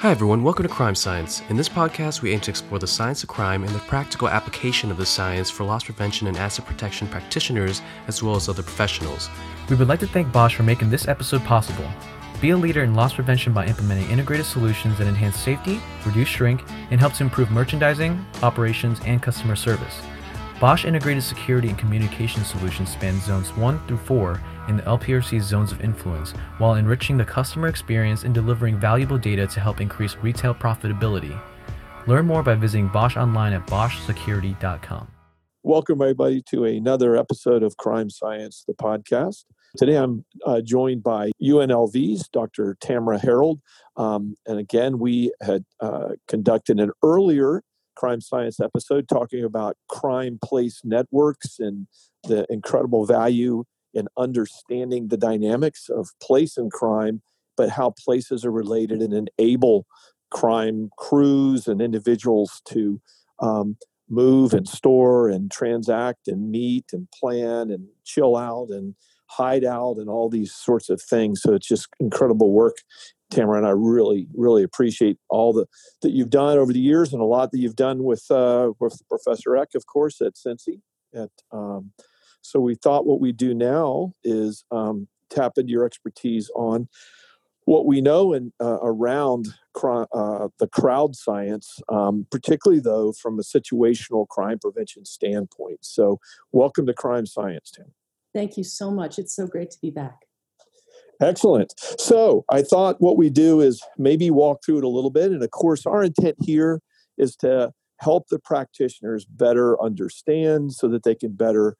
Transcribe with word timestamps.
Hi, 0.00 0.12
everyone. 0.12 0.44
Welcome 0.44 0.62
to 0.62 0.72
Crime 0.72 0.94
Science. 0.94 1.42
In 1.48 1.56
this 1.56 1.68
podcast, 1.68 2.22
we 2.22 2.30
aim 2.30 2.38
to 2.42 2.52
explore 2.52 2.78
the 2.78 2.86
science 2.86 3.24
of 3.24 3.28
crime 3.28 3.64
and 3.64 3.74
the 3.74 3.80
practical 3.80 4.28
application 4.28 4.92
of 4.92 4.96
the 4.96 5.04
science 5.04 5.50
for 5.50 5.64
loss 5.64 5.82
prevention 5.82 6.28
and 6.28 6.36
asset 6.36 6.66
protection 6.66 7.08
practitioners, 7.08 7.82
as 8.06 8.22
well 8.22 8.36
as 8.36 8.48
other 8.48 8.62
professionals. 8.62 9.28
We 9.68 9.74
would 9.74 9.88
like 9.88 9.98
to 9.98 10.06
thank 10.06 10.30
Bosch 10.30 10.54
for 10.54 10.62
making 10.62 10.90
this 10.90 11.08
episode 11.08 11.42
possible. 11.42 11.90
Be 12.40 12.50
a 12.50 12.56
leader 12.56 12.84
in 12.84 12.94
loss 12.94 13.14
prevention 13.14 13.52
by 13.52 13.66
implementing 13.66 14.08
integrated 14.08 14.46
solutions 14.46 14.96
that 14.98 15.08
enhance 15.08 15.36
safety, 15.36 15.80
reduce 16.06 16.28
shrink, 16.28 16.62
and 16.92 17.00
help 17.00 17.14
to 17.14 17.24
improve 17.24 17.50
merchandising, 17.50 18.24
operations, 18.40 19.00
and 19.04 19.20
customer 19.20 19.56
service. 19.56 20.00
Bosch 20.60 20.84
integrated 20.84 21.22
security 21.22 21.68
and 21.68 21.78
communication 21.78 22.42
solutions 22.42 22.90
span 22.90 23.20
zones 23.20 23.50
1 23.56 23.86
through 23.86 23.98
4 23.98 24.40
in 24.66 24.76
the 24.76 24.82
LPRC's 24.82 25.44
zones 25.44 25.70
of 25.70 25.80
influence 25.82 26.32
while 26.58 26.74
enriching 26.74 27.16
the 27.16 27.24
customer 27.24 27.68
experience 27.68 28.24
and 28.24 28.34
delivering 28.34 28.76
valuable 28.76 29.18
data 29.18 29.46
to 29.46 29.60
help 29.60 29.80
increase 29.80 30.16
retail 30.16 30.52
profitability. 30.52 31.40
Learn 32.08 32.26
more 32.26 32.42
by 32.42 32.56
visiting 32.56 32.88
Bosch 32.88 33.16
online 33.16 33.52
at 33.52 33.68
boschsecurity.com. 33.68 35.06
Welcome, 35.62 36.02
everybody, 36.02 36.42
to 36.50 36.64
another 36.64 37.16
episode 37.16 37.62
of 37.62 37.76
Crime 37.76 38.10
Science, 38.10 38.64
the 38.66 38.74
podcast. 38.74 39.44
Today 39.76 39.94
I'm 39.96 40.24
uh, 40.44 40.60
joined 40.60 41.04
by 41.04 41.30
UNLV's 41.40 42.26
Dr. 42.30 42.76
Tamara 42.80 43.20
Herold. 43.20 43.60
Um, 43.96 44.34
and 44.46 44.58
again, 44.58 44.98
we 44.98 45.32
had 45.40 45.64
uh, 45.78 46.14
conducted 46.26 46.80
an 46.80 46.90
earlier 47.04 47.62
crime 47.98 48.20
science 48.20 48.60
episode 48.60 49.08
talking 49.08 49.42
about 49.42 49.76
crime 49.88 50.38
place 50.42 50.80
networks 50.84 51.58
and 51.58 51.88
the 52.24 52.46
incredible 52.48 53.04
value 53.04 53.64
in 53.92 54.06
understanding 54.16 55.08
the 55.08 55.16
dynamics 55.16 55.88
of 55.88 56.08
place 56.22 56.56
and 56.56 56.70
crime, 56.70 57.20
but 57.56 57.70
how 57.70 57.92
places 57.98 58.44
are 58.44 58.52
related 58.52 59.02
and 59.02 59.28
enable 59.38 59.84
crime 60.30 60.90
crews 60.96 61.66
and 61.66 61.82
individuals 61.82 62.62
to 62.66 63.00
um, 63.40 63.76
move 64.08 64.52
and 64.52 64.68
store 64.68 65.28
and 65.28 65.50
transact 65.50 66.28
and 66.28 66.50
meet 66.50 66.84
and 66.92 67.08
plan 67.10 67.70
and 67.70 67.88
chill 68.04 68.36
out 68.36 68.68
and 68.70 68.94
hide 69.26 69.64
out 69.64 69.96
and 69.96 70.08
all 70.08 70.28
these 70.28 70.54
sorts 70.54 70.88
of 70.88 71.02
things. 71.02 71.42
So 71.42 71.54
it's 71.54 71.68
just 71.68 71.88
incredible 71.98 72.52
work 72.52 72.76
Tamara, 73.30 73.58
and 73.58 73.66
I 73.66 73.70
really, 73.70 74.26
really 74.34 74.62
appreciate 74.62 75.18
all 75.28 75.52
the 75.52 75.66
that 76.02 76.12
you've 76.12 76.30
done 76.30 76.58
over 76.58 76.72
the 76.72 76.80
years, 76.80 77.12
and 77.12 77.20
a 77.20 77.26
lot 77.26 77.50
that 77.52 77.58
you've 77.58 77.76
done 77.76 78.04
with 78.04 78.24
uh, 78.30 78.72
with 78.80 79.00
Professor 79.08 79.56
Eck, 79.56 79.74
of 79.74 79.86
course, 79.86 80.20
at 80.20 80.34
Cincy. 80.34 80.80
At 81.14 81.30
um, 81.52 81.92
so 82.42 82.60
we 82.60 82.74
thought 82.74 83.06
what 83.06 83.20
we 83.20 83.32
do 83.32 83.54
now 83.54 84.12
is 84.24 84.64
um, 84.70 85.08
tap 85.30 85.52
into 85.56 85.70
your 85.70 85.84
expertise 85.84 86.50
on 86.54 86.88
what 87.64 87.84
we 87.84 88.00
know 88.00 88.32
and 88.32 88.52
uh, 88.62 88.78
around 88.80 89.48
uh, 89.84 90.48
the 90.58 90.68
crowd 90.72 91.14
science, 91.14 91.78
um, 91.90 92.26
particularly 92.30 92.80
though 92.80 93.12
from 93.12 93.38
a 93.38 93.42
situational 93.42 94.26
crime 94.26 94.58
prevention 94.58 95.04
standpoint. 95.04 95.78
So, 95.82 96.18
welcome 96.50 96.86
to 96.86 96.94
Crime 96.94 97.26
Science, 97.26 97.70
Tim. 97.70 97.92
Thank 98.34 98.56
you 98.56 98.64
so 98.64 98.90
much. 98.90 99.18
It's 99.18 99.34
so 99.34 99.46
great 99.46 99.70
to 99.72 99.78
be 99.80 99.90
back. 99.90 100.27
Excellent. 101.20 101.74
So 101.98 102.44
I 102.50 102.62
thought 102.62 103.00
what 103.00 103.16
we 103.16 103.28
do 103.28 103.60
is 103.60 103.82
maybe 103.96 104.30
walk 104.30 104.60
through 104.64 104.78
it 104.78 104.84
a 104.84 104.88
little 104.88 105.10
bit. 105.10 105.32
And 105.32 105.42
of 105.42 105.50
course, 105.50 105.84
our 105.84 106.04
intent 106.04 106.36
here 106.40 106.80
is 107.16 107.34
to 107.36 107.72
help 107.98 108.28
the 108.28 108.38
practitioners 108.38 109.24
better 109.24 109.80
understand 109.82 110.72
so 110.72 110.86
that 110.88 111.02
they 111.02 111.16
can 111.16 111.32
better, 111.32 111.76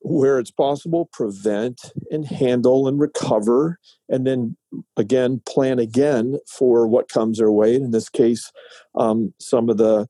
where 0.00 0.38
it's 0.38 0.50
possible, 0.50 1.08
prevent 1.12 1.92
and 2.10 2.26
handle 2.26 2.86
and 2.86 3.00
recover. 3.00 3.78
And 4.10 4.26
then 4.26 4.58
again, 4.98 5.40
plan 5.46 5.78
again 5.78 6.36
for 6.46 6.86
what 6.86 7.08
comes 7.08 7.38
their 7.38 7.50
way. 7.50 7.74
And 7.74 7.86
In 7.86 7.90
this 7.90 8.10
case, 8.10 8.52
um, 8.94 9.32
some 9.40 9.70
of 9.70 9.78
the 9.78 10.08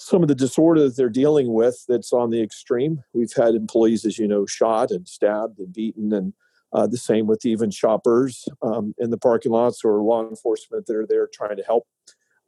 some 0.00 0.22
of 0.22 0.28
the 0.28 0.34
disorder 0.36 0.84
that 0.84 0.96
they're 0.96 1.08
dealing 1.08 1.52
with 1.52 1.84
that's 1.88 2.12
on 2.12 2.30
the 2.30 2.40
extreme. 2.40 3.02
We've 3.12 3.32
had 3.36 3.56
employees, 3.56 4.04
as 4.04 4.16
you 4.16 4.28
know, 4.28 4.46
shot 4.46 4.92
and 4.92 5.08
stabbed 5.08 5.58
and 5.58 5.72
beaten 5.72 6.12
and 6.12 6.34
uh, 6.72 6.86
the 6.86 6.96
same 6.96 7.26
with 7.26 7.44
even 7.46 7.70
shoppers 7.70 8.46
um, 8.62 8.94
in 8.98 9.10
the 9.10 9.18
parking 9.18 9.52
lots 9.52 9.84
or 9.84 10.02
law 10.02 10.28
enforcement 10.28 10.86
that 10.86 10.96
are 10.96 11.06
there 11.06 11.28
trying 11.32 11.56
to 11.56 11.62
help 11.62 11.86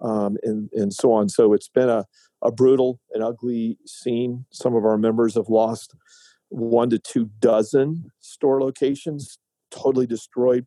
um, 0.01 0.37
and, 0.43 0.71
and 0.73 0.93
so 0.93 1.13
on. 1.13 1.29
So 1.29 1.53
it's 1.53 1.69
been 1.69 1.89
a, 1.89 2.07
a 2.43 2.51
brutal 2.51 3.01
and 3.13 3.23
ugly 3.23 3.79
scene. 3.87 4.45
Some 4.51 4.75
of 4.75 4.85
our 4.85 4.99
members 4.99 5.35
have 5.35 5.49
lost 5.49 5.95
one 6.49 6.91
to 6.91 6.99
two 6.99 7.31
dozen 7.39 8.11
store 8.21 8.61
locations 8.61 9.39
totally 9.71 10.07
destroyed 10.07 10.67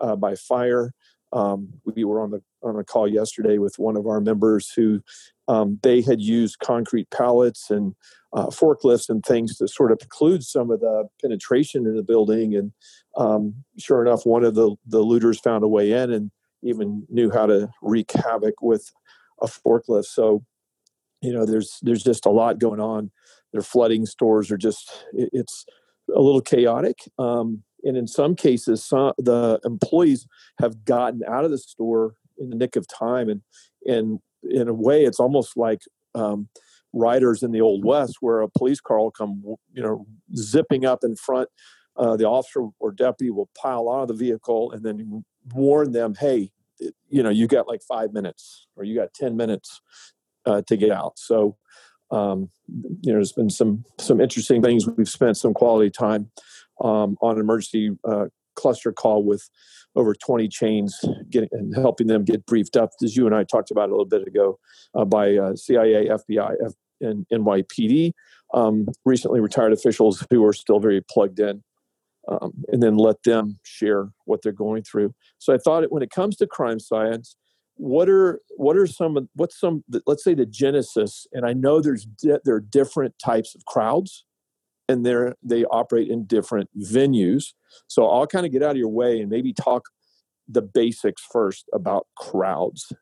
uh, 0.00 0.16
by 0.16 0.34
fire. 0.34 0.92
Um, 1.32 1.68
we 1.84 2.04
were 2.04 2.20
on 2.20 2.30
the 2.30 2.42
on 2.66 2.78
a 2.78 2.84
call 2.84 3.08
yesterday 3.08 3.58
with 3.58 3.78
one 3.78 3.96
of 3.96 4.06
our 4.06 4.20
members 4.20 4.72
who 4.74 5.02
um, 5.48 5.78
they 5.82 6.00
had 6.00 6.20
used 6.20 6.58
concrete 6.58 7.08
pallets 7.10 7.70
and 7.70 7.94
uh, 8.32 8.46
forklifts 8.46 9.08
and 9.08 9.24
things 9.24 9.56
to 9.56 9.68
sort 9.68 9.92
of 9.92 9.98
preclude 9.98 10.42
some 10.42 10.70
of 10.70 10.80
the 10.80 11.08
penetration 11.22 11.86
in 11.86 11.96
the 11.96 12.02
building. 12.02 12.54
And 12.54 12.72
um, 13.16 13.54
sure 13.78 14.02
enough, 14.02 14.26
one 14.26 14.44
of 14.44 14.54
the, 14.54 14.74
the 14.86 15.00
looters 15.00 15.38
found 15.38 15.64
a 15.64 15.68
way 15.68 15.92
in 15.92 16.12
and 16.12 16.30
even 16.62 17.06
knew 17.08 17.30
how 17.30 17.46
to 17.46 17.70
wreak 17.82 18.10
havoc 18.12 18.60
with 18.60 18.92
a 19.40 19.46
forklift. 19.46 20.06
So, 20.06 20.44
you 21.22 21.32
know, 21.32 21.46
there's 21.46 21.78
there's 21.82 22.02
just 22.02 22.26
a 22.26 22.30
lot 22.30 22.58
going 22.58 22.80
on. 22.80 23.10
They're 23.52 23.62
flooding 23.62 24.06
stores 24.06 24.50
are 24.50 24.56
just 24.56 25.06
it, 25.12 25.30
it's 25.32 25.64
a 26.14 26.20
little 26.20 26.40
chaotic. 26.40 26.98
Um, 27.18 27.62
and 27.84 27.96
in 27.96 28.06
some 28.06 28.34
cases, 28.34 28.84
some, 28.84 29.12
the 29.16 29.60
employees 29.64 30.26
have 30.58 30.84
gotten 30.84 31.22
out 31.26 31.44
of 31.44 31.50
the 31.50 31.58
store 31.58 32.14
in 32.38 32.50
the 32.50 32.56
nick 32.56 32.76
of 32.76 32.86
time 32.86 33.28
and 33.28 33.42
and 33.86 34.20
in 34.50 34.68
a 34.68 34.74
way, 34.74 35.04
it's 35.04 35.20
almost 35.20 35.56
like 35.56 35.82
um, 36.14 36.48
riders 36.92 37.42
in 37.42 37.52
the 37.52 37.60
old 37.60 37.84
west, 37.84 38.16
where 38.20 38.40
a 38.40 38.48
police 38.48 38.80
car 38.80 38.98
will 38.98 39.10
come, 39.10 39.42
you 39.72 39.82
know, 39.82 40.06
zipping 40.36 40.84
up 40.84 41.04
in 41.04 41.16
front. 41.16 41.48
Uh, 41.96 42.16
the 42.16 42.26
officer 42.26 42.68
or 42.78 42.92
deputy 42.92 43.30
will 43.30 43.48
pile 43.56 43.88
out 43.90 44.02
of 44.02 44.08
the 44.08 44.14
vehicle 44.14 44.70
and 44.72 44.82
then 44.82 45.24
warn 45.54 45.92
them, 45.92 46.14
"Hey, 46.14 46.50
you 47.08 47.22
know, 47.22 47.30
you 47.30 47.46
got 47.46 47.68
like 47.68 47.82
five 47.82 48.12
minutes, 48.12 48.66
or 48.76 48.84
you 48.84 48.94
got 48.94 49.14
ten 49.14 49.36
minutes 49.36 49.80
uh, 50.44 50.62
to 50.66 50.76
get 50.76 50.90
out." 50.90 51.18
So, 51.18 51.56
um, 52.10 52.50
you 52.68 53.12
know, 53.12 53.18
there's 53.18 53.32
been 53.32 53.50
some 53.50 53.84
some 53.98 54.20
interesting 54.20 54.62
things. 54.62 54.86
We've 54.86 55.08
spent 55.08 55.36
some 55.38 55.54
quality 55.54 55.90
time 55.90 56.30
um, 56.80 57.16
on 57.22 57.38
emergency 57.38 57.96
uh, 58.04 58.26
cluster 58.56 58.92
call 58.92 59.24
with 59.24 59.48
over 59.94 60.14
20 60.14 60.48
chains 60.48 60.98
getting 61.30 61.48
and 61.52 61.74
helping 61.74 62.06
them 62.06 62.24
get 62.24 62.44
briefed 62.46 62.76
up 62.76 62.90
as 63.02 63.16
you 63.16 63.26
and 63.26 63.34
i 63.34 63.44
talked 63.44 63.70
about 63.70 63.88
a 63.88 63.92
little 63.92 64.04
bit 64.04 64.26
ago 64.26 64.58
uh, 64.94 65.04
by 65.04 65.36
uh, 65.36 65.54
cia 65.54 66.08
fbi 66.08 66.54
F- 66.64 66.72
and 67.00 67.26
nypd 67.32 68.12
um, 68.54 68.86
recently 69.04 69.40
retired 69.40 69.72
officials 69.72 70.24
who 70.30 70.44
are 70.44 70.52
still 70.52 70.78
very 70.78 71.00
plugged 71.00 71.40
in 71.40 71.62
um, 72.28 72.52
and 72.68 72.82
then 72.82 72.96
let 72.96 73.22
them 73.22 73.58
share 73.62 74.08
what 74.24 74.42
they're 74.42 74.52
going 74.52 74.82
through. 74.82 75.14
So 75.38 75.54
i 75.54 75.58
thought 75.58 75.84
when 75.90 76.02
it 76.02 76.10
comes 76.10 76.36
to 76.36 76.46
crime 76.46 76.80
science 76.80 77.36
what 77.76 78.08
are 78.08 78.40
what 78.56 78.76
are 78.76 78.86
some 78.86 79.28
what's 79.34 79.58
some 79.58 79.84
let's 80.06 80.24
say 80.24 80.34
the 80.34 80.46
genesis 80.46 81.26
and 81.32 81.44
i 81.44 81.52
know 81.52 81.80
there's 81.80 82.06
di- 82.06 82.38
there 82.44 82.54
are 82.54 82.60
different 82.60 83.14
types 83.18 83.54
of 83.54 83.64
crowds 83.66 84.24
and 84.88 85.04
they're 85.04 85.34
they 85.42 85.64
operate 85.64 86.08
in 86.08 86.24
different 86.24 86.70
venues. 86.78 87.52
So 87.86 88.08
I'll 88.08 88.26
kind 88.26 88.46
of 88.46 88.52
get 88.52 88.62
out 88.62 88.72
of 88.72 88.76
your 88.76 88.88
way 88.88 89.20
and 89.20 89.30
maybe 89.30 89.52
talk 89.52 89.88
the 90.48 90.62
basics 90.62 91.22
first 91.30 91.68
about 91.72 92.06
crowds. 92.16 92.92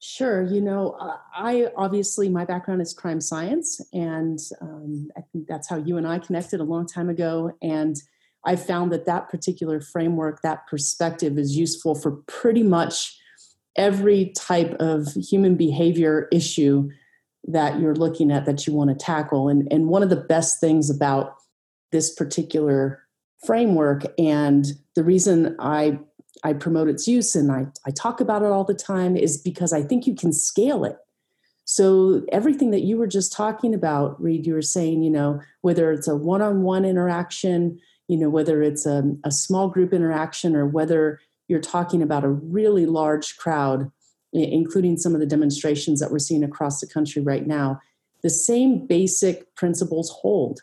Sure. 0.00 0.42
You 0.42 0.60
know, 0.60 0.96
I 1.34 1.68
obviously 1.76 2.28
my 2.28 2.44
background 2.44 2.80
is 2.80 2.94
crime 2.94 3.20
science, 3.20 3.80
and 3.92 4.38
um, 4.60 5.08
I 5.16 5.22
think 5.32 5.48
that's 5.48 5.68
how 5.68 5.76
you 5.76 5.96
and 5.96 6.06
I 6.06 6.20
connected 6.20 6.60
a 6.60 6.64
long 6.64 6.86
time 6.86 7.08
ago. 7.08 7.52
And 7.62 7.96
I 8.44 8.54
found 8.54 8.92
that 8.92 9.06
that 9.06 9.28
particular 9.28 9.80
framework, 9.80 10.42
that 10.42 10.68
perspective, 10.68 11.36
is 11.36 11.56
useful 11.56 11.96
for 11.96 12.12
pretty 12.28 12.62
much 12.62 13.18
every 13.74 14.32
type 14.36 14.74
of 14.78 15.08
human 15.14 15.56
behavior 15.56 16.28
issue 16.30 16.88
that 17.48 17.80
you're 17.80 17.94
looking 17.94 18.30
at 18.30 18.44
that 18.46 18.66
you 18.66 18.72
want 18.72 18.90
to 18.90 19.04
tackle. 19.04 19.48
And, 19.48 19.66
and 19.72 19.88
one 19.88 20.02
of 20.02 20.10
the 20.10 20.16
best 20.16 20.60
things 20.60 20.90
about 20.90 21.36
this 21.90 22.14
particular 22.14 23.02
framework 23.44 24.04
and 24.18 24.66
the 24.94 25.04
reason 25.04 25.56
I 25.58 25.98
I 26.44 26.52
promote 26.52 26.88
its 26.88 27.08
use 27.08 27.34
and 27.34 27.50
I, 27.50 27.66
I 27.84 27.90
talk 27.90 28.20
about 28.20 28.42
it 28.42 28.52
all 28.52 28.62
the 28.62 28.72
time 28.72 29.16
is 29.16 29.38
because 29.38 29.72
I 29.72 29.82
think 29.82 30.06
you 30.06 30.14
can 30.14 30.32
scale 30.32 30.84
it. 30.84 30.96
So 31.64 32.22
everything 32.30 32.70
that 32.70 32.82
you 32.82 32.96
were 32.96 33.08
just 33.08 33.32
talking 33.32 33.74
about, 33.74 34.22
Reed, 34.22 34.46
you 34.46 34.54
were 34.54 34.62
saying, 34.62 35.02
you 35.02 35.10
know, 35.10 35.40
whether 35.62 35.90
it's 35.90 36.06
a 36.06 36.14
one-on-one 36.14 36.84
interaction, 36.84 37.80
you 38.06 38.16
know, 38.16 38.30
whether 38.30 38.62
it's 38.62 38.86
a, 38.86 39.02
a 39.24 39.32
small 39.32 39.68
group 39.68 39.92
interaction 39.92 40.54
or 40.54 40.64
whether 40.66 41.18
you're 41.48 41.60
talking 41.60 42.02
about 42.02 42.24
a 42.24 42.28
really 42.28 42.86
large 42.86 43.36
crowd, 43.36 43.90
including 44.32 44.96
some 44.96 45.14
of 45.14 45.20
the 45.20 45.26
demonstrations 45.26 46.00
that 46.00 46.10
we're 46.10 46.18
seeing 46.18 46.44
across 46.44 46.80
the 46.80 46.86
country 46.86 47.22
right 47.22 47.46
now, 47.46 47.80
the 48.22 48.30
same 48.30 48.86
basic 48.86 49.54
principles 49.54 50.10
hold. 50.10 50.60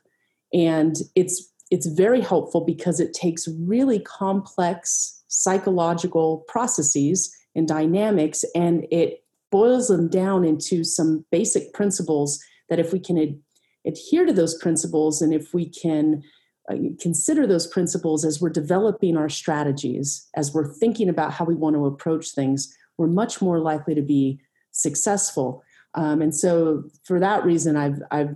And 0.54 0.96
it's 1.16 1.52
it's 1.72 1.88
very 1.88 2.22
helpful 2.22 2.62
because 2.62 3.00
it 3.00 3.14
takes 3.14 3.48
really 3.48 4.00
complex 4.00 5.24
psychological 5.28 6.46
processes 6.48 7.36
and 7.56 7.68
dynamics, 7.68 8.46
and 8.54 8.86
it 8.92 9.24
boils 9.52 9.88
them 9.88 10.08
down 10.08 10.46
into 10.46 10.84
some 10.84 11.26
basic 11.32 11.74
principles 11.74 12.40
that 12.70 12.80
if 12.80 12.94
we 12.94 13.00
can 13.00 13.18
ad- 13.18 13.40
adhere 13.86 14.26
to 14.26 14.34
those 14.34 14.56
principles 14.56 15.22
and 15.22 15.34
if 15.34 15.54
we 15.54 15.68
can 15.68 16.22
uh, 16.70 16.76
consider 17.00 17.48
those 17.48 17.68
principles 17.68 18.26
as 18.26 18.42
we're 18.42 18.50
developing 18.50 19.16
our 19.18 19.30
strategies, 19.30 20.28
as 20.36 20.54
we're 20.54 20.74
thinking 20.74 21.10
about 21.10 21.32
how 21.34 21.46
we 21.46 21.56
want 21.56 21.76
to 21.76 21.86
approach 21.86 22.32
things, 22.32 22.76
we're 22.98 23.08
much 23.08 23.42
more 23.42 23.60
likely 23.60 23.96
to 23.96 24.02
be 24.02 24.40
successful. 24.72 25.64
Um, 25.94 26.22
and 26.22 26.36
so, 26.36 26.84
for 27.04 27.20
that 27.20 27.46
reason, 27.46 27.78
I've 27.78 28.02
I've 28.12 28.36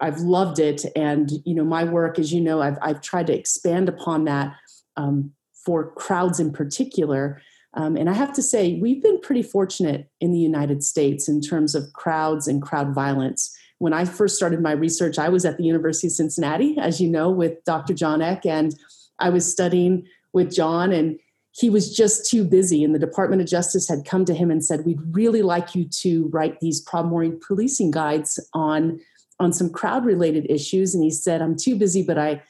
I've 0.00 0.20
loved 0.20 0.58
it. 0.58 0.84
And 0.94 1.30
you 1.44 1.54
know, 1.54 1.64
my 1.64 1.84
work, 1.84 2.18
as 2.18 2.32
you 2.32 2.40
know, 2.40 2.60
I've 2.60 2.78
I've 2.82 3.00
tried 3.00 3.26
to 3.28 3.38
expand 3.38 3.88
upon 3.88 4.24
that 4.24 4.54
um, 4.96 5.32
for 5.64 5.92
crowds 5.92 6.40
in 6.40 6.52
particular. 6.52 7.40
Um, 7.74 7.96
and 7.96 8.08
I 8.08 8.14
have 8.14 8.32
to 8.32 8.42
say, 8.42 8.78
we've 8.80 9.02
been 9.02 9.20
pretty 9.20 9.42
fortunate 9.42 10.10
in 10.20 10.32
the 10.32 10.38
United 10.38 10.82
States 10.82 11.28
in 11.28 11.40
terms 11.40 11.74
of 11.74 11.92
crowds 11.92 12.48
and 12.48 12.62
crowd 12.62 12.94
violence 12.94 13.56
when 13.78 13.92
I 13.92 14.04
first 14.04 14.36
started 14.36 14.60
my 14.60 14.72
research, 14.72 15.18
I 15.18 15.28
was 15.28 15.44
at 15.44 15.56
the 15.56 15.64
University 15.64 16.08
of 16.08 16.12
Cincinnati, 16.12 16.76
as 16.78 17.00
you 17.00 17.08
know, 17.08 17.30
with 17.30 17.64
Dr. 17.64 17.94
John 17.94 18.20
Eck, 18.20 18.44
and 18.44 18.74
I 19.18 19.30
was 19.30 19.50
studying 19.50 20.06
with 20.32 20.52
John, 20.52 20.92
and 20.92 21.18
he 21.58 21.70
was 21.70 21.94
just 21.94 22.30
too 22.30 22.44
busy. 22.44 22.84
And 22.84 22.94
the 22.94 23.00
Department 23.00 23.42
of 23.42 23.48
Justice 23.48 23.88
had 23.88 24.04
come 24.04 24.24
to 24.26 24.34
him 24.34 24.50
and 24.50 24.64
said, 24.64 24.84
We'd 24.84 25.00
really 25.10 25.42
like 25.42 25.74
you 25.74 25.88
to 26.02 26.28
write 26.28 26.60
these 26.60 26.80
problem 26.80 27.12
oriented 27.12 27.40
policing 27.40 27.90
guides 27.90 28.38
on, 28.54 29.00
on 29.40 29.52
some 29.52 29.68
crowd 29.68 30.04
related 30.04 30.46
issues. 30.48 30.94
And 30.94 31.02
he 31.02 31.10
said, 31.10 31.42
I'm 31.42 31.56
too 31.56 31.74
busy, 31.74 32.04
but 32.04 32.16
I, 32.16 32.42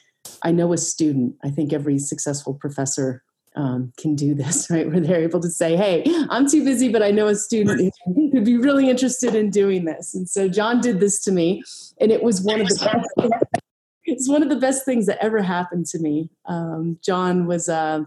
I 0.43 0.51
know 0.51 0.73
a 0.73 0.77
student. 0.77 1.35
I 1.43 1.49
think 1.49 1.73
every 1.73 1.97
successful 1.97 2.53
professor 2.53 3.23
um, 3.55 3.91
can 3.97 4.15
do 4.15 4.35
this, 4.35 4.67
right? 4.71 4.89
Where 4.89 4.99
they're 4.99 5.23
able 5.23 5.39
to 5.39 5.49
say, 5.49 5.75
"Hey, 5.75 6.03
I'm 6.29 6.47
too 6.47 6.63
busy, 6.63 6.89
but 6.89 7.01
I 7.01 7.09
know 7.09 7.27
a 7.27 7.35
student 7.35 7.91
who'd 8.05 8.45
be 8.45 8.57
really 8.57 8.89
interested 8.89 9.33
in 9.33 9.49
doing 9.49 9.85
this." 9.85 10.13
And 10.13 10.29
so 10.29 10.47
John 10.47 10.81
did 10.81 10.99
this 10.99 11.19
to 11.23 11.31
me, 11.31 11.63
and 11.99 12.11
it 12.11 12.21
was 12.21 12.41
one 12.41 12.61
of 12.61 12.67
the 12.67 12.75
best. 13.19 13.33
It's 14.05 14.27
one 14.27 14.41
of 14.41 14.49
the 14.49 14.55
best 14.55 14.85
things 14.85 15.05
that 15.05 15.23
ever 15.23 15.39
happened 15.39 15.85
to 15.87 15.99
me. 15.99 16.31
Um, 16.47 16.97
John 17.03 17.45
was 17.45 17.69
uh, 17.69 18.05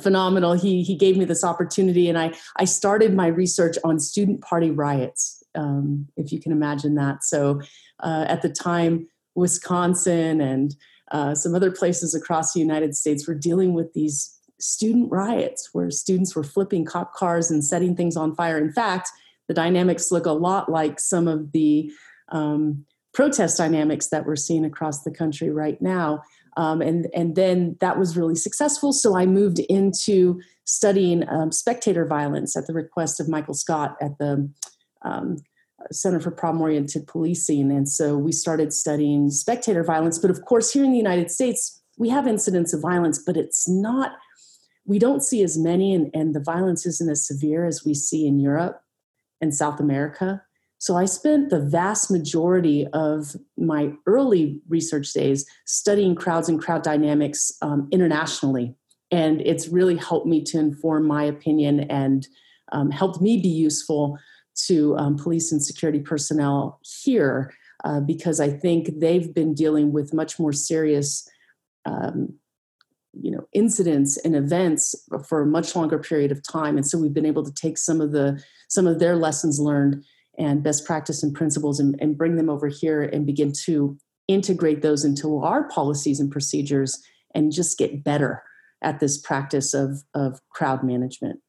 phenomenal. 0.00 0.54
He 0.54 0.82
he 0.82 0.94
gave 0.94 1.16
me 1.16 1.24
this 1.24 1.44
opportunity, 1.44 2.08
and 2.08 2.18
I 2.18 2.32
I 2.56 2.64
started 2.64 3.14
my 3.14 3.26
research 3.26 3.76
on 3.84 3.98
student 3.98 4.40
party 4.40 4.70
riots, 4.70 5.42
um, 5.54 6.06
if 6.16 6.32
you 6.32 6.40
can 6.40 6.52
imagine 6.52 6.94
that. 6.96 7.24
So 7.24 7.60
uh, 8.00 8.26
at 8.28 8.42
the 8.42 8.50
time, 8.50 9.08
Wisconsin 9.34 10.40
and 10.40 10.74
uh, 11.10 11.34
some 11.34 11.54
other 11.54 11.70
places 11.70 12.14
across 12.14 12.52
the 12.52 12.60
United 12.60 12.94
States 12.94 13.26
were 13.26 13.34
dealing 13.34 13.72
with 13.72 13.92
these 13.94 14.34
student 14.60 15.10
riots 15.10 15.70
where 15.72 15.90
students 15.90 16.34
were 16.34 16.44
flipping 16.44 16.84
cop 16.84 17.14
cars 17.14 17.50
and 17.50 17.64
setting 17.64 17.94
things 17.94 18.16
on 18.16 18.34
fire. 18.34 18.58
In 18.58 18.72
fact, 18.72 19.08
the 19.46 19.54
dynamics 19.54 20.10
look 20.10 20.26
a 20.26 20.32
lot 20.32 20.70
like 20.70 21.00
some 21.00 21.28
of 21.28 21.52
the 21.52 21.90
um, 22.30 22.84
protest 23.14 23.56
dynamics 23.56 24.08
that 24.08 24.26
we're 24.26 24.36
seeing 24.36 24.64
across 24.64 25.02
the 25.02 25.10
country 25.10 25.50
right 25.50 25.80
now. 25.80 26.22
Um, 26.58 26.82
and, 26.82 27.06
and 27.14 27.36
then 27.36 27.76
that 27.80 27.98
was 27.98 28.16
really 28.16 28.34
successful. 28.34 28.92
So 28.92 29.16
I 29.16 29.26
moved 29.26 29.60
into 29.60 30.40
studying 30.64 31.26
um, 31.28 31.52
spectator 31.52 32.04
violence 32.04 32.56
at 32.56 32.66
the 32.66 32.74
request 32.74 33.20
of 33.20 33.28
Michael 33.28 33.54
Scott 33.54 33.96
at 34.02 34.18
the 34.18 34.50
um, 35.02 35.36
Center 35.92 36.18
for 36.18 36.32
Problem 36.32 36.60
Oriented 36.60 37.06
Policing. 37.06 37.70
And 37.70 37.88
so 37.88 38.16
we 38.16 38.32
started 38.32 38.72
studying 38.72 39.30
spectator 39.30 39.84
violence. 39.84 40.18
But 40.18 40.32
of 40.32 40.44
course, 40.44 40.72
here 40.72 40.82
in 40.82 40.90
the 40.90 40.98
United 40.98 41.30
States, 41.30 41.80
we 41.96 42.08
have 42.08 42.26
incidents 42.26 42.74
of 42.74 42.82
violence, 42.82 43.22
but 43.24 43.36
it's 43.36 43.68
not 43.68 44.12
we 44.88 44.98
don't 44.98 45.22
see 45.22 45.42
as 45.42 45.58
many, 45.58 45.94
and, 45.94 46.10
and 46.14 46.34
the 46.34 46.40
violence 46.40 46.86
isn't 46.86 47.10
as 47.10 47.26
severe 47.26 47.66
as 47.66 47.84
we 47.84 47.92
see 47.92 48.26
in 48.26 48.40
Europe 48.40 48.80
and 49.38 49.54
South 49.54 49.78
America. 49.78 50.42
So 50.78 50.96
I 50.96 51.06
spent 51.06 51.50
the 51.50 51.60
vast 51.60 52.10
majority 52.10 52.86
of 52.92 53.36
my 53.56 53.92
early 54.06 54.60
research 54.68 55.12
days 55.12 55.44
studying 55.66 56.14
crowds 56.14 56.48
and 56.48 56.60
crowd 56.60 56.82
dynamics 56.82 57.52
um, 57.62 57.88
internationally. 57.90 58.74
And 59.10 59.40
it's 59.40 59.68
really 59.68 59.96
helped 59.96 60.26
me 60.26 60.42
to 60.44 60.58
inform 60.58 61.06
my 61.06 61.24
opinion 61.24 61.80
and 61.90 62.26
um, 62.72 62.90
helped 62.90 63.20
me 63.20 63.40
be 63.40 63.48
useful 63.48 64.18
to 64.66 64.96
um, 64.96 65.16
police 65.16 65.50
and 65.50 65.62
security 65.62 66.00
personnel 66.00 66.80
here 67.02 67.52
uh, 67.84 68.00
because 68.00 68.40
I 68.40 68.50
think 68.50 68.98
they've 68.98 69.32
been 69.32 69.54
dealing 69.54 69.92
with 69.92 70.14
much 70.14 70.38
more 70.38 70.52
serious 70.52 71.28
um, 71.86 72.34
you 73.20 73.30
know 73.30 73.48
incidents 73.52 74.16
and 74.18 74.36
events 74.36 74.94
for 75.26 75.40
a 75.40 75.46
much 75.46 75.74
longer 75.74 75.98
period 75.98 76.30
of 76.30 76.42
time 76.42 76.76
and 76.76 76.86
so 76.86 76.98
we've 76.98 77.14
been 77.14 77.24
able 77.24 77.42
to 77.42 77.52
take 77.52 77.78
some 77.78 78.00
of 78.00 78.12
the 78.12 78.42
some 78.68 78.86
of 78.86 78.98
their 78.98 79.16
lessons 79.16 79.58
learned 79.58 80.04
and 80.38 80.62
best 80.62 80.86
practice 80.86 81.22
and 81.22 81.34
principles 81.34 81.80
and, 81.80 81.96
and 82.00 82.16
bring 82.16 82.36
them 82.36 82.48
over 82.48 82.68
here 82.68 83.02
and 83.02 83.26
begin 83.26 83.52
to 83.64 83.98
integrate 84.28 84.82
those 84.82 85.04
into 85.04 85.38
our 85.38 85.68
policies 85.68 86.20
and 86.20 86.30
procedures 86.30 87.02
and 87.34 87.52
just 87.52 87.78
get 87.78 88.04
better 88.04 88.42
at 88.82 89.00
this 89.00 89.18
practice 89.18 89.74
of 89.74 90.04
of 90.14 90.40
crowd 90.50 90.84
management. 90.84 91.40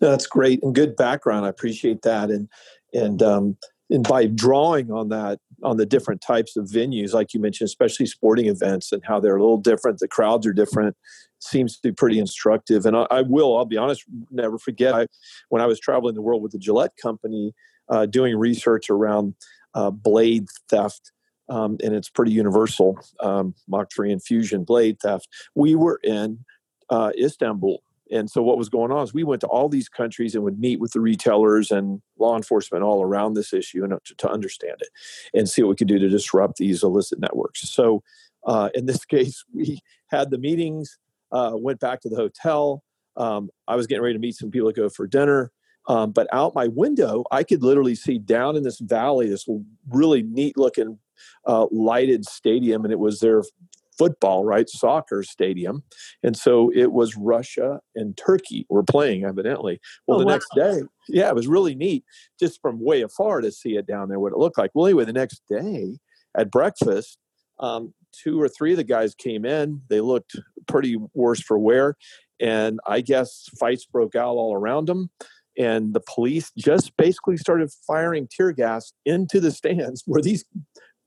That's 0.00 0.26
great 0.26 0.62
and 0.62 0.74
good 0.74 0.96
background. 0.96 1.46
I 1.46 1.48
appreciate 1.48 2.02
that. 2.02 2.30
And 2.30 2.48
and 2.92 3.22
um, 3.22 3.56
and 3.90 4.06
by 4.06 4.26
drawing 4.26 4.90
on 4.90 5.08
that 5.08 5.40
on 5.62 5.76
the 5.76 5.86
different 5.86 6.20
types 6.20 6.56
of 6.56 6.66
venues 6.66 7.12
like 7.12 7.34
you 7.34 7.40
mentioned 7.40 7.66
especially 7.66 8.06
sporting 8.06 8.46
events 8.46 8.92
and 8.92 9.02
how 9.04 9.20
they're 9.20 9.36
a 9.36 9.40
little 9.40 9.60
different 9.60 9.98
the 9.98 10.08
crowds 10.08 10.46
are 10.46 10.52
different 10.52 10.96
seems 11.42 11.76
to 11.76 11.88
be 11.88 11.92
pretty 11.92 12.18
instructive 12.18 12.86
and 12.86 12.96
i, 12.96 13.06
I 13.10 13.22
will 13.22 13.56
i'll 13.56 13.64
be 13.64 13.76
honest 13.76 14.04
never 14.30 14.58
forget 14.58 14.94
I, 14.94 15.06
when 15.48 15.62
i 15.62 15.66
was 15.66 15.80
traveling 15.80 16.14
the 16.14 16.22
world 16.22 16.42
with 16.42 16.52
the 16.52 16.58
gillette 16.58 16.96
company 17.00 17.54
uh, 17.88 18.06
doing 18.06 18.36
research 18.36 18.88
around 18.88 19.34
uh, 19.74 19.90
blade 19.90 20.46
theft 20.68 21.12
um, 21.48 21.78
and 21.82 21.94
it's 21.94 22.08
pretty 22.08 22.32
universal 22.32 22.98
um, 23.20 23.54
mach 23.68 23.90
3 23.92 24.12
infusion 24.12 24.64
blade 24.64 24.98
theft 25.00 25.28
we 25.54 25.74
were 25.74 26.00
in 26.02 26.44
uh, 26.90 27.10
istanbul 27.18 27.82
and 28.10 28.30
so 28.30 28.42
what 28.42 28.58
was 28.58 28.68
going 28.68 28.90
on 28.90 29.04
is 29.04 29.14
we 29.14 29.24
went 29.24 29.40
to 29.42 29.46
all 29.46 29.68
these 29.68 29.88
countries 29.88 30.34
and 30.34 30.42
would 30.44 30.58
meet 30.58 30.80
with 30.80 30.92
the 30.92 31.00
retailers 31.00 31.70
and 31.70 32.02
law 32.18 32.36
enforcement 32.36 32.82
all 32.82 33.02
around 33.02 33.34
this 33.34 33.52
issue 33.52 33.84
and 33.84 33.94
to, 34.04 34.14
to 34.16 34.28
understand 34.28 34.76
it 34.80 34.88
and 35.32 35.48
see 35.48 35.62
what 35.62 35.70
we 35.70 35.76
could 35.76 35.88
do 35.88 35.98
to 35.98 36.08
disrupt 36.08 36.56
these 36.56 36.82
illicit 36.82 37.20
networks. 37.20 37.68
So 37.70 38.02
uh, 38.44 38.70
in 38.74 38.86
this 38.86 39.04
case, 39.06 39.44
we 39.54 39.80
had 40.08 40.30
the 40.30 40.38
meetings, 40.38 40.98
uh, 41.32 41.52
went 41.54 41.80
back 41.80 42.00
to 42.02 42.08
the 42.08 42.16
hotel. 42.16 42.82
Um, 43.16 43.50
I 43.68 43.76
was 43.76 43.86
getting 43.86 44.02
ready 44.02 44.14
to 44.14 44.20
meet 44.20 44.36
some 44.36 44.50
people 44.50 44.72
to 44.72 44.80
go 44.80 44.88
for 44.88 45.06
dinner. 45.06 45.50
Um, 45.88 46.12
but 46.12 46.28
out 46.32 46.54
my 46.54 46.68
window, 46.68 47.24
I 47.30 47.42
could 47.42 47.62
literally 47.62 47.94
see 47.94 48.18
down 48.18 48.56
in 48.56 48.62
this 48.62 48.78
valley 48.80 49.28
this 49.28 49.46
really 49.88 50.22
neat 50.22 50.56
looking 50.56 50.98
uh, 51.46 51.66
lighted 51.70 52.24
stadium, 52.26 52.84
and 52.84 52.92
it 52.92 52.98
was 52.98 53.20
their 53.20 53.42
football, 54.00 54.44
right? 54.44 54.68
Soccer 54.68 55.22
stadium. 55.22 55.82
And 56.22 56.34
so 56.34 56.70
it 56.74 56.92
was 56.92 57.16
Russia 57.16 57.80
and 57.94 58.16
Turkey 58.16 58.64
were 58.70 58.82
playing, 58.82 59.24
evidently. 59.24 59.78
Well, 60.06 60.16
oh, 60.16 60.20
the 60.20 60.26
wow. 60.26 60.32
next 60.32 60.48
day, 60.54 60.80
yeah, 61.08 61.28
it 61.28 61.34
was 61.34 61.46
really 61.46 61.74
neat 61.74 62.04
just 62.38 62.62
from 62.62 62.82
way 62.82 63.02
afar 63.02 63.42
to 63.42 63.52
see 63.52 63.76
it 63.76 63.86
down 63.86 64.08
there, 64.08 64.18
what 64.18 64.32
it 64.32 64.38
looked 64.38 64.56
like. 64.56 64.70
Well, 64.72 64.86
anyway, 64.86 65.04
the 65.04 65.12
next 65.12 65.42
day 65.50 65.98
at 66.34 66.50
breakfast, 66.50 67.18
um, 67.58 67.92
two 68.12 68.40
or 68.40 68.48
three 68.48 68.72
of 68.72 68.76
the 68.76 68.84
guys 68.84 69.14
came 69.14 69.44
in. 69.44 69.82
They 69.88 70.00
looked 70.00 70.36
pretty 70.66 70.96
worse 71.14 71.40
for 71.40 71.58
wear. 71.58 71.96
And 72.40 72.80
I 72.86 73.00
guess 73.00 73.48
fights 73.58 73.84
broke 73.84 74.14
out 74.14 74.34
all 74.34 74.54
around 74.54 74.86
them. 74.86 75.10
And 75.58 75.92
the 75.92 76.00
police 76.00 76.52
just 76.56 76.96
basically 76.96 77.36
started 77.36 77.70
firing 77.86 78.28
tear 78.30 78.52
gas 78.52 78.92
into 79.04 79.40
the 79.40 79.50
stands 79.50 80.02
where 80.06 80.22
these 80.22 80.44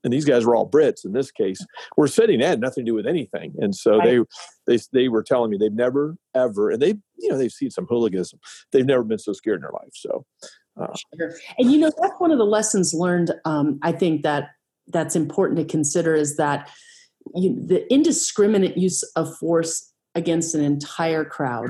and 0.04 0.12
these 0.12 0.26
guys 0.26 0.46
were 0.46 0.56
all 0.56 0.70
Brits 0.70 1.06
in 1.06 1.14
this 1.14 1.32
case, 1.32 1.66
were 1.96 2.08
sitting 2.08 2.42
had 2.42 2.60
nothing 2.60 2.86
to 2.86 2.92
do 2.92 2.96
with 2.96 3.08
anything. 3.08 3.54
And 3.58 3.74
so 3.74 3.98
right. 3.98 4.22
they, 4.68 4.76
they, 4.76 4.84
they 4.92 5.08
were 5.08 5.24
telling 5.24 5.50
me 5.50 5.58
they've 5.58 5.72
never, 5.72 6.18
ever, 6.36 6.70
and 6.70 6.82
they, 6.82 6.96
you 7.18 7.30
know, 7.30 7.38
they've 7.38 7.52
seen 7.52 7.72
some 7.72 7.86
hooliganism. 7.88 8.40
They've 8.72 8.86
never 8.86 9.04
been 9.04 9.20
so 9.20 9.34
scared 9.34 9.58
in 9.58 9.62
their 9.62 9.72
life. 9.72 9.92
So, 9.94 10.26
uh, 10.80 10.94
sure. 11.18 11.36
And, 11.58 11.72
you 11.72 11.78
know, 11.78 11.92
that's 12.02 12.20
one 12.20 12.32
of 12.32 12.38
the 12.38 12.46
lessons 12.46 12.94
learned. 12.94 13.34
Um, 13.46 13.80
I 13.82 13.94
think 13.94 14.24
that 14.24 14.50
that's 14.88 15.16
important 15.16 15.58
to 15.60 15.66
consider 15.66 16.16
is 16.16 16.36
that 16.36 16.70
you, 17.36 17.56
the 17.66 17.92
indiscriminate 17.92 18.78
use 18.78 19.04
of 19.16 19.36
force 19.38 19.92
against 20.16 20.56
an 20.56 20.64
entire 20.64 21.26
crowd 21.26 21.70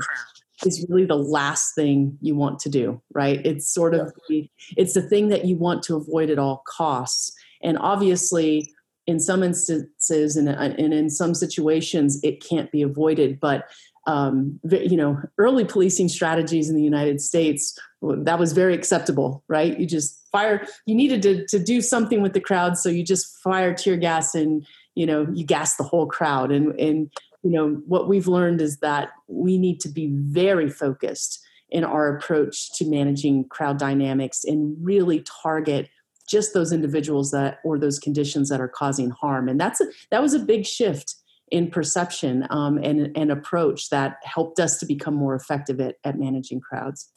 is 0.64 0.86
really 0.88 1.04
the 1.04 1.16
last 1.16 1.74
thing 1.74 2.16
you 2.20 2.34
want 2.34 2.58
to 2.58 2.68
do 2.68 3.00
right 3.12 3.44
it's 3.44 3.72
sort 3.72 3.94
of 3.94 4.12
the, 4.28 4.48
it's 4.76 4.94
the 4.94 5.02
thing 5.02 5.28
that 5.28 5.44
you 5.44 5.56
want 5.56 5.82
to 5.82 5.96
avoid 5.96 6.30
at 6.30 6.38
all 6.38 6.62
costs 6.66 7.32
and 7.64 7.78
obviously, 7.78 8.70
in 9.06 9.18
some 9.18 9.42
instances 9.42 10.36
and, 10.36 10.48
and 10.48 10.94
in 10.94 11.10
some 11.10 11.34
situations, 11.34 12.20
it 12.22 12.42
can't 12.42 12.70
be 12.70 12.82
avoided. 12.82 13.40
But 13.40 13.68
um, 14.06 14.60
you 14.70 14.96
know, 14.96 15.18
early 15.38 15.64
policing 15.64 16.10
strategies 16.10 16.68
in 16.68 16.76
the 16.76 16.82
United 16.82 17.22
States 17.22 17.76
that 18.02 18.38
was 18.38 18.52
very 18.52 18.74
acceptable, 18.74 19.42
right? 19.48 19.80
You 19.80 19.86
just 19.86 20.28
fire. 20.30 20.66
You 20.84 20.94
needed 20.94 21.22
to 21.22 21.46
to 21.46 21.58
do 21.58 21.80
something 21.80 22.20
with 22.20 22.34
the 22.34 22.40
crowd, 22.40 22.76
so 22.76 22.90
you 22.90 23.02
just 23.02 23.38
fire 23.42 23.74
tear 23.74 23.96
gas 23.96 24.34
and 24.34 24.66
you 24.94 25.06
know 25.06 25.26
you 25.32 25.44
gas 25.44 25.76
the 25.76 25.84
whole 25.84 26.06
crowd. 26.06 26.50
And 26.50 26.78
and 26.78 27.10
you 27.44 27.50
know, 27.50 27.82
what 27.86 28.08
we've 28.08 28.26
learned 28.26 28.60
is 28.60 28.78
that 28.78 29.10
we 29.28 29.58
need 29.58 29.78
to 29.80 29.88
be 29.88 30.10
very 30.12 30.68
focused 30.70 31.44
in 31.68 31.84
our 31.84 32.16
approach 32.16 32.72
to 32.74 32.88
managing 32.88 33.46
crowd 33.48 33.78
dynamics 33.78 34.44
and 34.44 34.76
really 34.80 35.22
target 35.42 35.90
just 36.26 36.54
those 36.54 36.72
individuals 36.72 37.30
that 37.32 37.58
or 37.64 37.78
those 37.78 37.98
conditions 37.98 38.48
that 38.48 38.60
are 38.60 38.68
causing 38.68 39.10
harm. 39.10 39.48
And 39.48 39.60
that's 39.60 39.80
a, 39.80 39.84
that 40.10 40.22
was 40.22 40.32
a 40.32 40.38
big 40.38 40.64
shift 40.64 41.16
in 41.50 41.70
perception 41.70 42.46
um, 42.48 42.78
and, 42.78 43.14
and 43.14 43.30
approach 43.30 43.90
that 43.90 44.16
helped 44.24 44.58
us 44.58 44.78
to 44.78 44.86
become 44.86 45.14
more 45.14 45.34
effective 45.34 45.80
at, 45.80 45.96
at 46.02 46.18
managing 46.18 46.60
crowds. 46.60 47.12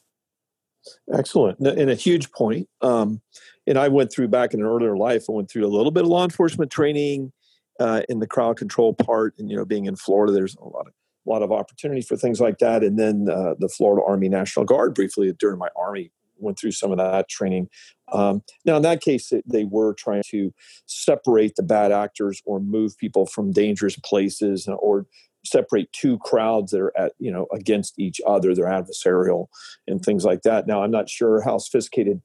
Excellent. 1.13 1.59
And 1.59 1.89
a 1.89 1.95
huge 1.95 2.31
point 2.31 2.67
um, 2.81 3.21
and 3.67 3.77
i 3.77 3.87
went 3.87 4.11
through 4.11 4.29
back 4.29 4.53
in 4.53 4.61
an 4.61 4.65
earlier 4.65 4.97
life 4.97 5.25
i 5.29 5.33
went 5.33 5.51
through 5.51 5.65
a 5.65 5.67
little 5.67 5.91
bit 5.91 6.03
of 6.03 6.09
law 6.09 6.23
enforcement 6.23 6.71
training 6.71 7.31
uh, 7.79 8.01
in 8.09 8.19
the 8.19 8.27
crowd 8.27 8.57
control 8.57 8.93
part 8.93 9.33
and 9.37 9.49
you 9.49 9.57
know 9.57 9.65
being 9.65 9.85
in 9.85 9.95
florida 9.95 10.33
there's 10.33 10.55
a 10.55 10.63
lot 10.63 10.87
of 10.87 10.93
a 11.25 11.29
lot 11.29 11.41
of 11.43 11.51
opportunity 11.51 12.01
for 12.01 12.15
things 12.15 12.39
like 12.39 12.57
that 12.59 12.83
and 12.83 12.97
then 12.97 13.27
uh, 13.29 13.53
the 13.59 13.69
florida 13.69 14.05
army 14.07 14.29
national 14.29 14.65
guard 14.65 14.93
briefly 14.93 15.33
during 15.39 15.59
my 15.59 15.69
army 15.75 16.11
went 16.39 16.57
through 16.57 16.71
some 16.71 16.91
of 16.91 16.97
that 16.97 17.29
training. 17.29 17.67
Um, 18.11 18.43
now, 18.65 18.77
in 18.77 18.83
that 18.83 19.01
case, 19.01 19.31
they 19.45 19.65
were 19.65 19.93
trying 19.93 20.23
to 20.29 20.53
separate 20.85 21.55
the 21.55 21.63
bad 21.63 21.91
actors 21.91 22.41
or 22.45 22.59
move 22.59 22.97
people 22.97 23.25
from 23.25 23.51
dangerous 23.51 23.97
places 23.97 24.67
or 24.67 25.05
separate 25.45 25.91
two 25.93 26.17
crowds 26.19 26.71
that 26.71 26.81
are 26.81 26.97
at 26.97 27.13
you 27.19 27.31
know 27.31 27.47
against 27.53 27.97
each 27.97 28.19
other 28.27 28.53
they're 28.53 28.65
adversarial 28.65 29.47
and 29.87 30.01
things 30.01 30.25
like 30.25 30.41
that 30.41 30.67
now 30.67 30.83
i'm 30.83 30.91
not 30.91 31.09
sure 31.09 31.41
how 31.41 31.57
sophisticated 31.57 32.21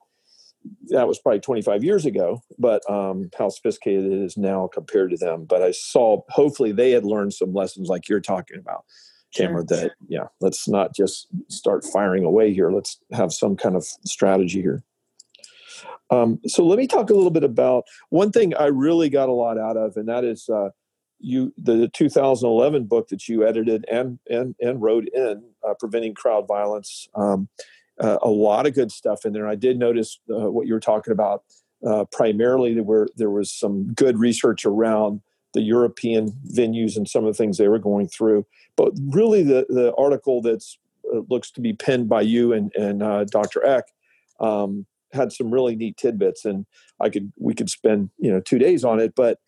that 0.89 1.09
was 1.09 1.19
probably 1.19 1.41
25 1.41 1.85
years 1.85 2.07
ago 2.07 2.43
but 2.59 2.89
um, 2.91 3.31
how 3.37 3.49
sophisticated 3.49 4.05
it 4.05 4.19
is 4.19 4.37
now 4.37 4.69
compared 4.73 5.11
to 5.11 5.17
them. 5.17 5.45
But 5.45 5.63
i 5.63 5.71
saw 5.71 6.23
hopefully 6.29 6.73
they 6.73 6.93
had 6.93 7.05
learned 7.05 7.35
some 7.35 7.53
lessons 7.53 7.89
like 7.89 8.09
you're 8.09 8.21
talking 8.21 8.59
about 8.59 8.85
Tamara 9.35 9.65
sure. 9.69 9.79
that 9.79 9.93
yeah 10.09 10.27
let's 10.41 10.69
not 10.69 10.95
just 10.95 11.29
start 11.49 11.85
firing 11.85 12.25
away 12.25 12.53
here. 12.53 12.71
Let's 12.71 12.99
have 13.13 13.33
some 13.33 13.57
kind 13.57 13.77
of 13.77 13.85
strategy 14.05 14.61
here. 14.61 14.83
Um, 16.11 16.41
so 16.47 16.67
let 16.67 16.79
me 16.79 16.87
talk 16.87 17.09
a 17.09 17.15
little 17.15 17.31
bit 17.31 17.45
about 17.45 17.85
one 18.11 18.31
thing 18.31 18.55
i 18.57 18.67
really 18.67 19.09
got 19.09 19.31
a 19.31 19.33
lot 19.33 19.57
out 19.57 19.79
of 19.79 19.97
and 19.97 20.09
that 20.09 20.25
is 20.25 20.47
uh, 20.49 20.69
you 21.23 21.55
the 21.57 21.89
2011 21.89 22.85
book 22.85 23.09
that 23.09 23.29
you 23.29 23.47
edited 23.47 23.87
and 23.91 24.19
and 24.29 24.55
and 24.61 24.83
wrote 24.83 25.09
in 25.15 25.43
uh, 25.67 25.75
preventing 25.79 26.15
crowd 26.15 26.47
violence. 26.47 27.09
Um, 27.15 27.49
uh, 28.01 28.19
a 28.23 28.29
lot 28.31 28.67
of 28.67 28.75
good 28.75 28.91
stuff 28.91 29.25
in 29.25 29.33
there 29.33 29.49
i 29.49 29.55
did 29.55 29.79
notice 29.79 30.19
uh, 30.31 30.51
what 30.51 30.67
you 30.67 30.75
were 30.75 30.81
talking 30.81 31.13
about 31.13 31.43
uh, 31.87 32.05
primarily 32.13 32.75
there 32.75 32.83
were 32.83 33.09
there 33.17 33.31
was 33.31 33.51
some 33.51 33.93
good 33.95 34.19
research 34.19 34.65
around 34.65 35.21
the 35.53 35.63
European 35.63 36.31
venues 36.47 36.97
and 36.97 37.09
some 37.09 37.25
of 37.25 37.33
the 37.33 37.37
things 37.37 37.59
they 37.59 37.69
were 37.69 37.79
going 37.79 38.09
through. 38.09 38.47
But 38.77 38.93
really, 39.09 39.43
the 39.43 39.67
the 39.69 39.95
article 39.97 40.41
that's 40.41 40.79
uh, 41.13 41.21
looks 41.29 41.51
to 41.53 41.61
be 41.61 41.73
penned 41.73 42.09
by 42.09 42.23
you 42.23 42.53
and 42.53 42.73
and 42.75 43.03
uh, 43.03 43.25
Dr. 43.25 43.65
Eck 43.65 43.85
um, 44.41 44.87
had 45.13 45.33
some 45.33 45.51
really 45.51 45.77
neat 45.77 45.97
tidbits, 45.97 46.45
and 46.45 46.67
I 47.01 47.11
could 47.11 47.33
we 47.39 47.55
could 47.55 47.71
spend 47.71 48.11
you 48.19 48.31
know 48.31 48.41
two 48.41 48.59
days 48.59 48.85
on 48.85 49.01
it. 49.01 49.15
But 49.15 49.39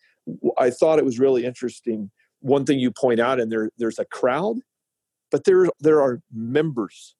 I 0.57 0.69
thought 0.69 0.99
it 0.99 1.05
was 1.05 1.19
really 1.19 1.45
interesting. 1.45 2.11
One 2.41 2.65
thing 2.65 2.79
you 2.79 2.91
point 2.91 3.19
out, 3.19 3.39
and 3.39 3.51
there 3.51 3.71
there's 3.77 3.99
a 3.99 4.05
crowd, 4.05 4.57
but 5.31 5.45
there 5.45 5.67
there 5.79 6.01
are 6.01 6.21
members 6.31 7.15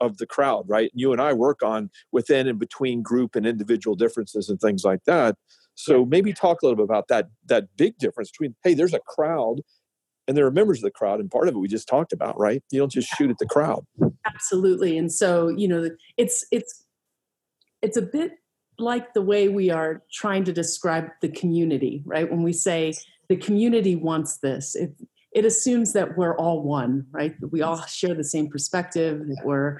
of 0.00 0.18
the 0.18 0.26
crowd, 0.26 0.68
right? 0.68 0.90
You 0.94 1.12
and 1.12 1.20
I 1.20 1.32
work 1.32 1.62
on 1.62 1.90
within 2.12 2.48
and 2.48 2.58
between 2.58 3.02
group 3.02 3.36
and 3.36 3.46
individual 3.46 3.96
differences 3.96 4.48
and 4.48 4.60
things 4.60 4.84
like 4.84 5.04
that. 5.04 5.36
So 5.74 6.04
maybe 6.04 6.32
talk 6.32 6.62
a 6.62 6.66
little 6.66 6.76
bit 6.76 6.84
about 6.84 7.08
that 7.08 7.28
that 7.46 7.68
big 7.76 7.96
difference 7.98 8.30
between 8.30 8.54
hey, 8.64 8.74
there's 8.74 8.94
a 8.94 9.00
crowd 9.00 9.60
and 10.28 10.36
there 10.36 10.46
are 10.46 10.50
members 10.50 10.78
of 10.78 10.84
the 10.84 10.90
crowd 10.90 11.20
and 11.20 11.30
part 11.30 11.48
of 11.48 11.54
it 11.54 11.58
we 11.58 11.68
just 11.68 11.88
talked 11.88 12.12
about, 12.12 12.38
right? 12.38 12.62
You 12.70 12.80
don't 12.80 12.92
just 12.92 13.08
shoot 13.08 13.30
at 13.30 13.38
the 13.38 13.46
crowd. 13.46 13.84
Absolutely. 14.26 14.98
And 14.98 15.12
so, 15.12 15.48
you 15.48 15.66
know, 15.68 15.90
it's 16.16 16.44
it's 16.50 16.84
it's 17.82 17.96
a 17.96 18.02
bit 18.02 18.32
like 18.78 19.14
the 19.14 19.22
way 19.22 19.48
we 19.48 19.70
are 19.70 20.02
trying 20.12 20.44
to 20.44 20.52
describe 20.52 21.08
the 21.20 21.28
community, 21.28 22.02
right? 22.04 22.30
When 22.30 22.42
we 22.42 22.52
say 22.52 22.94
the 23.28 23.36
community 23.36 23.96
wants 23.96 24.38
this, 24.38 24.74
it 24.74 24.92
it 25.32 25.44
assumes 25.44 25.92
that 25.92 26.16
we're 26.16 26.36
all 26.36 26.62
one, 26.62 27.06
right? 27.12 27.34
We 27.50 27.62
all 27.62 27.80
share 27.86 28.14
the 28.14 28.24
same 28.24 28.48
perspective, 28.48 29.20
that 29.26 29.42
we're 29.44 29.78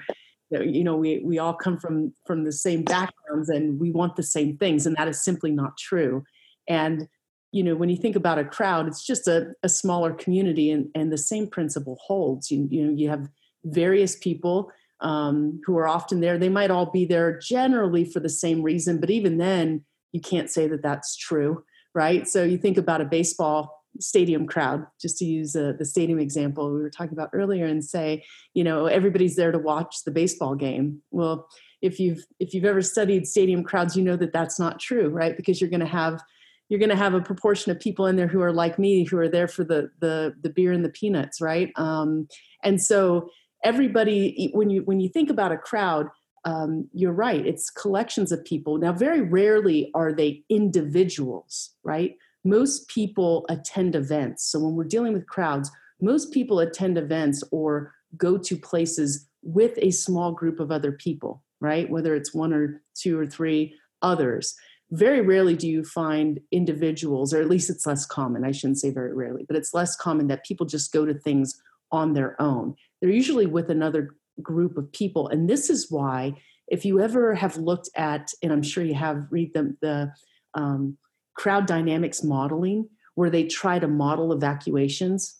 you 0.49 0.83
know 0.83 0.97
we 0.97 1.21
we 1.23 1.39
all 1.39 1.53
come 1.53 1.79
from 1.79 2.13
from 2.25 2.43
the 2.43 2.51
same 2.51 2.83
backgrounds 2.83 3.47
and 3.47 3.79
we 3.79 3.89
want 3.89 4.17
the 4.17 4.23
same 4.23 4.57
things 4.57 4.85
and 4.85 4.97
that 4.97 5.07
is 5.07 5.23
simply 5.23 5.51
not 5.51 5.77
true. 5.77 6.23
And 6.67 7.07
you 7.51 7.63
know 7.63 7.75
when 7.75 7.89
you 7.89 7.97
think 7.97 8.15
about 8.15 8.39
a 8.39 8.45
crowd 8.45 8.87
it's 8.87 9.05
just 9.05 9.27
a, 9.27 9.53
a 9.63 9.69
smaller 9.69 10.13
community 10.13 10.71
and 10.71 10.89
and 10.93 11.11
the 11.11 11.17
same 11.17 11.47
principle 11.47 11.97
holds. 12.05 12.51
You, 12.51 12.67
you 12.69 12.85
know 12.85 12.93
you 12.93 13.09
have 13.09 13.29
various 13.63 14.15
people 14.15 14.71
um, 14.99 15.61
who 15.65 15.77
are 15.77 15.87
often 15.87 16.19
there. 16.19 16.37
They 16.37 16.49
might 16.49 16.71
all 16.71 16.85
be 16.85 17.05
there 17.05 17.39
generally 17.39 18.05
for 18.05 18.19
the 18.19 18.29
same 18.29 18.61
reason 18.61 18.99
but 18.99 19.09
even 19.09 19.37
then 19.37 19.85
you 20.11 20.19
can't 20.19 20.49
say 20.49 20.67
that 20.67 20.83
that's 20.83 21.15
true 21.15 21.63
right? 21.93 22.27
So 22.27 22.43
you 22.43 22.57
think 22.57 22.77
about 22.77 23.01
a 23.01 23.05
baseball 23.05 23.80
stadium 23.99 24.47
crowd, 24.47 24.85
just 24.99 25.17
to 25.17 25.25
use 25.25 25.55
uh, 25.55 25.73
the 25.77 25.85
stadium 25.85 26.19
example 26.19 26.73
we 26.73 26.81
were 26.81 26.89
talking 26.89 27.13
about 27.13 27.29
earlier, 27.33 27.65
and 27.65 27.83
say, 27.83 28.23
you 28.53 28.63
know, 28.63 28.85
everybody's 28.85 29.35
there 29.35 29.51
to 29.51 29.59
watch 29.59 30.03
the 30.05 30.11
baseball 30.11 30.55
game. 30.55 31.01
Well, 31.11 31.47
if 31.81 31.99
you've 31.99 32.25
if 32.39 32.53
you've 32.53 32.65
ever 32.65 32.81
studied 32.81 33.27
stadium 33.27 33.63
crowds, 33.63 33.95
you 33.95 34.03
know 34.03 34.15
that 34.17 34.33
that's 34.33 34.59
not 34.59 34.79
true, 34.79 35.09
right? 35.09 35.35
Because 35.35 35.59
you're 35.59 35.69
going 35.69 35.81
to 35.81 35.85
have 35.85 36.21
you're 36.69 36.79
going 36.79 36.89
to 36.89 36.95
have 36.95 37.13
a 37.13 37.21
proportion 37.21 37.69
of 37.69 37.79
people 37.81 38.07
in 38.07 38.15
there 38.15 38.27
who 38.27 38.41
are 38.41 38.53
like 38.53 38.79
me, 38.79 39.03
who 39.03 39.17
are 39.17 39.29
there 39.29 39.47
for 39.47 39.63
the 39.63 39.89
the 39.99 40.33
the 40.41 40.49
beer 40.49 40.71
and 40.71 40.85
the 40.85 40.89
peanuts, 40.89 41.41
right? 41.41 41.71
Um, 41.75 42.27
and 42.63 42.81
so 42.81 43.29
everybody, 43.63 44.51
when 44.53 44.69
you 44.69 44.83
when 44.83 44.99
you 44.99 45.09
think 45.09 45.29
about 45.29 45.51
a 45.51 45.57
crowd, 45.57 46.07
um, 46.45 46.87
you're 46.93 47.13
right. 47.13 47.45
It's 47.45 47.69
collections 47.69 48.31
of 48.31 48.43
people. 48.45 48.77
Now, 48.77 48.93
very 48.93 49.21
rarely 49.21 49.91
are 49.93 50.13
they 50.13 50.43
individuals, 50.49 51.71
right? 51.83 52.15
Most 52.43 52.87
people 52.87 53.45
attend 53.49 53.95
events. 53.95 54.45
So 54.45 54.59
when 54.59 54.75
we're 54.75 54.83
dealing 54.83 55.13
with 55.13 55.27
crowds, 55.27 55.71
most 56.01 56.31
people 56.31 56.59
attend 56.59 56.97
events 56.97 57.43
or 57.51 57.93
go 58.17 58.37
to 58.37 58.57
places 58.57 59.27
with 59.43 59.73
a 59.77 59.91
small 59.91 60.31
group 60.31 60.59
of 60.59 60.71
other 60.71 60.91
people, 60.91 61.43
right? 61.59 61.89
Whether 61.89 62.15
it's 62.15 62.33
one 62.33 62.53
or 62.53 62.81
two 62.95 63.17
or 63.19 63.27
three 63.27 63.75
others. 64.01 64.55
Very 64.91 65.21
rarely 65.21 65.55
do 65.55 65.67
you 65.69 65.83
find 65.83 66.39
individuals, 66.51 67.33
or 67.33 67.41
at 67.41 67.49
least 67.49 67.69
it's 67.69 67.85
less 67.85 68.05
common. 68.05 68.43
I 68.43 68.51
shouldn't 68.51 68.79
say 68.79 68.89
very 68.89 69.13
rarely, 69.13 69.45
but 69.47 69.55
it's 69.55 69.73
less 69.73 69.95
common 69.95 70.27
that 70.27 70.43
people 70.43 70.65
just 70.65 70.91
go 70.91 71.05
to 71.05 71.13
things 71.13 71.61
on 71.91 72.13
their 72.13 72.39
own. 72.41 72.75
They're 72.99 73.09
usually 73.09 73.45
with 73.45 73.69
another 73.69 74.15
group 74.41 74.77
of 74.77 74.91
people. 74.91 75.27
And 75.29 75.49
this 75.49 75.69
is 75.69 75.89
why, 75.89 76.33
if 76.67 76.83
you 76.83 76.99
ever 76.99 77.35
have 77.35 77.57
looked 77.57 77.89
at, 77.95 78.31
and 78.41 78.51
I'm 78.51 78.63
sure 78.63 78.83
you 78.83 78.95
have, 78.95 79.27
read 79.29 79.53
the, 79.53 79.75
the 79.81 80.13
um, 80.53 80.97
crowd 81.35 81.65
dynamics 81.65 82.23
modeling, 82.23 82.89
where 83.15 83.29
they 83.29 83.43
try 83.43 83.79
to 83.79 83.87
model 83.87 84.31
evacuations 84.31 85.37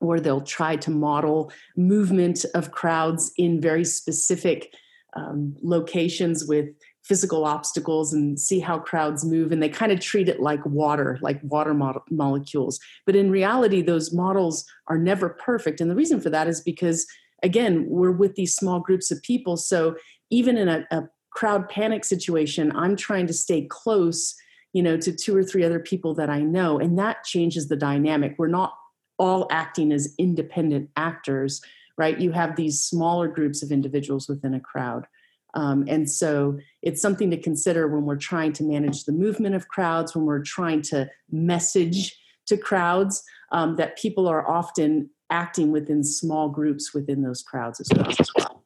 or 0.00 0.18
they'll 0.18 0.40
try 0.40 0.76
to 0.76 0.90
model 0.90 1.52
movement 1.76 2.44
of 2.54 2.70
crowds 2.70 3.32
in 3.36 3.60
very 3.60 3.84
specific 3.84 4.74
um, 5.14 5.56
locations 5.62 6.46
with 6.46 6.68
physical 7.02 7.44
obstacles 7.44 8.12
and 8.12 8.38
see 8.38 8.60
how 8.60 8.78
crowds 8.78 9.24
move 9.24 9.50
and 9.50 9.62
they 9.62 9.68
kind 9.68 9.90
of 9.90 9.98
treat 9.98 10.28
it 10.28 10.40
like 10.40 10.64
water 10.64 11.18
like 11.20 11.40
water 11.42 11.74
mo- 11.74 12.04
molecules. 12.10 12.78
But 13.04 13.16
in 13.16 13.30
reality 13.30 13.82
those 13.82 14.12
models 14.12 14.64
are 14.86 14.98
never 14.98 15.30
perfect 15.30 15.80
and 15.80 15.90
the 15.90 15.96
reason 15.96 16.20
for 16.20 16.30
that 16.30 16.46
is 16.46 16.60
because 16.60 17.06
again 17.42 17.86
we're 17.88 18.12
with 18.12 18.34
these 18.34 18.54
small 18.54 18.80
groups 18.80 19.10
of 19.10 19.22
people 19.22 19.56
so 19.56 19.96
even 20.30 20.56
in 20.56 20.68
a, 20.68 20.86
a 20.90 21.08
crowd 21.30 21.68
panic 21.68 22.04
situation 22.04 22.72
i'm 22.76 22.96
trying 22.96 23.26
to 23.26 23.32
stay 23.32 23.62
close 23.62 24.34
you 24.72 24.82
know 24.82 24.96
to 24.96 25.12
two 25.12 25.36
or 25.36 25.42
three 25.42 25.64
other 25.64 25.80
people 25.80 26.14
that 26.14 26.30
i 26.30 26.40
know 26.40 26.78
and 26.78 26.98
that 26.98 27.24
changes 27.24 27.68
the 27.68 27.76
dynamic. 27.76 28.34
We're 28.38 28.48
not 28.48 28.74
all 29.18 29.46
acting 29.50 29.92
as 29.92 30.14
independent 30.18 30.90
actors 30.96 31.60
right? 32.00 32.18
You 32.18 32.32
have 32.32 32.56
these 32.56 32.80
smaller 32.80 33.28
groups 33.28 33.62
of 33.62 33.70
individuals 33.70 34.26
within 34.26 34.54
a 34.54 34.60
crowd. 34.60 35.06
Um, 35.52 35.84
and 35.86 36.10
so 36.10 36.58
it's 36.80 37.02
something 37.02 37.30
to 37.30 37.36
consider 37.36 37.88
when 37.88 38.06
we're 38.06 38.16
trying 38.16 38.54
to 38.54 38.64
manage 38.64 39.04
the 39.04 39.12
movement 39.12 39.54
of 39.54 39.68
crowds 39.68 40.16
when 40.16 40.24
we're 40.24 40.42
trying 40.42 40.80
to 40.82 41.10
message 41.30 42.18
to 42.46 42.56
crowds 42.56 43.22
um, 43.52 43.76
that 43.76 43.98
people 43.98 44.26
are 44.26 44.48
often 44.48 45.10
acting 45.28 45.70
within 45.72 46.02
small 46.02 46.48
groups 46.48 46.94
within 46.94 47.20
those 47.20 47.42
crowds 47.42 47.80
as 47.80 47.88
well. 47.94 48.59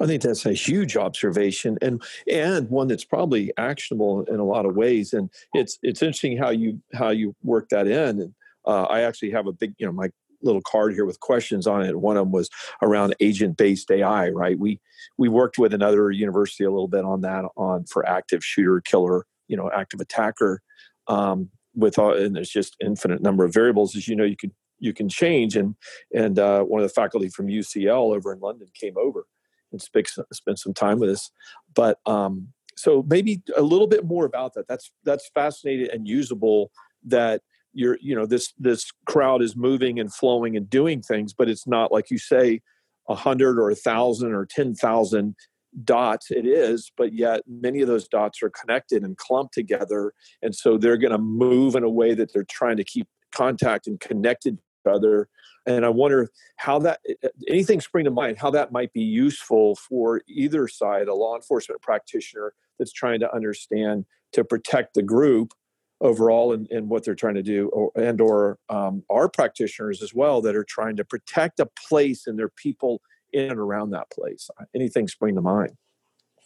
I 0.00 0.06
think 0.06 0.22
that's 0.22 0.46
a 0.46 0.52
huge 0.52 0.96
observation 0.96 1.78
and 1.82 2.02
and 2.30 2.68
one 2.68 2.88
that's 2.88 3.04
probably 3.04 3.52
actionable 3.56 4.24
in 4.24 4.38
a 4.38 4.44
lot 4.44 4.66
of 4.66 4.76
ways. 4.76 5.12
And 5.12 5.30
it's 5.54 5.78
it's 5.82 6.02
interesting 6.02 6.36
how 6.36 6.50
you 6.50 6.80
how 6.94 7.10
you 7.10 7.34
work 7.42 7.68
that 7.70 7.86
in. 7.86 8.20
And 8.20 8.34
uh, 8.66 8.84
I 8.84 9.02
actually 9.02 9.30
have 9.30 9.46
a 9.46 9.52
big 9.52 9.74
you 9.78 9.86
know 9.86 9.92
my 9.92 10.10
little 10.42 10.62
card 10.62 10.92
here 10.92 11.06
with 11.06 11.20
questions 11.20 11.66
on 11.66 11.82
it. 11.82 11.98
One 11.98 12.16
of 12.16 12.26
them 12.26 12.32
was 12.32 12.50
around 12.82 13.14
agent 13.20 13.56
based 13.56 13.90
AI. 13.90 14.28
Right? 14.30 14.58
We 14.58 14.80
we 15.16 15.28
worked 15.28 15.58
with 15.58 15.72
another 15.72 16.10
university 16.10 16.64
a 16.64 16.70
little 16.70 16.88
bit 16.88 17.04
on 17.04 17.22
that 17.22 17.44
on 17.56 17.84
for 17.84 18.06
active 18.08 18.44
shooter 18.44 18.80
killer 18.80 19.26
you 19.48 19.56
know 19.56 19.70
active 19.74 20.00
attacker. 20.00 20.60
Um, 21.08 21.50
with 21.74 21.98
all, 21.98 22.14
and 22.14 22.34
there's 22.34 22.48
just 22.48 22.74
infinite 22.80 23.20
number 23.20 23.44
of 23.44 23.52
variables 23.52 23.94
as 23.94 24.08
you 24.08 24.16
know 24.16 24.24
you 24.24 24.36
could 24.36 24.52
you 24.78 24.92
can 24.92 25.08
change. 25.08 25.56
And 25.56 25.74
and 26.14 26.38
uh, 26.38 26.62
one 26.62 26.82
of 26.82 26.88
the 26.88 26.94
faculty 26.94 27.28
from 27.28 27.46
UCL 27.46 28.14
over 28.14 28.32
in 28.32 28.40
London 28.40 28.68
came 28.78 28.96
over 28.96 29.26
and 29.72 29.80
spent 29.80 30.08
spent 30.32 30.58
some 30.58 30.74
time 30.74 30.98
with 30.98 31.10
us. 31.10 31.30
But 31.74 31.98
um, 32.06 32.48
so 32.76 33.04
maybe 33.08 33.42
a 33.56 33.62
little 33.62 33.86
bit 33.86 34.04
more 34.04 34.24
about 34.24 34.54
that. 34.54 34.68
That's 34.68 34.90
that's 35.04 35.30
fascinating 35.34 35.88
and 35.92 36.06
usable. 36.06 36.70
That 37.04 37.42
you're 37.72 37.98
you 38.00 38.14
know 38.14 38.26
this 38.26 38.52
this 38.58 38.90
crowd 39.06 39.42
is 39.42 39.56
moving 39.56 39.98
and 40.00 40.12
flowing 40.12 40.56
and 40.56 40.68
doing 40.68 41.02
things, 41.02 41.32
but 41.32 41.48
it's 41.48 41.66
not 41.66 41.92
like 41.92 42.10
you 42.10 42.18
say 42.18 42.60
a 43.08 43.14
hundred 43.14 43.58
or 43.58 43.70
a 43.70 43.76
thousand 43.76 44.32
or 44.32 44.46
ten 44.46 44.74
thousand 44.74 45.36
dots 45.84 46.30
it 46.30 46.46
is 46.46 46.90
but 46.96 47.12
yet 47.12 47.42
many 47.46 47.82
of 47.82 47.88
those 47.88 48.08
dots 48.08 48.42
are 48.42 48.48
connected 48.48 49.02
and 49.02 49.18
clumped 49.18 49.52
together 49.52 50.14
and 50.40 50.54
so 50.54 50.78
they're 50.78 50.96
going 50.96 51.12
to 51.12 51.18
move 51.18 51.74
in 51.74 51.82
a 51.82 51.90
way 51.90 52.14
that 52.14 52.32
they're 52.32 52.46
trying 52.50 52.78
to 52.78 52.84
keep 52.84 53.06
contact 53.30 53.86
and 53.86 54.00
connected 54.00 54.58
to 54.84 54.90
other 54.90 55.28
and 55.66 55.84
i 55.84 55.88
wonder 55.88 56.30
how 56.56 56.78
that 56.78 57.00
eh, 57.08 57.14
eh, 57.22 57.28
anything 57.48 57.80
spring 57.80 58.04
to 58.04 58.10
mind 58.10 58.38
how 58.38 58.50
that 58.50 58.72
might 58.72 58.92
be 58.92 59.02
useful 59.02 59.76
for 59.76 60.22
either 60.28 60.68
side 60.68 61.08
a 61.08 61.14
law 61.14 61.36
enforcement 61.36 61.80
practitioner 61.82 62.54
that's 62.78 62.92
trying 62.92 63.20
to 63.20 63.34
understand 63.34 64.04
to 64.32 64.44
protect 64.44 64.94
the 64.94 65.02
group 65.02 65.52
overall 66.00 66.52
and, 66.52 66.70
and 66.70 66.88
what 66.88 67.04
they're 67.04 67.14
trying 67.14 67.34
to 67.34 67.42
do 67.42 67.68
or, 67.68 67.90
and 67.96 68.20
or 68.20 68.58
um, 68.68 69.02
our 69.10 69.28
practitioners 69.28 70.02
as 70.02 70.12
well 70.12 70.42
that 70.42 70.54
are 70.54 70.64
trying 70.64 70.96
to 70.96 71.04
protect 71.04 71.58
a 71.58 71.68
place 71.88 72.26
and 72.26 72.38
their 72.38 72.50
people 72.50 73.00
in 73.32 73.50
and 73.50 73.58
around 73.58 73.90
that 73.90 74.10
place. 74.10 74.50
Uh, 74.60 74.64
anything 74.74 75.08
spring 75.08 75.34
to 75.34 75.40
mind? 75.40 75.72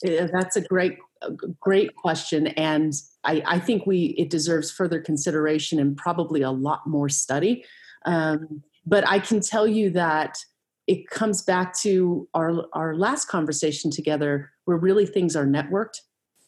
Yeah, 0.03 0.29
that's 0.33 0.57
a 0.57 0.63
great 0.63 0.99
great 1.61 1.95
question 1.97 2.47
and 2.47 2.95
I, 3.25 3.43
I, 3.47 3.59
think 3.59 3.85
we 3.85 4.15
it 4.17 4.31
deserves 4.31 4.71
further 4.71 4.99
consideration 4.99 5.79
and 5.79 5.95
probably 5.95 6.41
a 6.41 6.51
lot 6.51 6.87
more 6.87 7.11
study. 7.11 7.67
Um, 8.07 8.63
but 8.91 9.07
i 9.09 9.19
can 9.19 9.41
tell 9.41 9.67
you 9.67 9.89
that 9.89 10.37
it 10.87 11.09
comes 11.09 11.43
back 11.43 11.75
to 11.75 12.29
our 12.35 12.67
our 12.75 12.95
last 12.95 13.27
conversation 13.27 13.91
together 13.91 14.51
where 14.67 14.77
really 14.77 15.07
things 15.07 15.35
are 15.35 15.47
networked 15.47 16.01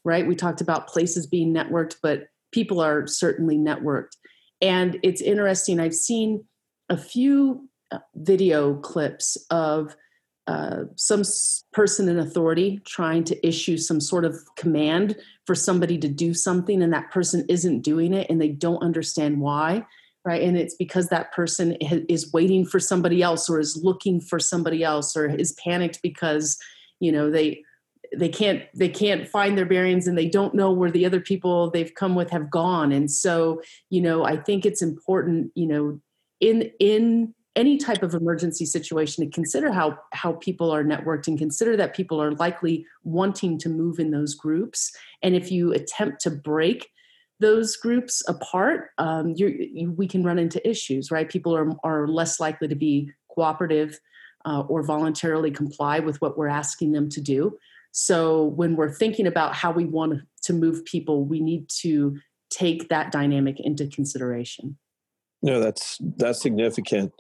right? 0.05 0.27
We 0.27 0.35
talked 0.35 0.61
about 0.61 0.89
places 0.89 1.27
being 1.27 1.55
networked 1.55 1.97
but 2.03 2.25
people 2.53 2.81
are 2.81 3.07
certainly 3.07 3.57
networked. 3.57 4.17
And 4.61 4.99
it's 5.03 5.21
interesting 5.21 5.81
i've 5.81 5.95
seen 5.95 6.45
a 6.89 6.97
few 6.97 7.69
uh, 7.91 7.99
video 8.15 8.75
clips 8.75 9.37
of 9.51 9.97
uh, 10.49 10.85
some 10.97 11.23
person 11.73 12.09
in 12.09 12.19
authority 12.19 12.81
trying 12.85 13.23
to 13.25 13.47
issue 13.47 13.79
some 13.79 14.01
sort 14.01 14.25
of 14.25 14.37
command 14.57 15.17
for 15.47 15.55
somebody 15.55 15.97
to 15.99 16.09
do 16.09 16.35
something 16.35 16.83
and 16.83 16.93
that 16.93 17.13
person 17.13 17.45
isn't 17.49 17.83
doing 17.83 18.13
it 18.13 18.29
and 18.29 18.41
they 18.41 18.49
don't 18.49 18.83
understand 18.83 19.41
why 19.41 19.85
right? 20.25 20.43
And 20.43 20.57
it's 20.57 20.75
because 20.75 21.09
that 21.09 21.33
person 21.33 21.73
is 21.81 22.33
waiting 22.33 22.65
for 22.65 22.79
somebody 22.79 23.23
else 23.23 23.51
or 23.51 23.59
is 23.59 23.81
looking 23.83 24.21
for 24.21 24.39
somebody 24.39 24.85
else 24.85 25.17
or 25.17 25.27
is 25.27 25.53
panicked 25.53 26.01
because 26.03 26.59
you 27.01 27.11
know 27.11 27.31
they 27.31 27.65
they 28.17 28.29
can't 28.29 28.63
they 28.75 28.89
can't 28.89 29.29
find 29.29 29.57
their 29.57 29.67
bearings 29.67 30.07
and 30.07 30.17
they 30.17 30.29
don't 30.29 30.55
know 30.55 30.71
where 30.71 30.91
the 30.91 31.07
other 31.07 31.21
people 31.21 31.71
they've 31.71 31.95
come 31.95 32.15
with 32.15 32.31
have 32.31 32.51
gone. 32.51 32.93
And 32.93 33.11
so 33.11 33.63
you 33.91 34.01
know 34.01 34.25
i 34.25 34.37
think 34.37 34.65
it's 34.65 34.83
important 34.83 35.51
you 35.55 35.67
know 35.67 36.01
in 36.41 36.71
in 36.79 37.35
any 37.55 37.77
type 37.77 38.03
of 38.03 38.15
emergency 38.15 38.65
situation 38.65 39.25
to 39.25 39.31
consider 39.31 39.71
how 39.73 39.99
how 40.13 40.33
people 40.33 40.71
are 40.71 40.85
networked 40.85 41.29
and 41.29 41.39
consider 41.39 41.77
that 41.77 41.95
people 41.95 42.21
are 42.21 42.33
likely 42.33 42.87
wanting 43.05 43.59
to 43.59 43.69
move 43.69 43.99
in 43.99 44.11
those 44.11 44.35
groups. 44.35 44.93
And 45.23 45.35
if 45.35 45.51
you 45.51 45.73
attempt 45.73 46.21
to 46.23 46.31
break 46.31 46.89
those 47.43 47.77
groups 47.77 48.23
apart 48.29 48.91
um, 48.99 49.35
you, 49.37 49.93
we 49.97 50.07
can 50.07 50.25
run 50.25 50.39
into 50.39 50.67
issues 50.69 51.11
right 51.11 51.29
people 51.29 51.55
are, 51.55 51.71
are 51.85 52.09
less 52.09 52.41
likely 52.41 52.69
to 52.69 52.75
be 52.75 53.11
cooperative 53.35 53.99
uh, 54.45 54.61
or 54.69 54.83
voluntarily 54.83 55.51
comply 55.51 56.01
with 56.01 56.21
what 56.21 56.37
we're 56.37 56.49
asking 56.49 56.93
them 56.93 57.09
to 57.09 57.21
do 57.21 57.57
so 57.93 58.45
when 58.45 58.77
we're 58.77 58.93
thinking 58.93 59.27
about 59.27 59.55
how 59.55 59.71
we 59.71 59.85
want 59.85 60.21
to 60.43 60.53
move 60.53 60.85
people 60.85 61.25
we 61.25 61.41
need 61.41 61.69
to 61.69 62.17
take 62.51 62.89
that 62.89 63.13
dynamic 63.13 63.57
into 63.61 63.87
consideration 63.87 64.77
no, 65.43 65.59
that's 65.59 65.99
that's 66.17 66.41
significant. 66.41 67.13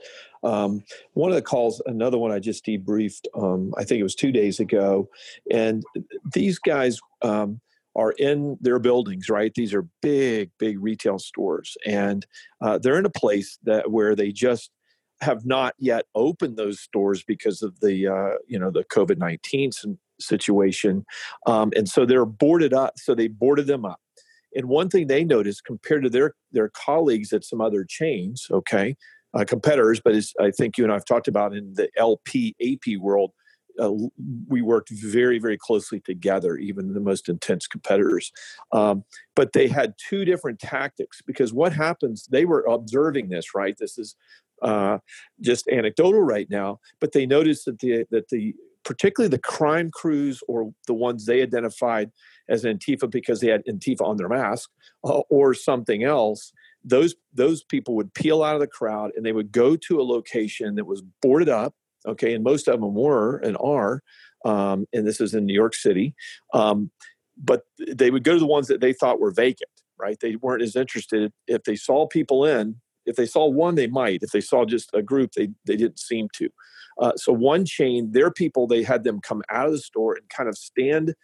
Um, 0.44 0.84
one 1.14 1.30
of 1.30 1.34
the 1.34 1.42
calls, 1.42 1.82
another 1.86 2.18
one 2.18 2.30
I 2.30 2.38
just 2.38 2.64
debriefed. 2.64 3.26
Um, 3.34 3.74
I 3.76 3.84
think 3.84 3.98
it 3.98 4.04
was 4.04 4.14
two 4.14 4.30
days 4.30 4.60
ago, 4.60 5.08
and 5.50 5.82
these 6.32 6.58
guys 6.58 7.00
um, 7.22 7.60
are 7.94 8.12
in 8.12 8.56
their 8.60 8.78
buildings. 8.78 9.28
Right, 9.28 9.52
these 9.54 9.74
are 9.74 9.86
big, 10.00 10.50
big 10.58 10.82
retail 10.82 11.18
stores, 11.18 11.76
and 11.86 12.26
uh, 12.60 12.78
they're 12.78 12.98
in 12.98 13.06
a 13.06 13.10
place 13.10 13.58
that 13.64 13.90
where 13.90 14.14
they 14.14 14.32
just 14.32 14.70
have 15.20 15.46
not 15.46 15.74
yet 15.78 16.06
opened 16.14 16.56
those 16.56 16.80
stores 16.80 17.22
because 17.22 17.62
of 17.62 17.78
the 17.80 18.08
uh, 18.08 18.38
you 18.46 18.58
know 18.58 18.70
the 18.70 18.84
COVID 18.84 19.18
nineteen 19.18 19.70
situation, 20.20 21.04
um, 21.46 21.72
and 21.76 21.88
so 21.88 22.06
they're 22.06 22.26
boarded 22.26 22.72
up. 22.72 22.94
So 22.98 23.14
they 23.14 23.28
boarded 23.28 23.66
them 23.66 23.84
up 23.84 24.00
and 24.54 24.68
one 24.68 24.88
thing 24.88 25.06
they 25.06 25.24
noticed 25.24 25.64
compared 25.64 26.02
to 26.04 26.10
their 26.10 26.34
their 26.52 26.68
colleagues 26.68 27.32
at 27.32 27.44
some 27.44 27.60
other 27.60 27.84
chains, 27.84 28.46
okay, 28.50 28.96
uh, 29.34 29.44
competitors, 29.46 30.00
but 30.02 30.14
as 30.14 30.32
I 30.40 30.50
think 30.50 30.76
you 30.76 30.84
and 30.84 30.92
I've 30.92 31.04
talked 31.04 31.28
about 31.28 31.54
in 31.54 31.74
the 31.74 31.88
LP 31.96 32.54
AP 32.60 33.00
world, 33.00 33.32
uh, 33.80 33.92
we 34.48 34.62
worked 34.62 34.90
very 34.90 35.38
very 35.38 35.58
closely 35.58 36.00
together, 36.00 36.56
even 36.56 36.92
the 36.92 37.00
most 37.00 37.28
intense 37.28 37.66
competitors. 37.66 38.32
Um, 38.72 39.04
but 39.34 39.52
they 39.52 39.68
had 39.68 39.94
two 40.08 40.24
different 40.24 40.58
tactics 40.58 41.22
because 41.22 41.52
what 41.52 41.72
happens? 41.72 42.26
They 42.30 42.44
were 42.44 42.64
observing 42.64 43.28
this, 43.28 43.54
right? 43.54 43.76
This 43.78 43.98
is 43.98 44.16
uh, 44.62 44.98
just 45.40 45.68
anecdotal 45.68 46.22
right 46.22 46.48
now, 46.50 46.78
but 47.00 47.12
they 47.12 47.26
noticed 47.26 47.64
that 47.66 47.78
the 47.80 48.04
that 48.10 48.28
the 48.28 48.54
particularly 48.84 49.28
the 49.28 49.38
crime 49.38 49.90
crews 49.90 50.42
or 50.48 50.72
the 50.86 50.94
ones 50.94 51.26
they 51.26 51.42
identified 51.42 52.10
as 52.48 52.64
Antifa 52.64 53.10
because 53.10 53.40
they 53.40 53.48
had 53.48 53.64
Antifa 53.66 54.02
on 54.02 54.16
their 54.16 54.28
mask 54.28 54.70
uh, 55.04 55.20
or 55.30 55.54
something 55.54 56.04
else, 56.04 56.52
those 56.84 57.14
those 57.32 57.62
people 57.62 57.94
would 57.96 58.12
peel 58.14 58.42
out 58.42 58.54
of 58.54 58.60
the 58.60 58.66
crowd 58.66 59.10
and 59.16 59.24
they 59.24 59.32
would 59.32 59.52
go 59.52 59.76
to 59.76 60.00
a 60.00 60.02
location 60.02 60.74
that 60.76 60.86
was 60.86 61.02
boarded 61.20 61.48
up. 61.48 61.74
Okay, 62.06 62.34
and 62.34 62.44
most 62.44 62.68
of 62.68 62.80
them 62.80 62.94
were 62.94 63.36
and 63.38 63.56
are, 63.58 64.02
um, 64.44 64.86
and 64.92 65.06
this 65.06 65.20
is 65.20 65.34
in 65.34 65.46
New 65.46 65.54
York 65.54 65.74
City. 65.74 66.14
Um, 66.52 66.90
but 67.36 67.62
they 67.88 68.10
would 68.10 68.24
go 68.24 68.34
to 68.34 68.40
the 68.40 68.46
ones 68.46 68.68
that 68.68 68.80
they 68.80 68.92
thought 68.92 69.20
were 69.20 69.32
vacant. 69.32 69.70
Right, 69.98 70.18
they 70.20 70.36
weren't 70.36 70.62
as 70.62 70.74
interested 70.74 71.32
if 71.46 71.62
they 71.62 71.76
saw 71.76 72.06
people 72.06 72.44
in. 72.44 72.76
If 73.06 73.16
they 73.16 73.26
saw 73.26 73.48
one, 73.48 73.76
they 73.76 73.86
might. 73.86 74.22
If 74.22 74.30
they 74.30 74.40
saw 74.40 74.64
just 74.64 74.90
a 74.94 75.02
group, 75.02 75.32
they 75.32 75.48
they 75.66 75.76
didn't 75.76 76.00
seem 76.00 76.28
to. 76.34 76.48
Uh, 76.98 77.12
so 77.16 77.32
one 77.32 77.64
chain, 77.64 78.12
their 78.12 78.30
people, 78.30 78.66
they 78.66 78.82
had 78.82 79.04
them 79.04 79.20
come 79.20 79.42
out 79.50 79.66
of 79.66 79.72
the 79.72 79.78
store 79.78 80.14
and 80.14 80.28
kind 80.28 80.48
of 80.48 80.58
stand 80.58 81.14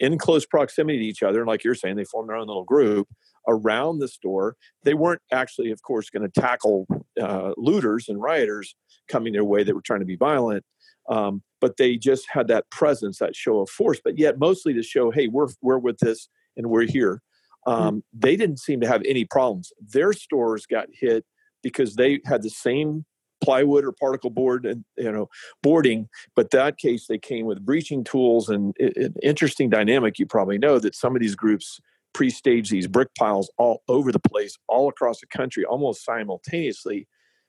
in 0.00 0.18
close 0.18 0.44
proximity 0.44 0.98
to 0.98 1.04
each 1.04 1.22
other. 1.22 1.40
And 1.40 1.48
like 1.48 1.64
you're 1.64 1.74
saying, 1.74 1.96
they 1.96 2.04
formed 2.04 2.28
their 2.28 2.36
own 2.36 2.46
little 2.46 2.64
group 2.64 3.08
around 3.48 3.98
the 3.98 4.08
store. 4.08 4.56
They 4.82 4.94
weren't 4.94 5.22
actually, 5.32 5.70
of 5.70 5.82
course, 5.82 6.10
going 6.10 6.28
to 6.28 6.40
tackle 6.40 6.86
uh, 7.20 7.52
looters 7.56 8.08
and 8.08 8.20
rioters 8.20 8.74
coming 9.08 9.32
their 9.32 9.44
way 9.44 9.62
that 9.62 9.74
were 9.74 9.82
trying 9.82 10.00
to 10.00 10.06
be 10.06 10.16
violent. 10.16 10.64
Um, 11.08 11.42
but 11.60 11.76
they 11.76 11.96
just 11.96 12.26
had 12.30 12.48
that 12.48 12.68
presence, 12.70 13.18
that 13.18 13.36
show 13.36 13.60
of 13.60 13.68
force, 13.68 14.00
but 14.02 14.18
yet 14.18 14.38
mostly 14.38 14.72
to 14.74 14.82
show, 14.82 15.10
hey, 15.10 15.28
we're, 15.28 15.48
we're 15.60 15.78
with 15.78 15.98
this 15.98 16.28
and 16.56 16.68
we're 16.68 16.86
here. 16.86 17.22
Hmm. 17.66 17.72
Um, 17.72 17.80
mm-hmm. 17.80 17.98
They 18.20 18.36
didn't 18.36 18.58
seem 18.58 18.80
to 18.80 18.88
have 18.88 19.02
any 19.06 19.24
problems. 19.24 19.72
Their 19.80 20.12
stores 20.12 20.66
got 20.66 20.88
hit 20.92 21.24
because 21.62 21.96
they 21.96 22.20
had 22.24 22.42
the 22.42 22.50
same 22.50 23.04
plywood 23.42 23.84
or 23.84 23.92
particle 23.92 24.30
board 24.30 24.64
and 24.64 24.84
you 24.96 25.10
know 25.10 25.28
boarding 25.62 26.08
but 26.34 26.50
that 26.50 26.78
case 26.78 27.06
they 27.06 27.18
came 27.18 27.44
with 27.44 27.64
breaching 27.64 28.02
tools 28.02 28.48
and 28.48 28.74
an 28.78 29.14
interesting 29.22 29.68
dynamic 29.68 30.18
you 30.18 30.24
probably 30.24 30.56
know 30.56 30.78
that 30.78 30.94
some 30.94 31.14
of 31.14 31.20
these 31.20 31.34
groups 31.34 31.78
pre-stage 32.14 32.70
these 32.70 32.86
brick 32.86 33.08
piles 33.18 33.50
all 33.58 33.82
over 33.88 34.10
the 34.10 34.18
place 34.18 34.56
all 34.68 34.88
across 34.88 35.20
the 35.20 35.26
country 35.26 35.64
almost 35.64 36.04
simultaneously 36.04 37.06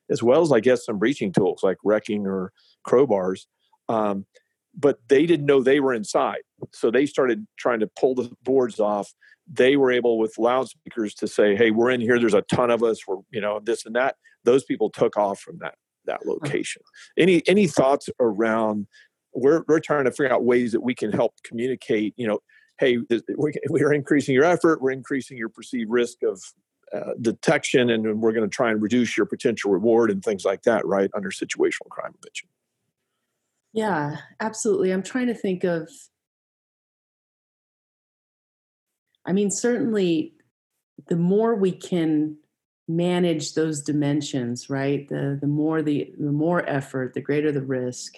as 0.10 0.21
well 0.21 0.41
as 0.41 0.51
i 0.51 0.60
guess 0.60 0.86
some 0.86 0.99
breaching 0.99 1.32
tools 1.32 1.62
like 1.63 1.78
wrecking 1.84 2.28
or 2.28 2.51
crowbars 2.88 3.45
um, 3.88 4.25
but 4.78 4.97
they 5.08 5.25
didn't 5.25 5.45
know 5.45 5.62
they 5.62 5.80
were 5.80 5.93
inside 5.93 6.41
so 6.73 6.91
they 6.91 7.06
started 7.06 7.45
trying 7.58 7.80
to 7.80 7.89
pull 7.99 8.15
the 8.15 8.30
boards 8.43 8.80
off 8.80 9.13
they 9.47 9.78
were 9.78 9.91
able 9.91 10.17
with 10.17 10.38
loudspeakers 10.38 11.13
to 11.13 11.28
say 11.28 11.56
hey 11.56 11.71
we're 11.71 11.91
in 11.91 12.01
here 12.01 12.19
there's 12.19 12.34
a 12.34 12.41
ton 12.43 12.71
of 12.71 12.84
us 12.84 12.99
we're 13.08 13.17
you 13.32 13.39
know 13.39 13.60
this 13.63 13.86
and 13.86 13.95
that 13.95 14.15
those 14.43 14.63
people 14.63 14.89
took 14.89 15.17
off 15.17 15.39
from 15.39 15.58
that 15.60 15.75
that 16.06 16.25
location. 16.25 16.82
Any 17.17 17.47
any 17.47 17.67
thoughts 17.67 18.10
around? 18.19 18.88
We're 19.34 19.63
we're 19.67 19.80
trying 19.80 20.06
to 20.06 20.12
figure 20.12 20.32
out 20.32 20.45
ways 20.45 20.71
that 20.71 20.82
we 20.82 20.95
can 20.95 21.12
help 21.12 21.34
communicate. 21.43 22.13
You 22.15 22.28
know, 22.28 22.39
hey, 22.80 22.98
we 23.70 23.82
are 23.84 23.94
increasing 23.94 24.36
your 24.36 24.44
effort. 24.44 24.82
We're 24.82 24.92
increasing 24.92 25.38
your 25.38 25.50
perceived 25.50 25.90
risk 25.90 26.24
of 26.24 26.42
uh, 26.94 27.14
detection, 27.20 27.90
and 27.90 28.22
we're 28.22 28.32
going 28.32 28.50
to 28.50 28.54
try 28.54 28.72
and 28.72 28.82
reduce 28.82 29.18
your 29.18 29.26
potential 29.26 29.72
reward 29.72 30.12
and 30.12 30.24
things 30.24 30.46
like 30.46 30.64
that. 30.64 30.86
Right 30.86 31.10
under 31.16 31.30
situational 31.30 31.90
crime 31.90 32.14
prevention. 32.14 32.50
Yeah, 33.74 34.18
absolutely. 34.40 34.92
I'm 34.92 35.04
trying 35.04 35.28
to 35.28 35.34
think 35.34 35.64
of. 35.64 35.90
I 39.26 39.34
mean, 39.34 39.50
certainly, 39.50 40.34
the 41.08 41.18
more 41.18 41.56
we 41.56 41.72
can 41.72 42.38
manage 42.88 43.54
those 43.56 43.82
dimensions, 43.82 44.70
right? 44.70 45.08
The 45.10 45.38
the 45.42 45.48
more 45.48 45.82
the 45.82 46.14
the 46.20 46.32
more 46.32 46.68
effort, 46.70 47.14
the 47.14 47.22
greater 47.22 47.52
the 47.52 47.64
risk, 47.64 48.14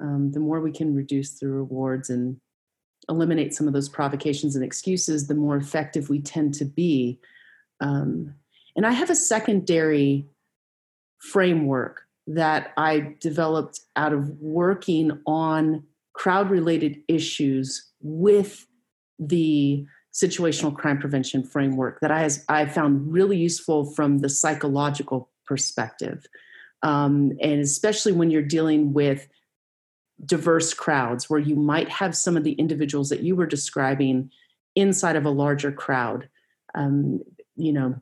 um, 0.00 0.32
the 0.32 0.40
more 0.40 0.60
we 0.60 0.72
can 0.72 0.94
reduce 0.94 1.38
the 1.38 1.48
rewards 1.48 2.10
and 2.10 2.36
eliminate 3.08 3.54
some 3.54 3.66
of 3.66 3.72
those 3.72 3.88
provocations 3.88 4.54
and 4.54 4.64
excuses, 4.64 5.26
the 5.26 5.34
more 5.34 5.56
effective 5.56 6.08
we 6.08 6.20
tend 6.20 6.54
to 6.54 6.64
be. 6.64 7.18
Um, 7.80 8.34
and 8.76 8.86
I 8.86 8.92
have 8.92 9.10
a 9.10 9.14
secondary 9.14 10.26
framework 11.18 12.02
that 12.26 12.72
I 12.76 13.14
developed 13.20 13.80
out 13.96 14.12
of 14.12 14.28
working 14.40 15.20
on 15.26 15.84
crowd 16.12 16.50
related 16.50 16.98
issues 17.08 17.90
with 18.00 18.66
the 19.18 19.86
situational 20.12 20.74
crime 20.74 20.98
prevention 20.98 21.42
framework 21.42 22.00
that 22.00 22.10
I, 22.10 22.20
has, 22.20 22.44
I 22.48 22.66
found 22.66 23.12
really 23.12 23.36
useful 23.36 23.84
from 23.92 24.18
the 24.18 24.28
psychological 24.28 25.30
perspective. 25.46 26.26
Um, 26.82 27.32
and 27.40 27.60
especially 27.60 28.12
when 28.12 28.30
you're 28.30 28.42
dealing 28.42 28.92
with 28.92 29.26
diverse 30.24 30.74
crowds 30.74 31.30
where 31.30 31.40
you 31.40 31.54
might 31.54 31.88
have 31.88 32.16
some 32.16 32.36
of 32.36 32.44
the 32.44 32.52
individuals 32.52 33.08
that 33.08 33.20
you 33.22 33.36
were 33.36 33.46
describing 33.46 34.30
inside 34.74 35.16
of 35.16 35.24
a 35.24 35.30
larger 35.30 35.72
crowd. 35.72 36.28
Um, 36.74 37.20
you 37.56 37.72
know, 37.72 38.00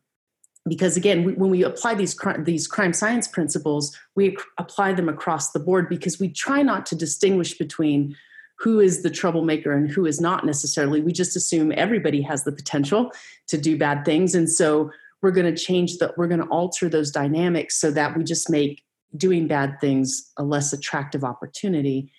because 0.69 0.97
again, 0.97 1.25
we, 1.25 1.35
when 1.35 1.51
we 1.51 1.63
apply 1.63 1.95
these 1.95 2.19
these 2.41 2.67
crime 2.67 2.93
science 2.93 3.29
principles, 3.29 3.97
we 4.15 4.37
apply 4.59 4.95
them 4.95 5.09
across 5.09 5.53
the 5.53 5.61
board 5.61 5.89
because 5.89 6.19
we 6.19 6.29
try 6.29 6.63
not 6.63 6.87
to 6.87 6.97
distinguish 6.97 7.57
between 7.57 8.17
who 8.59 8.81
is 8.81 9.03
the 9.03 9.11
troublemaker 9.11 9.73
and 9.73 9.91
who 9.91 10.07
is 10.07 10.21
not 10.21 10.45
necessarily. 10.47 11.01
We 11.01 11.13
just 11.13 11.37
assume 11.37 11.73
everybody 11.77 12.23
has 12.23 12.45
the 12.45 12.53
potential 12.53 13.13
to 13.49 13.59
do 13.59 13.77
bad 13.77 14.05
things, 14.05 14.35
and 14.35 14.51
so 14.51 14.91
we're 15.23 15.31
going 15.31 15.53
to 15.53 15.61
change 15.61 15.99
that. 15.99 16.17
We're 16.17 16.29
going 16.29 16.41
to 16.41 16.47
alter 16.47 16.89
those 16.89 17.11
dynamics 17.11 17.79
so 17.79 17.91
that 17.93 18.17
we 18.17 18.25
just 18.25 18.51
make 18.51 18.83
doing 19.17 19.47
bad 19.47 19.81
things 19.81 20.33
a 20.37 20.45
less 20.45 20.73
attractive 20.73 21.25
opportunity. 21.25 22.11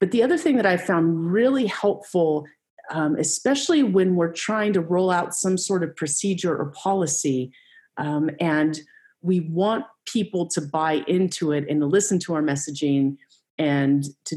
But 0.00 0.10
the 0.12 0.22
other 0.22 0.38
thing 0.38 0.56
that 0.56 0.66
I 0.66 0.76
found 0.76 1.32
really 1.32 1.66
helpful, 1.66 2.46
um, 2.90 3.16
especially 3.16 3.82
when 3.82 4.14
we're 4.14 4.32
trying 4.32 4.72
to 4.74 4.80
roll 4.80 5.10
out 5.10 5.34
some 5.34 5.58
sort 5.58 5.82
of 5.82 5.96
procedure 5.96 6.56
or 6.56 6.66
policy, 6.70 7.52
um, 7.96 8.30
and 8.40 8.80
we 9.20 9.40
want 9.40 9.84
people 10.06 10.46
to 10.46 10.60
buy 10.60 11.04
into 11.08 11.52
it 11.52 11.66
and 11.68 11.80
to 11.80 11.86
listen 11.86 12.18
to 12.20 12.34
our 12.34 12.42
messaging 12.42 13.16
and 13.58 14.04
to 14.24 14.36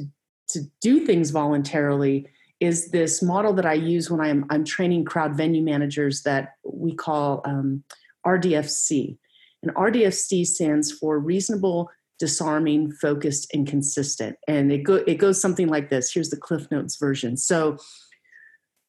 to 0.50 0.62
do 0.82 1.06
things 1.06 1.32
voluntarily 1.32 2.28
is 2.60 2.92
this 2.92 3.24
model 3.24 3.54
that 3.54 3.66
I 3.66 3.74
use 3.74 4.10
when 4.10 4.22
I'm 4.22 4.46
I'm 4.50 4.64
training 4.64 5.06
crowd 5.06 5.36
venue 5.36 5.64
managers 5.64 6.24
that 6.24 6.54
we 6.64 6.94
call 6.94 7.42
um, 7.46 7.84
RDFC. 8.26 9.18
And 9.64 9.74
RDFC 9.76 10.46
stands 10.46 10.92
for 10.92 11.20
reasonable, 11.20 11.90
disarming, 12.20 12.92
focused, 12.94 13.54
and 13.54 13.68
consistent. 13.68 14.38
And 14.48 14.72
it 14.72 14.80
go 14.80 14.96
it 14.96 15.16
goes 15.16 15.40
something 15.40 15.68
like 15.68 15.90
this. 15.90 16.12
Here's 16.12 16.30
the 16.30 16.38
Cliff 16.38 16.70
Notes 16.72 16.96
version. 16.96 17.38
So 17.38 17.78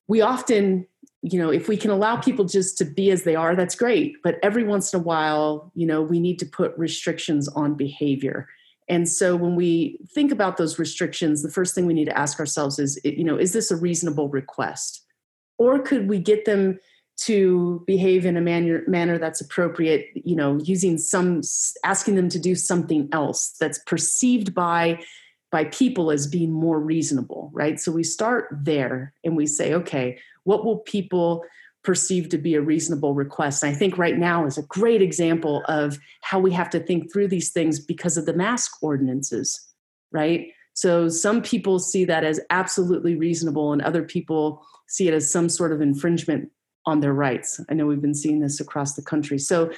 we 0.08 0.20
often 0.20 0.87
you 1.22 1.38
know 1.38 1.50
if 1.50 1.68
we 1.68 1.76
can 1.76 1.90
allow 1.90 2.16
people 2.16 2.44
just 2.44 2.76
to 2.78 2.85
be 2.85 3.11
as 3.11 3.22
they 3.22 3.35
are 3.35 3.54
that's 3.54 3.74
great 3.74 4.16
but 4.22 4.38
every 4.42 4.64
once 4.64 4.92
in 4.92 5.00
a 5.00 5.02
while 5.02 5.70
you 5.74 5.87
know 5.87 6.02
we 6.02 6.20
need 6.20 6.38
to 6.38 6.46
put 6.46 6.76
restrictions 6.76 7.48
on 7.48 7.74
behavior 7.74 8.48
and 8.88 9.08
so 9.08 9.37
when 9.37 9.54
we 9.54 9.98
think 10.12 10.32
about 10.32 10.56
those 10.56 10.78
restrictions 10.78 11.42
the 11.42 11.50
first 11.50 11.74
thing 11.74 11.87
we 11.87 11.94
need 11.94 12.06
to 12.06 12.18
ask 12.18 12.40
ourselves 12.40 12.78
is 12.78 13.00
you 13.04 13.24
know 13.24 13.37
is 13.37 13.52
this 13.52 13.70
a 13.70 13.76
reasonable 13.76 14.28
request 14.28 15.04
or 15.58 15.78
could 15.78 16.08
we 16.08 16.18
get 16.18 16.44
them 16.44 16.78
to 17.24 17.82
behave 17.87 18.24
in 18.24 18.37
a 18.37 18.40
manner 18.40 18.82
manner 18.87 19.18
that's 19.18 19.40
appropriate 19.40 20.06
you 20.14 20.37
know 20.37 20.58
using 20.62 20.98
some 20.98 21.40
asking 21.85 22.14
them 22.14 22.28
to 22.28 22.38
do 22.38 22.54
something 22.54 23.08
else 23.12 23.54
that's 23.61 23.78
perceived 23.87 24.54
by 24.54 24.98
by 25.50 25.64
people 25.64 26.11
as 26.11 26.26
being 26.26 26.50
more 26.50 26.80
reasonable 26.80 27.50
right 27.52 27.78
so 27.78 27.92
we 27.92 28.02
start 28.02 28.48
there 28.52 29.12
and 29.24 29.37
we 29.37 29.46
say 29.46 29.74
okay 29.74 30.18
what 30.44 30.64
will 30.64 30.78
people 30.78 31.44
perceive 31.85 32.28
to 32.28 32.38
be 32.38 32.54
a 32.54 32.61
reasonable 32.62 33.14
request? 33.14 33.62
And 33.62 33.74
I 33.74 33.76
think 33.76 33.98
right 33.98 34.16
now 34.16 34.46
is 34.46 34.56
a 34.56 34.62
great 34.62 35.02
example 35.02 35.64
of 35.66 35.98
how 36.20 36.38
we 36.38 36.52
have 36.52 36.70
to 36.70 36.80
think 36.80 37.12
through 37.12 37.28
these 37.28 37.50
things 37.50 37.80
because 37.80 38.16
of 38.16 38.26
the 38.26 38.32
mask 38.32 38.82
ordinances, 38.82 39.61
right? 40.12 40.48
So 40.74 41.08
some 41.08 41.42
people 41.42 41.78
see 41.78 42.04
that 42.04 42.24
as 42.24 42.40
absolutely 42.50 43.16
reasonable, 43.16 43.72
and 43.72 43.82
other 43.82 44.02
people 44.02 44.64
see 44.88 45.08
it 45.08 45.14
as 45.14 45.30
some 45.30 45.48
sort 45.48 45.72
of 45.72 45.80
infringement 45.80 46.50
on 46.87 47.01
their 47.01 47.12
rights. 47.12 47.61
I 47.71 47.75
know 47.75 47.87
we've 47.87 48.03
been 48.03 48.14
seeing 48.14 48.40
this 48.40 48.61
across 48.61 48.95
the 48.95 49.03
country. 49.03 49.38
So 49.38 49.71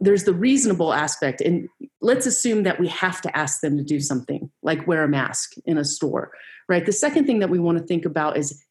there's 0.00 0.24
the 0.24 0.34
reasonable 0.34 0.92
aspect. 0.92 1.40
And 1.40 1.68
let's 2.00 2.26
assume 2.26 2.62
that 2.64 2.80
we 2.80 2.88
have 2.88 3.20
to 3.22 3.36
ask 3.36 3.60
them 3.60 3.76
to 3.76 3.84
do 3.84 4.00
something 4.00 4.50
like 4.62 4.86
wear 4.86 5.04
a 5.04 5.08
mask 5.08 5.54
in 5.66 5.78
a 5.78 5.84
store, 5.84 6.32
right? 6.68 6.84
The 6.84 6.92
second 6.92 7.26
thing 7.26 7.38
that 7.40 7.50
we 7.50 7.58
want 7.58 7.78
to 7.78 7.84
think 7.84 8.04
about 8.04 8.36
is 8.36 8.62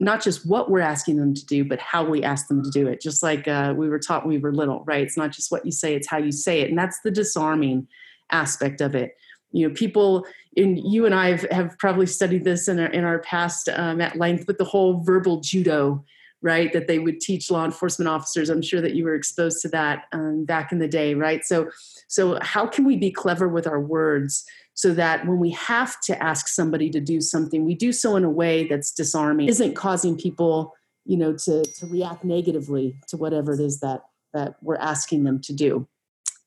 not 0.00 0.22
just 0.22 0.46
what 0.46 0.70
we're 0.70 0.80
asking 0.80 1.16
them 1.16 1.34
to 1.34 1.44
do, 1.46 1.64
but 1.64 1.80
how 1.80 2.04
we 2.04 2.22
ask 2.22 2.46
them 2.46 2.62
to 2.62 2.70
do 2.70 2.86
it. 2.86 3.00
Just 3.00 3.22
like 3.22 3.48
uh, 3.48 3.74
we 3.76 3.88
were 3.88 3.98
taught 3.98 4.24
when 4.24 4.34
we 4.34 4.38
were 4.38 4.54
little, 4.54 4.84
right? 4.86 5.02
It's 5.02 5.16
not 5.16 5.32
just 5.32 5.50
what 5.50 5.66
you 5.66 5.72
say, 5.72 5.94
it's 5.94 6.06
how 6.06 6.18
you 6.18 6.30
say 6.30 6.60
it. 6.60 6.68
And 6.68 6.78
that's 6.78 7.00
the 7.00 7.10
disarming 7.10 7.88
aspect 8.30 8.80
of 8.80 8.94
it. 8.94 9.16
You 9.50 9.68
know, 9.68 9.74
people, 9.74 10.26
and 10.56 10.78
you 10.78 11.06
and 11.06 11.14
I 11.14 11.30
have, 11.30 11.50
have 11.50 11.78
probably 11.78 12.06
studied 12.06 12.44
this 12.44 12.68
in 12.68 12.78
our, 12.78 12.86
in 12.86 13.04
our 13.04 13.18
past 13.20 13.68
um, 13.70 14.00
at 14.00 14.16
length, 14.16 14.46
but 14.46 14.58
the 14.58 14.64
whole 14.64 15.02
verbal 15.02 15.40
judo, 15.40 16.04
right, 16.42 16.72
that 16.72 16.86
they 16.86 16.98
would 16.98 17.20
teach 17.20 17.50
law 17.50 17.64
enforcement 17.64 18.08
officers. 18.08 18.48
I'm 18.48 18.62
sure 18.62 18.80
that 18.80 18.94
you 18.94 19.04
were 19.04 19.14
exposed 19.14 19.60
to 19.62 19.68
that 19.70 20.04
um, 20.12 20.44
back 20.44 20.70
in 20.70 20.78
the 20.78 20.88
day, 20.88 21.14
right? 21.14 21.44
So, 21.44 21.70
so 22.06 22.38
how 22.42 22.66
can 22.66 22.84
we 22.84 22.96
be 22.96 23.10
clever 23.10 23.48
with 23.48 23.66
our 23.66 23.80
words 23.80 24.44
so 24.74 24.94
that 24.94 25.26
when 25.26 25.40
we 25.40 25.50
have 25.50 26.00
to 26.02 26.22
ask 26.22 26.46
somebody 26.46 26.90
to 26.90 27.00
do 27.00 27.20
something, 27.20 27.64
we 27.64 27.74
do 27.74 27.92
so 27.92 28.14
in 28.14 28.24
a 28.24 28.30
way 28.30 28.68
that's 28.68 28.92
disarming, 28.92 29.48
isn't 29.48 29.74
causing 29.74 30.16
people, 30.16 30.74
you 31.04 31.16
know, 31.16 31.32
to, 31.32 31.64
to 31.64 31.86
react 31.86 32.24
negatively 32.24 32.96
to 33.08 33.16
whatever 33.16 33.54
it 33.54 33.60
is 33.60 33.80
that 33.80 34.04
that 34.34 34.56
we're 34.62 34.76
asking 34.76 35.24
them 35.24 35.40
to 35.40 35.52
do. 35.52 35.88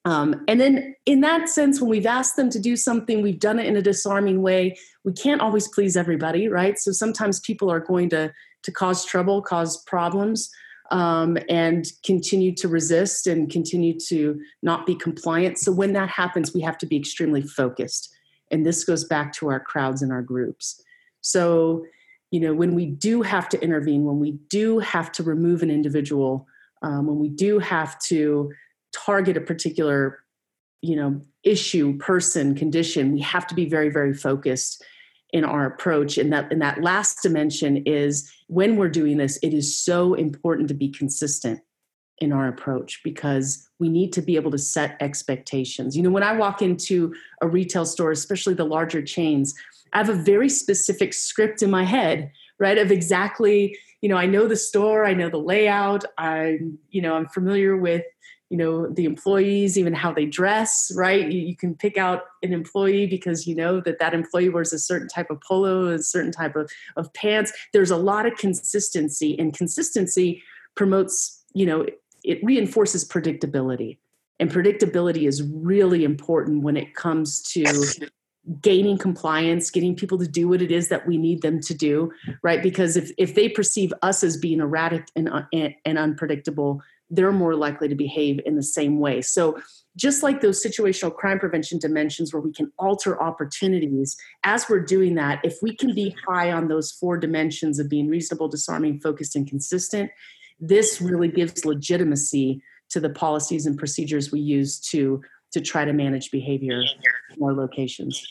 Um, 0.06 0.44
and 0.48 0.60
then, 0.60 0.96
in 1.06 1.22
that 1.22 1.48
sense, 1.50 1.80
when 1.80 1.90
we've 1.90 2.06
asked 2.06 2.36
them 2.36 2.50
to 2.52 2.60
do 2.60 2.76
something, 2.76 3.22
we've 3.22 3.40
done 3.40 3.60
it 3.60 3.68
in 3.68 3.76
a 3.76 3.82
disarming 3.82 4.42
way. 4.42 4.78
We 5.04 5.14
can't 5.14 5.42
always 5.42 5.68
please 5.68 5.96
everybody, 5.96 6.48
right? 6.48 6.80
So 6.80 6.92
sometimes 6.92 7.40
people 7.40 7.70
are 7.70 7.80
going 7.80 8.10
to 8.10 8.34
to 8.64 8.72
cause 8.72 9.06
trouble, 9.06 9.42
cause 9.42 9.84
problems, 9.84 10.50
um, 10.92 11.38
and 11.50 11.86
continue 12.04 12.54
to 12.56 12.68
resist 12.68 13.26
and 13.26 13.50
continue 13.50 13.98
to 14.08 14.40
not 14.62 14.86
be 14.86 14.94
compliant. 14.94 15.58
So 15.58 15.72
when 15.72 15.94
that 15.94 16.10
happens, 16.10 16.54
we 16.54 16.62
have 16.62 16.78
to 16.80 16.86
be 16.86 16.98
extremely 16.98 17.42
focused. 17.42 18.14
And 18.52 18.66
this 18.66 18.84
goes 18.84 19.06
back 19.06 19.34
to 19.34 19.50
our 19.50 19.60
crowds 19.60 20.02
and 20.02 20.12
our 20.12 20.22
groups. 20.22 20.82
So, 21.22 21.86
you 22.32 22.42
know, 22.42 22.54
when 22.54 22.76
we 22.76 22.86
do 22.86 23.22
have 23.22 23.48
to 23.50 23.64
intervene, 23.64 24.04
when 24.04 24.20
we 24.20 24.32
do 24.50 24.80
have 24.80 25.12
to 25.14 25.24
remove 25.24 25.64
an 25.64 25.72
individual, 25.72 26.46
um, 26.82 27.08
when 27.08 27.20
we 27.20 27.30
do 27.30 27.60
have 27.60 27.98
to 28.08 28.52
target 28.94 29.38
a 29.38 29.42
particular, 29.42 30.20
you 30.82 30.98
know, 30.98 31.22
issue, 31.44 31.98
person, 31.98 32.54
condition, 32.54 33.14
we 33.14 33.22
have 33.22 33.48
to 33.48 33.56
be 33.56 33.70
very, 33.70 33.90
very 33.90 34.14
focused 34.14 34.84
in 35.32 35.44
our 35.44 35.66
approach. 35.66 36.18
And 36.18 36.32
that, 36.34 36.52
and 36.52 36.62
that 36.62 36.82
last 36.82 37.22
dimension 37.24 37.84
is 37.86 38.32
when 38.48 38.76
we're 38.76 38.90
doing 38.90 39.18
this, 39.18 39.38
it 39.42 39.54
is 39.54 39.80
so 39.80 40.14
important 40.14 40.68
to 40.68 40.74
be 40.74 40.90
consistent 40.90 41.62
in 42.20 42.32
our 42.32 42.48
approach 42.48 43.02
because 43.04 43.68
we 43.80 43.90
need 43.90 44.14
to 44.14 44.22
be 44.22 44.36
able 44.36 44.52
to 44.52 44.58
set 44.58 44.96
expectations. 45.00 45.98
You 45.98 46.04
know, 46.04 46.12
when 46.12 46.24
I 46.24 46.34
walk 46.34 46.62
into 46.62 47.14
a 47.42 47.48
retail 47.48 47.86
store, 47.86 48.12
especially 48.12 48.54
the 48.54 48.66
larger 48.66 49.02
chains, 49.02 49.56
I 49.94 49.98
have 49.98 50.10
a 50.10 50.14
very 50.14 50.50
specific 50.50 51.14
script 51.14 51.64
in 51.64 51.72
my 51.72 51.84
head, 51.84 52.32
right? 52.60 52.78
Of 52.78 52.92
exactly, 52.92 53.78
you 54.02 54.10
know, 54.10 54.18
I 54.18 54.26
know 54.26 54.48
the 54.48 54.56
store, 54.56 55.06
I 55.06 55.14
know 55.14 55.30
the 55.30 55.38
layout, 55.38 56.06
I'm, 56.18 56.78
you 56.90 57.02
know, 57.02 57.16
I'm 57.16 57.28
familiar 57.28 57.76
with, 57.76 58.04
you 58.52 58.58
know, 58.58 58.86
the 58.86 59.06
employees, 59.06 59.78
even 59.78 59.94
how 59.94 60.12
they 60.12 60.26
dress, 60.26 60.92
right? 60.94 61.32
You, 61.32 61.40
you 61.40 61.56
can 61.56 61.74
pick 61.74 61.98
out 61.98 62.24
an 62.44 62.52
employee 62.52 63.08
because 63.08 63.48
you 63.48 63.56
know 63.56 63.80
that 63.80 63.98
that 64.00 64.14
employee 64.14 64.50
wears 64.50 64.74
a 64.74 64.78
certain 64.78 65.08
type 65.08 65.30
of 65.30 65.40
polo, 65.40 65.88
a 65.88 66.00
certain 66.00 66.34
type 66.34 66.58
of, 66.58 66.70
of 66.98 67.14
pants. 67.14 67.54
There's 67.72 67.92
a 67.92 67.96
lot 67.96 68.26
of 68.26 68.36
consistency, 68.36 69.40
and 69.40 69.54
consistency 69.54 70.44
promotes, 70.76 71.42
you 71.54 71.66
know, 71.66 71.86
it 72.26 72.44
reinforces 72.44 73.08
predictability. 73.08 74.00
And 74.38 74.52
predictability 74.52 75.30
is 75.30 75.42
really 75.44 76.04
important 76.04 76.62
when 76.62 76.76
it 76.76 76.94
comes 76.94 77.42
to 77.54 77.64
gaining 78.60 78.98
compliance, 78.98 79.70
getting 79.70 79.96
people 79.96 80.18
to 80.18 80.28
do 80.28 80.50
what 80.50 80.62
it 80.62 80.72
is 80.72 80.90
that 80.90 81.08
we 81.08 81.18
need 81.18 81.42
them 81.42 81.62
to 81.62 81.74
do, 81.74 82.12
right? 82.42 82.62
Because 82.62 82.98
if, 82.98 83.12
if 83.18 83.36
they 83.36 83.48
perceive 83.48 83.94
us 84.02 84.26
as 84.26 84.36
being 84.36 84.60
erratic 84.60 85.08
and, 85.16 85.30
and, 85.54 85.76
and 85.86 85.98
unpredictable, 85.98 86.82
they're 87.12 87.32
more 87.32 87.56
likely 87.56 87.88
to 87.90 87.96
behave 87.96 88.40
in 88.46 88.56
the 88.56 88.64
same 88.64 89.00
way. 89.00 89.22
So, 89.22 89.62
just 89.98 90.24
like 90.24 90.40
those 90.40 90.64
situational 90.66 91.14
crime 91.14 91.38
prevention 91.38 91.78
dimensions 91.78 92.34
where 92.34 92.42
we 92.42 92.54
can 92.54 92.72
alter 92.80 93.22
opportunities, 93.22 94.16
as 94.46 94.70
we're 94.70 94.80
doing 94.80 95.16
that, 95.16 95.42
if 95.44 95.58
we 95.62 95.76
can 95.76 95.94
be 95.94 96.16
high 96.26 96.50
on 96.50 96.70
those 96.70 96.94
four 96.94 97.18
dimensions 97.18 97.78
of 97.78 97.90
being 97.90 98.08
reasonable, 98.08 98.48
disarming, 98.48 99.02
focused, 99.02 99.36
and 99.36 99.50
consistent, 99.50 100.10
this 100.62 101.02
really 101.02 101.28
gives 101.28 101.66
legitimacy 101.66 102.64
to 102.90 103.02
the 103.02 103.10
policies 103.10 103.66
and 103.66 103.78
procedures 103.78 104.32
we 104.32 104.40
use 104.40 104.80
to 104.80 105.22
to 105.52 105.60
try 105.60 105.84
to 105.84 105.92
manage 105.92 106.32
behavior 106.32 106.82
in 106.82 107.44
our 107.44 107.54
locations. 107.54 108.26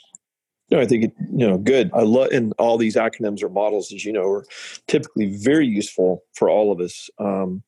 No, 0.71 0.81
I 0.81 0.87
think 0.87 1.05
it, 1.05 1.13
you 1.31 1.47
know, 1.47 1.59
good. 1.59 1.91
I 1.93 2.03
love, 2.03 2.29
and 2.33 2.55
all 2.59 2.79
these 2.79 2.97
acronyms 2.97 3.43
or 3.43 3.49
models, 3.51 3.93
as 3.93 4.05
you 4.05 4.13
know, 4.13 4.27
are 4.31 4.47
typically 4.87 5.37
very 5.37 5.67
useful 5.67 6.23
for 6.35 6.49
all 6.49 6.73
of 6.73 6.81
us 6.81 7.11
um, 7.19 7.63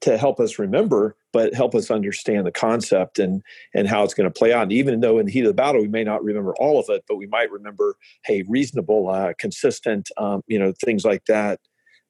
to 0.00 0.16
help 0.16 0.40
us 0.40 0.58
remember, 0.58 1.16
but 1.32 1.54
help 1.54 1.74
us 1.74 1.90
understand 1.90 2.46
the 2.46 2.52
concept 2.52 3.18
and 3.18 3.42
and 3.74 3.88
how 3.88 4.02
it's 4.02 4.14
going 4.14 4.30
to 4.30 4.38
play 4.38 4.52
out. 4.52 4.64
And 4.64 4.72
even 4.72 5.00
though 5.00 5.18
in 5.18 5.26
the 5.26 5.32
heat 5.32 5.44
of 5.44 5.48
the 5.48 5.54
battle 5.54 5.80
we 5.80 5.88
may 5.88 6.04
not 6.04 6.24
remember 6.24 6.54
all 6.56 6.78
of 6.80 6.86
it, 6.88 7.04
but 7.06 7.16
we 7.16 7.26
might 7.26 7.50
remember, 7.50 7.96
hey, 8.24 8.42
reasonable, 8.48 9.08
uh, 9.08 9.32
consistent, 9.38 10.08
um, 10.16 10.42
you 10.46 10.58
know, 10.58 10.72
things 10.84 11.04
like 11.04 11.24
that 11.26 11.60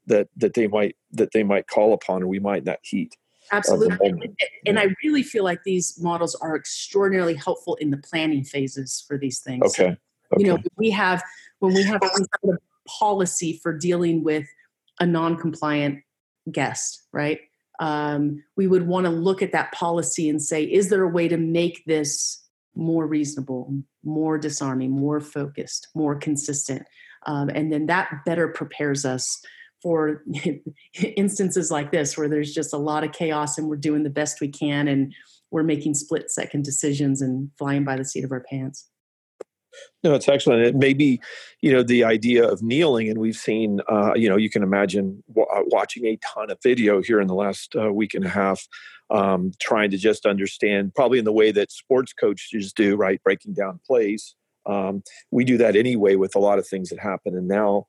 that 0.07 0.29
that 0.37 0.55
they 0.55 0.67
might 0.67 0.97
that 1.13 1.33
they 1.33 1.43
might 1.43 1.67
call 1.67 1.93
upon, 1.93 2.23
or 2.23 2.27
we 2.27 2.39
might 2.39 2.65
not 2.65 2.79
heat. 2.83 3.17
Absolutely. 3.53 4.31
And 4.65 4.79
I 4.79 4.95
really 5.03 5.25
feel 5.25 5.43
like 5.43 5.65
these 5.65 5.99
models 6.01 6.37
are 6.37 6.55
extraordinarily 6.55 7.35
helpful 7.35 7.75
in 7.77 7.91
the 7.91 7.97
planning 7.97 8.45
phases 8.45 9.05
for 9.09 9.19
these 9.19 9.41
things. 9.41 9.65
Okay. 9.67 9.87
okay. 9.87 9.97
You 10.39 10.47
know, 10.47 10.59
we 10.77 10.91
have 10.91 11.23
when 11.59 11.75
we 11.75 11.83
have 11.83 12.01
some 12.13 12.27
sort 12.41 12.55
of 12.57 12.61
policy 12.87 13.59
for 13.61 13.77
dealing 13.77 14.23
with 14.23 14.47
a 15.01 15.07
non-compliant 15.07 16.03
guest, 16.53 17.07
right? 17.13 17.41
Um, 17.81 18.45
we 18.57 18.67
would 18.67 18.87
want 18.87 19.07
to 19.07 19.11
look 19.11 19.43
at 19.43 19.53
that 19.53 19.73
policy 19.73 20.29
and 20.29 20.41
say, 20.41 20.63
is 20.63 20.91
there 20.91 21.03
a 21.03 21.09
way 21.09 21.29
to 21.29 21.39
make 21.39 21.83
this 21.87 22.45
more 22.77 23.07
reasonable, 23.07 23.75
more 24.05 24.39
disarming, 24.39 24.91
more 24.93 25.19
focused, 25.19 25.89
more 25.95 26.15
consistent? 26.15 26.87
Um, 27.27 27.49
and 27.49 27.73
then 27.73 27.87
that 27.87 28.11
better 28.25 28.49
prepares 28.49 29.05
us 29.05 29.43
for 29.83 30.23
instances 31.17 31.71
like 31.71 31.91
this 31.91 32.17
where 32.17 32.29
there's 32.29 32.53
just 32.53 32.75
a 32.75 32.79
lot 32.79 33.03
of 33.03 33.13
chaos 33.13 33.57
and 33.57 33.67
we're 33.67 33.77
doing 33.77 34.03
the 34.03 34.11
best 34.11 34.41
we 34.41 34.49
can 34.49 34.87
and 34.87 35.15
we're 35.51 35.63
making 35.63 35.95
split 35.95 36.31
second 36.31 36.65
decisions 36.65 37.21
and 37.23 37.51
flying 37.59 37.85
by 37.85 37.97
the 37.97 38.05
seat 38.05 38.25
of 38.25 38.33
our 38.33 38.45
pants. 38.49 38.89
No, 40.03 40.15
it's 40.15 40.29
excellent. 40.29 40.63
It 40.63 40.77
may 40.77 40.95
be, 40.95 41.21
you 41.61 41.73
know, 41.73 41.83
the 41.83 42.05
idea 42.05 42.49
of 42.49 42.63
kneeling, 42.63 43.09
and 43.09 43.19
we've 43.19 43.37
seen, 43.37 43.81
uh, 43.89 44.13
you 44.15 44.29
know, 44.29 44.37
you 44.37 44.51
can 44.51 44.63
imagine 44.63 45.23
w- 45.29 45.47
uh, 45.53 45.63
watching 45.67 46.07
a 46.07 46.17
ton 46.17 46.51
of 46.51 46.59
video 46.63 47.03
here 47.03 47.21
in 47.21 47.27
the 47.27 47.35
last 47.35 47.75
uh, 47.77 47.93
week 47.93 48.15
and 48.15 48.25
a 48.25 48.29
half, 48.29 48.67
um, 49.11 49.53
trying 49.61 49.91
to 49.91 49.99
just 49.99 50.27
understand, 50.27 50.95
probably 50.95 51.19
in 51.19 51.25
the 51.25 51.33
way 51.33 51.53
that 51.53 51.71
sports 51.71 52.13
coaches 52.13 52.73
do, 52.73 52.97
right, 52.97 53.23
breaking 53.23 53.55
down 53.55 53.81
plays. 53.87 54.35
Um, 54.67 55.03
we 55.31 55.45
do 55.45 55.57
that 55.59 55.77
anyway 55.77 56.17
with 56.17 56.35
a 56.35 56.41
lot 56.41 56.59
of 56.59 56.67
things 56.67 56.91
that 56.91 56.99
happen, 56.99 57.37
and 57.37 57.49
now 57.49 57.87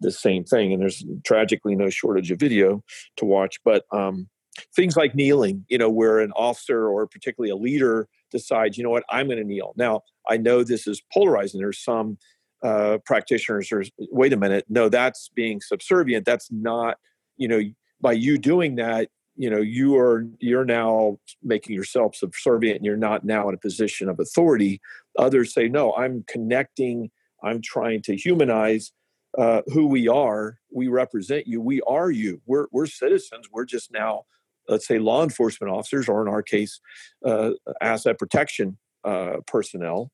the 0.00 0.12
same 0.12 0.44
thing. 0.44 0.72
And 0.72 0.82
there's 0.82 1.04
tragically 1.24 1.74
no 1.74 1.90
shortage 1.90 2.30
of 2.30 2.38
video 2.38 2.82
to 3.16 3.24
watch. 3.24 3.58
But 3.64 3.84
um, 3.90 4.28
things 4.74 4.96
like 4.96 5.14
kneeling, 5.14 5.64
you 5.68 5.78
know, 5.78 5.90
where 5.90 6.20
an 6.20 6.32
officer 6.32 6.88
or 6.88 7.06
particularly 7.06 7.50
a 7.50 7.56
leader 7.56 8.08
decides, 8.34 8.76
you 8.76 8.84
know 8.84 8.90
what, 8.90 9.04
I'm 9.08 9.26
going 9.28 9.38
to 9.38 9.44
kneel. 9.44 9.72
Now, 9.76 10.02
I 10.28 10.36
know 10.36 10.62
this 10.62 10.86
is 10.86 11.02
polarizing. 11.12 11.60
There's 11.60 11.82
some 11.82 12.18
uh, 12.62 12.98
practitioners 13.06 13.72
or 13.72 13.84
wait 13.98 14.34
a 14.34 14.36
minute, 14.36 14.66
no, 14.68 14.90
that's 14.90 15.30
being 15.34 15.60
subservient. 15.62 16.26
That's 16.26 16.50
not, 16.50 16.98
you 17.38 17.48
know, 17.48 17.62
by 18.00 18.12
you 18.12 18.36
doing 18.36 18.76
that, 18.76 19.08
you 19.36 19.50
know 19.50 19.60
you 19.60 19.96
are 19.98 20.24
you're 20.38 20.64
now 20.64 21.18
making 21.42 21.74
yourself 21.74 22.14
subservient 22.14 22.76
and 22.76 22.84
you're 22.84 22.96
not 22.96 23.24
now 23.24 23.48
in 23.48 23.54
a 23.56 23.58
position 23.58 24.08
of 24.08 24.20
authority 24.20 24.80
others 25.18 25.52
say 25.52 25.68
no 25.68 25.92
i'm 25.94 26.24
connecting 26.28 27.10
i'm 27.42 27.60
trying 27.60 28.00
to 28.00 28.14
humanize 28.14 28.92
uh, 29.38 29.62
who 29.72 29.86
we 29.86 30.08
are. 30.08 30.58
We 30.72 30.88
represent 30.88 31.46
you. 31.46 31.60
We 31.60 31.80
are 31.82 32.10
you. 32.10 32.40
We're, 32.46 32.66
we're 32.72 32.86
citizens. 32.86 33.48
We're 33.50 33.64
just 33.64 33.92
now, 33.92 34.24
let's 34.68 34.86
say, 34.86 34.98
law 34.98 35.22
enforcement 35.22 35.72
officers, 35.72 36.08
or 36.08 36.22
in 36.22 36.28
our 36.28 36.42
case, 36.42 36.80
uh, 37.24 37.50
asset 37.80 38.18
protection 38.18 38.78
uh, 39.04 39.36
personnel. 39.46 40.10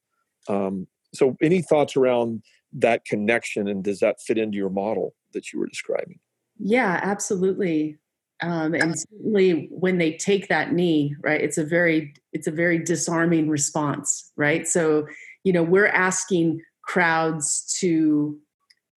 Um, 0.49 0.87
so, 1.15 1.37
any 1.43 1.63
thoughts 1.63 1.97
around 1.97 2.43
that 2.73 3.05
connection, 3.05 3.69
and 3.69 3.83
does 3.83 4.01
that 4.01 4.21
fit 4.21 4.39
into 4.39 4.57
your 4.57 4.71
model 4.71 5.15
that 5.33 5.53
you 5.53 5.59
were 5.59 5.67
describing? 5.67 6.19
Yeah, 6.59 7.01
absolutely. 7.03 7.99
Um, 8.43 8.75
and 8.75 8.99
certainly 8.99 9.69
when 9.71 9.99
they 9.99 10.13
take 10.13 10.49
that 10.49 10.73
knee, 10.73 11.15
right, 11.23 11.41
it's 11.41 11.59
a 11.59 11.65
very 11.65 12.15
it's 12.33 12.47
a 12.47 12.53
very 12.53 12.79
disarming 12.79 13.49
response, 13.49 14.33
right? 14.37 14.67
So, 14.67 15.07
you 15.45 15.53
know, 15.53 15.63
we're 15.63 15.89
asking 15.89 16.63
crowds 16.83 17.77
to 17.81 18.39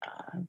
uh, 0.06 0.40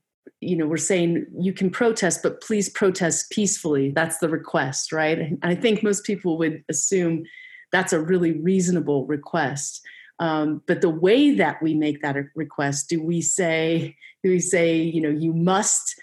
you 0.45 0.57
know, 0.57 0.67
we're 0.67 0.77
saying 0.77 1.27
you 1.39 1.53
can 1.53 1.71
protest, 1.71 2.23
but 2.23 2.41
please 2.41 2.69
protest 2.69 3.31
peacefully. 3.31 3.91
That's 3.91 4.19
the 4.19 4.29
request, 4.29 4.93
right? 4.93 5.19
And 5.19 5.39
I 5.43 5.55
think 5.55 5.83
most 5.83 6.05
people 6.05 6.39
would 6.39 6.63
assume 6.69 7.25
that's 7.73 7.93
a 7.93 8.01
really 8.01 8.33
reasonable 8.33 9.07
request. 9.07 9.81
Um, 10.21 10.63
but 10.67 10.81
the 10.81 10.91
way 10.91 11.35
that 11.35 11.61
we 11.63 11.75
make 11.75 12.03
that 12.03 12.17
request, 12.35 12.89
do 12.89 13.03
we 13.03 13.21
say, 13.21 13.97
do 14.23 14.31
we 14.31 14.39
say, 14.39 14.77
you 14.77 15.01
know, 15.01 15.09
you 15.09 15.33
must, 15.33 15.95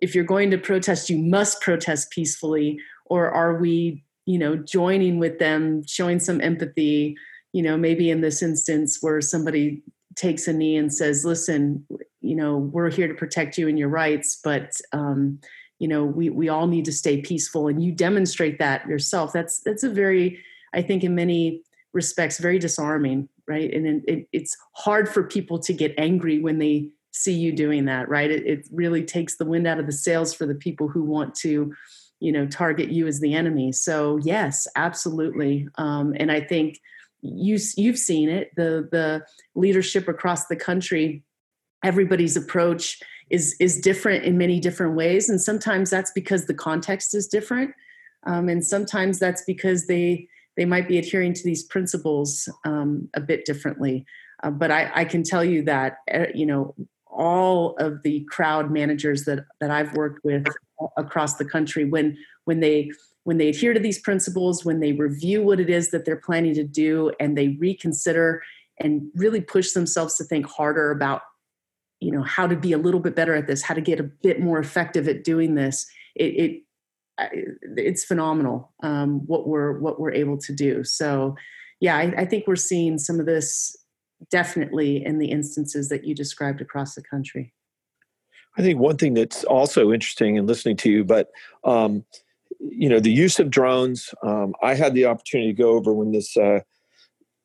if 0.00 0.14
you're 0.14 0.24
going 0.24 0.50
to 0.52 0.58
protest, 0.58 1.10
you 1.10 1.18
must 1.18 1.60
protest 1.60 2.10
peacefully, 2.10 2.78
or 3.06 3.30
are 3.30 3.58
we, 3.58 4.04
you 4.24 4.38
know, 4.38 4.56
joining 4.56 5.18
with 5.18 5.38
them, 5.38 5.84
showing 5.86 6.20
some 6.20 6.40
empathy? 6.40 7.16
You 7.52 7.62
know, 7.62 7.76
maybe 7.76 8.10
in 8.10 8.20
this 8.20 8.42
instance 8.42 8.98
where 9.00 9.20
somebody 9.20 9.82
takes 10.16 10.48
a 10.48 10.52
knee 10.52 10.76
and 10.76 10.92
says, 10.92 11.24
listen, 11.24 11.86
you 12.20 12.34
know, 12.34 12.56
we're 12.56 12.90
here 12.90 13.08
to 13.08 13.14
protect 13.14 13.56
you 13.58 13.68
and 13.68 13.78
your 13.78 13.88
rights, 13.88 14.40
but 14.42 14.72
um, 14.92 15.38
you 15.78 15.86
know, 15.86 16.04
we 16.04 16.30
we 16.30 16.48
all 16.48 16.66
need 16.66 16.86
to 16.86 16.92
stay 16.92 17.20
peaceful 17.20 17.68
and 17.68 17.84
you 17.84 17.92
demonstrate 17.92 18.58
that 18.58 18.86
yourself. 18.86 19.32
That's 19.32 19.60
that's 19.60 19.82
a 19.82 19.90
very, 19.90 20.42
I 20.74 20.82
think 20.82 21.04
in 21.04 21.14
many 21.14 21.62
respects, 21.92 22.38
very 22.38 22.58
disarming, 22.58 23.28
right? 23.46 23.72
And 23.72 24.02
it, 24.08 24.28
it's 24.32 24.56
hard 24.72 25.08
for 25.08 25.22
people 25.22 25.58
to 25.60 25.72
get 25.72 25.94
angry 25.98 26.40
when 26.40 26.58
they 26.58 26.90
see 27.12 27.34
you 27.34 27.52
doing 27.52 27.86
that, 27.86 28.08
right? 28.08 28.30
It, 28.30 28.46
it 28.46 28.68
really 28.70 29.02
takes 29.02 29.36
the 29.36 29.46
wind 29.46 29.66
out 29.66 29.78
of 29.78 29.86
the 29.86 29.92
sails 29.92 30.34
for 30.34 30.46
the 30.46 30.54
people 30.54 30.88
who 30.88 31.02
want 31.02 31.34
to, 31.36 31.74
you 32.20 32.32
know, 32.32 32.46
target 32.46 32.90
you 32.90 33.06
as 33.06 33.20
the 33.20 33.34
enemy. 33.34 33.72
So 33.72 34.18
yes, 34.22 34.66
absolutely. 34.76 35.68
Um, 35.76 36.14
and 36.18 36.30
I 36.30 36.40
think 36.40 36.80
you 37.34 37.58
you've 37.76 37.98
seen 37.98 38.28
it 38.28 38.50
the 38.56 38.88
the 38.92 39.22
leadership 39.54 40.08
across 40.08 40.46
the 40.46 40.56
country 40.56 41.22
everybody's 41.84 42.36
approach 42.36 43.00
is 43.30 43.56
is 43.60 43.80
different 43.80 44.24
in 44.24 44.38
many 44.38 44.60
different 44.60 44.94
ways. 44.94 45.28
And 45.28 45.40
sometimes 45.40 45.90
that's 45.90 46.12
because 46.12 46.46
the 46.46 46.54
context 46.54 47.14
is 47.14 47.26
different 47.26 47.72
um, 48.26 48.48
and 48.48 48.64
sometimes 48.64 49.18
that's 49.18 49.42
because 49.44 49.86
they 49.86 50.28
they 50.56 50.64
might 50.64 50.88
be 50.88 50.98
adhering 50.98 51.34
to 51.34 51.44
these 51.44 51.64
principles 51.64 52.48
um, 52.64 53.08
a 53.14 53.20
bit 53.20 53.44
differently. 53.44 54.06
Uh, 54.42 54.50
but 54.50 54.70
I, 54.70 54.90
I 54.94 55.04
can 55.04 55.22
tell 55.22 55.44
you 55.44 55.62
that 55.62 55.98
uh, 56.12 56.26
you 56.34 56.46
know 56.46 56.74
all 57.06 57.76
of 57.78 58.02
the 58.02 58.26
crowd 58.30 58.70
managers 58.70 59.24
that 59.24 59.44
that 59.60 59.70
I've 59.70 59.94
worked 59.94 60.24
with 60.24 60.44
across 60.96 61.36
the 61.36 61.44
country 61.44 61.84
when 61.84 62.16
when 62.44 62.60
they 62.60 62.90
when 63.26 63.38
they 63.38 63.48
adhere 63.48 63.74
to 63.74 63.80
these 63.80 63.98
principles, 63.98 64.64
when 64.64 64.78
they 64.78 64.92
review 64.92 65.42
what 65.42 65.58
it 65.58 65.68
is 65.68 65.90
that 65.90 66.04
they're 66.04 66.14
planning 66.14 66.54
to 66.54 66.62
do, 66.62 67.10
and 67.18 67.36
they 67.36 67.56
reconsider 67.58 68.40
and 68.78 69.10
really 69.16 69.40
push 69.40 69.72
themselves 69.72 70.16
to 70.16 70.22
think 70.22 70.46
harder 70.46 70.92
about, 70.92 71.22
you 71.98 72.12
know, 72.12 72.22
how 72.22 72.46
to 72.46 72.54
be 72.54 72.72
a 72.72 72.78
little 72.78 73.00
bit 73.00 73.16
better 73.16 73.34
at 73.34 73.48
this, 73.48 73.62
how 73.62 73.74
to 73.74 73.80
get 73.80 73.98
a 73.98 74.04
bit 74.04 74.38
more 74.38 74.60
effective 74.60 75.08
at 75.08 75.24
doing 75.24 75.56
this. 75.56 75.88
It, 76.14 76.24
it 76.24 76.62
it's 77.76 78.04
phenomenal 78.04 78.72
um, 78.84 79.26
what 79.26 79.48
we're 79.48 79.76
what 79.80 79.98
we're 79.98 80.12
able 80.12 80.38
to 80.38 80.52
do. 80.52 80.84
So, 80.84 81.34
yeah, 81.80 81.96
I, 81.96 82.14
I 82.18 82.24
think 82.26 82.46
we're 82.46 82.54
seeing 82.54 82.96
some 82.96 83.18
of 83.18 83.26
this 83.26 83.76
definitely 84.30 85.04
in 85.04 85.18
the 85.18 85.32
instances 85.32 85.88
that 85.88 86.04
you 86.04 86.14
described 86.14 86.60
across 86.60 86.94
the 86.94 87.02
country. 87.02 87.52
I 88.56 88.62
think 88.62 88.78
one 88.78 88.98
thing 88.98 89.14
that's 89.14 89.42
also 89.42 89.92
interesting 89.92 90.36
in 90.36 90.46
listening 90.46 90.76
to 90.76 90.90
you, 90.90 91.02
but 91.02 91.32
um, 91.64 92.04
you 92.60 92.88
know 92.88 93.00
the 93.00 93.12
use 93.12 93.38
of 93.38 93.50
drones 93.50 94.14
um, 94.22 94.54
i 94.62 94.74
had 94.74 94.94
the 94.94 95.04
opportunity 95.04 95.52
to 95.52 95.62
go 95.62 95.70
over 95.70 95.92
when 95.92 96.12
this 96.12 96.36
uh, 96.36 96.60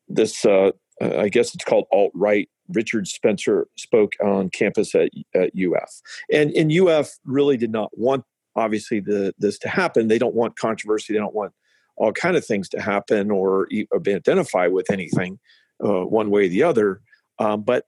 this 0.08 0.44
uh, 0.44 0.70
i 1.00 1.28
guess 1.28 1.54
it's 1.54 1.64
called 1.64 1.86
alt 1.92 2.12
right 2.14 2.48
richard 2.68 3.06
spencer 3.06 3.66
spoke 3.76 4.12
on 4.22 4.48
campus 4.50 4.94
at, 4.94 5.10
at 5.34 5.50
uf 5.54 6.00
and 6.32 6.50
and 6.52 6.72
uf 6.72 7.10
really 7.24 7.56
did 7.56 7.72
not 7.72 7.90
want 7.96 8.24
obviously 8.56 9.00
the 9.00 9.34
this 9.38 9.58
to 9.60 9.68
happen. 9.68 10.08
They 10.08 10.18
don't 10.18 10.34
want 10.34 10.58
controversy. 10.58 11.12
They 11.12 11.18
don't 11.18 11.34
want 11.34 11.52
all 11.96 12.12
kind 12.12 12.36
of 12.36 12.44
things 12.44 12.68
to 12.70 12.80
happen 12.80 13.30
or, 13.30 13.68
or 13.90 14.00
be 14.00 14.14
identified 14.14 14.72
with 14.72 14.90
anything 14.90 15.38
uh, 15.84 16.04
one 16.06 16.30
way 16.30 16.46
or 16.46 16.48
the 16.48 16.62
other. 16.62 17.00
Um, 17.38 17.62
but 17.62 17.84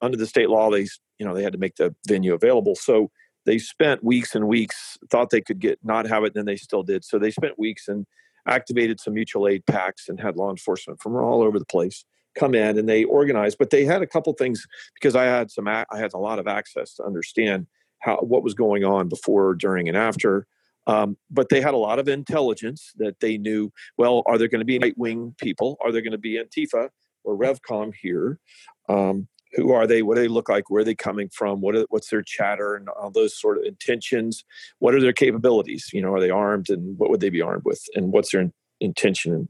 under 0.00 0.16
the 0.16 0.26
state 0.26 0.50
law 0.50 0.70
they 0.70 0.86
you 1.18 1.26
know 1.26 1.34
they 1.34 1.42
had 1.42 1.52
to 1.52 1.58
make 1.58 1.76
the 1.76 1.94
venue 2.06 2.34
available. 2.34 2.74
So 2.74 3.10
they 3.46 3.58
spent 3.58 4.04
weeks 4.04 4.34
and 4.34 4.46
weeks 4.46 4.98
thought 5.10 5.30
they 5.30 5.40
could 5.40 5.58
get 5.58 5.78
not 5.82 6.06
have 6.06 6.22
it 6.24 6.28
and 6.28 6.34
then 6.34 6.44
they 6.44 6.56
still 6.56 6.82
did 6.82 7.04
so 7.04 7.18
they 7.18 7.30
spent 7.30 7.58
weeks 7.58 7.88
and 7.88 8.06
activated 8.46 9.00
some 9.00 9.14
mutual 9.14 9.48
aid 9.48 9.64
packs 9.66 10.08
and 10.08 10.20
had 10.20 10.36
law 10.36 10.50
enforcement 10.50 11.00
from 11.00 11.16
all 11.16 11.42
over 11.42 11.58
the 11.58 11.64
place 11.64 12.04
come 12.38 12.54
in 12.54 12.78
and 12.78 12.88
they 12.88 13.04
organized 13.04 13.56
but 13.58 13.70
they 13.70 13.84
had 13.84 14.02
a 14.02 14.06
couple 14.06 14.32
things 14.34 14.66
because 14.94 15.16
i 15.16 15.24
had 15.24 15.50
some 15.50 15.66
i 15.66 15.84
had 15.94 16.12
a 16.12 16.18
lot 16.18 16.38
of 16.38 16.46
access 16.46 16.94
to 16.94 17.02
understand 17.04 17.66
how 18.00 18.16
what 18.18 18.42
was 18.42 18.54
going 18.54 18.84
on 18.84 19.08
before 19.08 19.54
during 19.54 19.88
and 19.88 19.96
after 19.96 20.46
Um, 20.86 21.16
but 21.30 21.48
they 21.48 21.60
had 21.60 21.74
a 21.74 21.78
lot 21.88 21.98
of 21.98 22.08
intelligence 22.08 22.92
that 22.98 23.18
they 23.18 23.38
knew. 23.38 23.72
Well, 23.98 24.22
are 24.26 24.38
there 24.38 24.48
going 24.48 24.60
to 24.60 24.64
be 24.64 24.78
right 24.78 24.96
wing 24.96 25.34
people? 25.36 25.76
Are 25.82 25.90
there 25.90 26.02
going 26.02 26.12
to 26.12 26.18
be 26.18 26.38
Antifa 26.38 26.90
or 27.24 27.36
RevCom 27.36 27.92
here? 28.00 28.38
Um, 28.88 29.26
who 29.56 29.72
are 29.72 29.86
they? 29.86 30.02
What 30.02 30.16
do 30.16 30.20
they 30.20 30.28
look 30.28 30.48
like? 30.48 30.68
Where 30.68 30.82
are 30.82 30.84
they 30.84 30.94
coming 30.94 31.28
from? 31.30 31.60
What 31.60 31.74
are, 31.74 31.86
what's 31.88 32.10
their 32.10 32.22
chatter 32.22 32.74
and 32.74 32.88
all 32.90 33.10
those 33.10 33.38
sort 33.38 33.56
of 33.56 33.64
intentions? 33.64 34.44
What 34.78 34.94
are 34.94 35.00
their 35.00 35.14
capabilities? 35.14 35.90
You 35.92 36.02
know, 36.02 36.12
are 36.12 36.20
they 36.20 36.30
armed 36.30 36.68
and 36.68 36.98
what 36.98 37.10
would 37.10 37.20
they 37.20 37.30
be 37.30 37.42
armed 37.42 37.62
with? 37.64 37.82
And 37.94 38.12
what's 38.12 38.32
their 38.32 38.50
intention 38.80 39.32
and, 39.34 39.48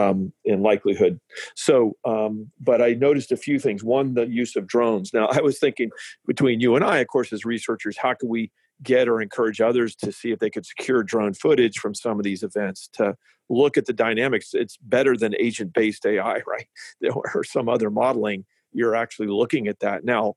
um, 0.00 0.32
and 0.46 0.62
likelihood? 0.62 1.20
So, 1.56 1.96
um, 2.04 2.50
but 2.60 2.80
I 2.80 2.92
noticed 2.92 3.32
a 3.32 3.36
few 3.36 3.58
things. 3.58 3.82
One, 3.82 4.14
the 4.14 4.26
use 4.26 4.54
of 4.54 4.68
drones. 4.68 5.12
Now, 5.12 5.26
I 5.26 5.40
was 5.40 5.58
thinking 5.58 5.90
between 6.26 6.60
you 6.60 6.76
and 6.76 6.84
I, 6.84 6.98
of 6.98 7.08
course, 7.08 7.32
as 7.32 7.44
researchers, 7.44 7.98
how 7.98 8.14
can 8.14 8.28
we 8.28 8.52
get 8.82 9.08
or 9.08 9.20
encourage 9.20 9.60
others 9.60 9.94
to 9.96 10.12
see 10.12 10.30
if 10.30 10.38
they 10.38 10.48
could 10.48 10.64
secure 10.64 11.02
drone 11.02 11.34
footage 11.34 11.78
from 11.78 11.94
some 11.94 12.18
of 12.18 12.24
these 12.24 12.42
events 12.42 12.88
to 12.94 13.16
look 13.48 13.76
at 13.76 13.86
the 13.86 13.92
dynamics? 13.92 14.50
It's 14.52 14.76
better 14.76 15.16
than 15.16 15.34
agent 15.40 15.72
based 15.72 16.06
AI, 16.06 16.40
right? 16.46 16.68
Or 17.34 17.42
some 17.42 17.68
other 17.68 17.90
modeling 17.90 18.44
you're 18.72 18.96
actually 18.96 19.28
looking 19.28 19.68
at 19.68 19.80
that. 19.80 20.04
Now 20.04 20.36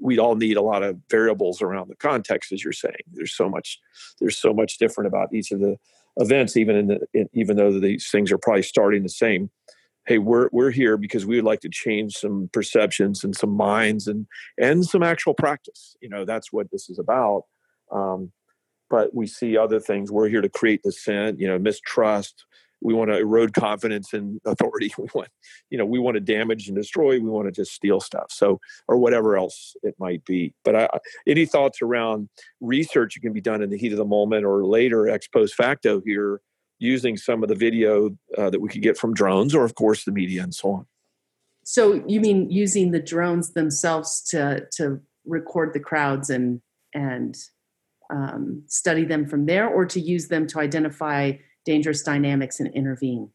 We'd 0.00 0.18
all 0.18 0.36
need 0.36 0.56
a 0.56 0.62
lot 0.62 0.82
of 0.82 0.98
variables 1.10 1.60
around 1.60 1.88
the 1.88 1.96
context 1.96 2.52
as 2.52 2.64
you're 2.64 2.72
saying. 2.72 2.94
There's 3.12 3.34
so 3.34 3.48
much 3.48 3.78
there's 4.18 4.38
so 4.38 4.54
much 4.54 4.78
different 4.78 5.08
about 5.08 5.34
each 5.34 5.50
of 5.50 5.60
the 5.60 5.76
events 6.16 6.56
even 6.56 6.76
in 6.76 6.86
the 6.86 7.00
in, 7.12 7.28
even 7.34 7.56
though 7.56 7.78
these 7.78 8.08
things 8.10 8.32
are 8.32 8.38
probably 8.38 8.62
starting 8.62 9.02
the 9.02 9.08
same. 9.08 9.50
Hey 10.06 10.18
we're 10.18 10.48
we're 10.52 10.70
here 10.70 10.96
because 10.96 11.26
we 11.26 11.36
would 11.36 11.44
like 11.44 11.60
to 11.60 11.68
change 11.68 12.14
some 12.14 12.48
perceptions 12.52 13.24
and 13.24 13.36
some 13.36 13.50
minds 13.50 14.06
and 14.06 14.26
and 14.58 14.86
some 14.86 15.02
actual 15.02 15.34
practice. 15.34 15.96
You 16.00 16.08
know 16.08 16.24
that's 16.24 16.52
what 16.52 16.70
this 16.70 16.88
is 16.88 16.98
about. 16.98 17.42
Um, 17.92 18.32
but 18.88 19.14
we 19.14 19.26
see 19.26 19.56
other 19.56 19.80
things. 19.80 20.10
We're 20.10 20.28
here 20.28 20.40
to 20.40 20.48
create 20.48 20.82
dissent 20.82 21.40
you 21.40 21.48
know 21.48 21.58
mistrust 21.58 22.46
we 22.84 22.92
want 22.92 23.10
to 23.10 23.18
erode 23.18 23.54
confidence 23.54 24.12
in 24.12 24.40
authority. 24.44 24.92
We 24.98 25.08
want 25.14 25.28
you 25.70 25.78
know 25.78 25.86
we 25.86 25.98
want 25.98 26.14
to 26.14 26.20
damage 26.20 26.68
and 26.68 26.76
destroy. 26.76 27.18
We 27.18 27.30
want 27.30 27.46
to 27.46 27.52
just 27.52 27.72
steal 27.72 28.00
stuff. 28.00 28.26
So 28.30 28.60
or 28.86 28.98
whatever 28.98 29.36
else 29.36 29.74
it 29.82 29.94
might 29.98 30.24
be. 30.24 30.54
But 30.64 30.76
I, 30.76 30.88
any 31.26 31.46
thoughts 31.46 31.82
around 31.82 32.28
research 32.60 33.14
that 33.14 33.20
can 33.20 33.32
be 33.32 33.40
done 33.40 33.62
in 33.62 33.70
the 33.70 33.78
heat 33.78 33.92
of 33.92 33.98
the 33.98 34.04
moment 34.04 34.44
or 34.44 34.64
later 34.64 35.08
ex 35.08 35.26
post 35.26 35.54
facto 35.54 36.00
here 36.04 36.40
using 36.78 37.16
some 37.16 37.42
of 37.42 37.48
the 37.48 37.54
video 37.54 38.10
uh, 38.36 38.50
that 38.50 38.60
we 38.60 38.68
could 38.68 38.82
get 38.82 38.98
from 38.98 39.14
drones 39.14 39.54
or 39.54 39.64
of 39.64 39.74
course 39.74 40.04
the 40.04 40.12
media 40.12 40.42
and 40.42 40.54
so 40.54 40.70
on? 40.70 40.86
So 41.64 42.04
you 42.06 42.20
mean 42.20 42.50
using 42.50 42.90
the 42.90 43.00
drones 43.00 43.54
themselves 43.54 44.22
to 44.30 44.66
to 44.76 45.00
record 45.24 45.72
the 45.72 45.80
crowds 45.80 46.30
and 46.30 46.60
and 46.92 47.36
um, 48.12 48.62
study 48.66 49.04
them 49.04 49.26
from 49.26 49.46
there 49.46 49.68
or 49.68 49.86
to 49.86 50.00
use 50.00 50.28
them 50.28 50.46
to 50.48 50.60
identify 50.60 51.32
dangerous 51.64 52.02
dynamics 52.02 52.60
and 52.60 52.72
intervene? 52.74 53.30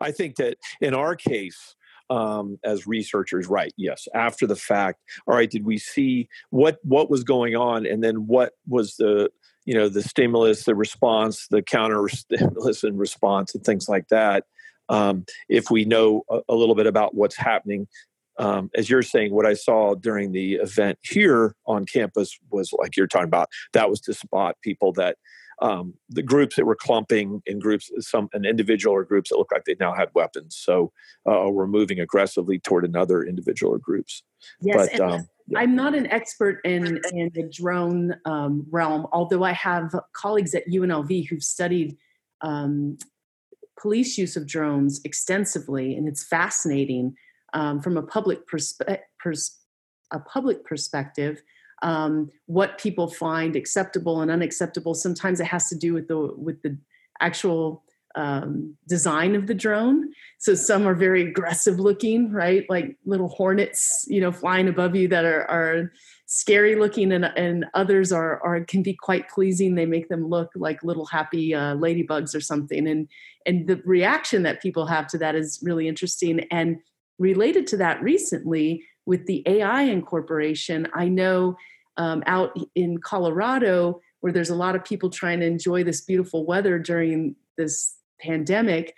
I 0.00 0.10
think 0.12 0.36
that 0.36 0.58
in 0.80 0.94
our 0.94 1.16
case, 1.16 1.74
um, 2.10 2.58
as 2.62 2.86
researchers, 2.86 3.46
right? 3.46 3.72
Yes, 3.76 4.06
after 4.14 4.46
the 4.46 4.56
fact. 4.56 5.00
All 5.26 5.34
right, 5.34 5.50
did 5.50 5.64
we 5.64 5.78
see 5.78 6.28
what 6.50 6.78
what 6.82 7.10
was 7.10 7.24
going 7.24 7.56
on, 7.56 7.86
and 7.86 8.02
then 8.04 8.26
what 8.26 8.52
was 8.68 8.96
the 8.96 9.30
you 9.64 9.74
know 9.74 9.88
the 9.88 10.02
stimulus, 10.02 10.64
the 10.64 10.74
response, 10.74 11.46
the 11.48 11.62
counter 11.62 12.08
stimulus 12.10 12.84
and 12.84 12.98
response, 12.98 13.54
and 13.54 13.64
things 13.64 13.88
like 13.88 14.08
that. 14.08 14.44
Um, 14.88 15.24
if 15.48 15.70
we 15.70 15.84
know 15.84 16.24
a, 16.28 16.40
a, 16.50 16.54
little 16.54 16.74
bit 16.74 16.86
about 16.86 17.14
what's 17.14 17.36
happening, 17.36 17.86
um, 18.38 18.70
as 18.74 18.90
you're 18.90 19.02
saying, 19.02 19.32
what 19.32 19.46
I 19.46 19.54
saw 19.54 19.94
during 19.94 20.32
the 20.32 20.54
event 20.54 20.98
here 21.02 21.54
on 21.66 21.86
campus 21.86 22.36
was 22.50 22.72
like 22.78 22.96
you're 22.96 23.06
talking 23.06 23.28
about. 23.28 23.48
That 23.72 23.88
was 23.88 24.00
to 24.02 24.12
spot 24.12 24.56
people 24.62 24.92
that 24.94 25.16
um, 25.62 25.94
the 26.08 26.22
groups 26.22 26.56
that 26.56 26.66
were 26.66 26.74
clumping 26.74 27.40
in 27.46 27.60
groups, 27.60 27.90
some 28.00 28.28
an 28.32 28.44
individual 28.44 28.94
or 28.96 29.04
groups 29.04 29.30
that 29.30 29.36
looked 29.36 29.52
like 29.52 29.64
they 29.64 29.76
now 29.78 29.94
had 29.94 30.08
weapons. 30.12 30.56
So 30.56 30.92
uh, 31.24 31.48
we're 31.48 31.68
moving 31.68 32.00
aggressively 32.00 32.58
toward 32.58 32.84
another 32.84 33.22
individual 33.22 33.72
or 33.72 33.78
groups. 33.78 34.24
Yes, 34.60 34.88
but, 34.90 35.00
um, 35.00 35.28
yeah. 35.46 35.60
I'm 35.60 35.76
not 35.76 35.94
an 35.94 36.08
expert 36.08 36.60
in 36.64 37.00
in 37.12 37.30
the 37.32 37.48
drone 37.50 38.16
um, 38.24 38.66
realm, 38.70 39.06
although 39.12 39.44
I 39.44 39.52
have 39.52 39.94
colleagues 40.14 40.52
at 40.54 40.66
UNLV 40.66 41.28
who've 41.28 41.44
studied 41.44 41.96
um, 42.40 42.98
police 43.80 44.18
use 44.18 44.36
of 44.36 44.48
drones 44.48 45.00
extensively, 45.04 45.94
and 45.94 46.08
it's 46.08 46.24
fascinating 46.26 47.14
um, 47.54 47.80
from 47.80 47.96
a 47.96 48.02
public 48.02 48.48
perspe- 48.48 48.98
pers- 49.20 49.58
a 50.10 50.18
public 50.18 50.64
perspective 50.64 51.40
um, 51.82 52.30
what 52.46 52.78
people 52.78 53.08
find 53.08 53.56
acceptable 53.56 54.20
and 54.22 54.30
unacceptable. 54.30 54.94
Sometimes 54.94 55.40
it 55.40 55.46
has 55.46 55.68
to 55.68 55.76
do 55.76 55.92
with 55.92 56.08
the 56.08 56.32
with 56.36 56.62
the 56.62 56.78
actual 57.20 57.84
um, 58.14 58.76
design 58.88 59.34
of 59.34 59.46
the 59.46 59.54
drone. 59.54 60.10
So 60.38 60.54
some 60.54 60.86
are 60.86 60.94
very 60.94 61.28
aggressive 61.28 61.78
looking, 61.78 62.30
right? 62.30 62.68
Like 62.68 62.96
little 63.04 63.28
hornets, 63.28 64.04
you 64.08 64.20
know, 64.20 64.32
flying 64.32 64.68
above 64.68 64.94
you 64.94 65.08
that 65.08 65.24
are, 65.24 65.50
are 65.50 65.92
scary 66.26 66.76
looking, 66.76 67.12
and, 67.12 67.24
and 67.24 67.66
others 67.74 68.12
are, 68.12 68.42
are 68.42 68.64
can 68.64 68.82
be 68.82 68.94
quite 68.94 69.28
pleasing. 69.28 69.74
They 69.74 69.86
make 69.86 70.08
them 70.08 70.28
look 70.28 70.50
like 70.54 70.82
little 70.82 71.06
happy 71.06 71.54
uh, 71.54 71.74
ladybugs 71.76 72.34
or 72.34 72.40
something. 72.40 72.86
And 72.86 73.08
and 73.46 73.66
the 73.66 73.82
reaction 73.84 74.42
that 74.44 74.62
people 74.62 74.86
have 74.86 75.06
to 75.08 75.18
that 75.18 75.34
is 75.34 75.58
really 75.62 75.88
interesting. 75.88 76.40
And 76.50 76.78
related 77.18 77.66
to 77.68 77.76
that, 77.78 78.02
recently 78.02 78.84
with 79.04 79.26
the 79.26 79.42
AI 79.46 79.82
incorporation, 79.82 80.86
I 80.94 81.08
know 81.08 81.56
um, 81.96 82.22
out 82.26 82.56
in 82.74 82.98
Colorado, 82.98 84.00
where 84.20 84.32
there's 84.32 84.50
a 84.50 84.56
lot 84.56 84.76
of 84.76 84.84
people 84.84 85.10
trying 85.10 85.40
to 85.40 85.46
enjoy 85.46 85.84
this 85.84 86.00
beautiful 86.00 86.46
weather 86.46 86.78
during 86.78 87.36
this 87.56 87.96
pandemic, 88.20 88.94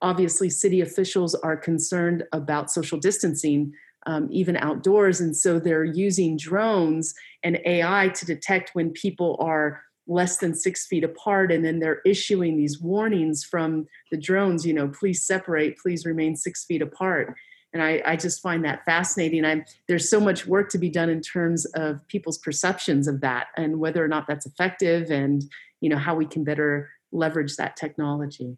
obviously 0.00 0.50
city 0.50 0.80
officials 0.80 1.34
are 1.36 1.56
concerned 1.56 2.24
about 2.32 2.70
social 2.70 2.98
distancing. 2.98 3.72
Um, 4.04 4.26
even 4.32 4.56
outdoors. 4.56 5.20
And 5.20 5.36
so 5.36 5.60
they're 5.60 5.84
using 5.84 6.36
drones 6.36 7.14
and 7.44 7.60
AI 7.64 8.08
to 8.16 8.26
detect 8.26 8.70
when 8.72 8.90
people 8.90 9.36
are 9.38 9.80
less 10.08 10.38
than 10.38 10.56
six 10.56 10.88
feet 10.88 11.04
apart. 11.04 11.52
And 11.52 11.64
then 11.64 11.78
they're 11.78 12.00
issuing 12.04 12.56
these 12.56 12.80
warnings 12.80 13.44
from 13.44 13.86
the 14.10 14.16
drones, 14.16 14.66
you 14.66 14.74
know, 14.74 14.88
please 14.88 15.24
separate, 15.24 15.78
please 15.78 16.04
remain 16.04 16.34
six 16.34 16.64
feet 16.64 16.82
apart 16.82 17.36
and 17.72 17.82
I, 17.82 18.02
I, 18.04 18.16
just 18.16 18.42
find 18.42 18.64
that 18.64 18.84
fascinating. 18.84 19.44
I'm, 19.44 19.64
there's 19.88 20.10
so 20.10 20.20
much 20.20 20.46
work 20.46 20.68
to 20.70 20.78
be 20.78 20.90
done 20.90 21.08
in 21.08 21.20
terms 21.20 21.64
of 21.74 22.06
people's 22.08 22.38
perceptions 22.38 23.08
of 23.08 23.20
that 23.22 23.46
and 23.56 23.80
whether 23.80 24.04
or 24.04 24.08
not 24.08 24.26
that's 24.26 24.46
effective 24.46 25.10
and 25.10 25.42
you 25.80 25.88
know 25.88 25.96
how 25.96 26.14
we 26.14 26.26
can 26.26 26.44
better 26.44 26.90
leverage 27.12 27.56
that 27.56 27.76
technology. 27.76 28.56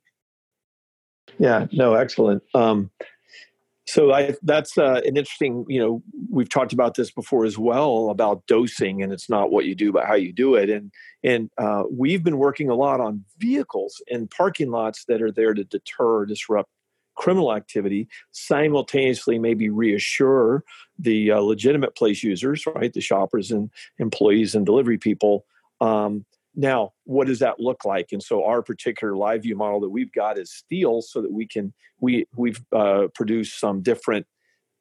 Yeah, 1.39 1.67
no, 1.73 1.95
excellent. 1.95 2.43
Um, 2.55 2.91
so 3.87 4.13
I, 4.13 4.35
that's 4.43 4.79
uh, 4.79 5.01
an 5.05 5.17
interesting. 5.17 5.65
You 5.69 5.79
know, 5.79 6.03
we've 6.31 6.49
talked 6.49 6.73
about 6.73 6.95
this 6.95 7.11
before 7.11 7.45
as 7.45 7.59
well 7.59 8.09
about 8.11 8.47
dosing, 8.47 9.03
and 9.03 9.13
it's 9.13 9.29
not 9.29 9.51
what 9.51 9.67
you 9.67 9.75
do, 9.75 9.93
but 9.93 10.07
how 10.07 10.15
you 10.15 10.33
do 10.33 10.55
it. 10.55 10.71
And 10.71 10.91
and 11.23 11.51
uh, 11.59 11.85
we've 11.91 12.25
been 12.25 12.39
working 12.39 12.71
a 12.71 12.75
lot 12.75 13.01
on 13.01 13.25
vehicles 13.39 14.03
and 14.11 14.31
parking 14.31 14.71
lots 14.71 15.05
that 15.07 15.21
are 15.21 15.33
there 15.33 15.55
to 15.55 15.65
deter, 15.65 16.25
disrupt 16.25 16.71
criminal 17.15 17.55
activity, 17.55 18.09
simultaneously 18.33 19.39
maybe 19.39 19.71
reassure 19.71 20.65
the 20.99 21.31
uh, 21.31 21.39
legitimate 21.39 21.97
place 21.97 22.23
users, 22.23 22.65
right, 22.67 22.93
the 22.93 23.01
shoppers 23.01 23.51
and 23.51 23.71
employees 23.99 24.55
and 24.55 24.67
delivery 24.67 24.99
people. 24.99 25.45
Um, 25.81 26.25
now, 26.57 26.93
what 27.05 27.27
does 27.27 27.41
that 27.41 27.59
look 27.59 27.85
like? 27.85 28.13
And 28.13 28.23
so, 28.23 28.45
our 28.45 28.63
particular 28.63 29.17
live 29.17 29.43
view 29.43 29.57
model 29.57 29.81
that 29.81 29.89
we've 29.89 30.13
got 30.13 30.39
is 30.39 30.53
steel, 30.53 31.03
so 31.03 31.21
that 31.21 31.33
we 31.33 31.47
can 31.47 31.73
we 32.01 32.27
we've 32.37 32.65
uh, 32.73 33.09
produced 33.15 33.59
some 33.59 33.83
different 33.83 34.27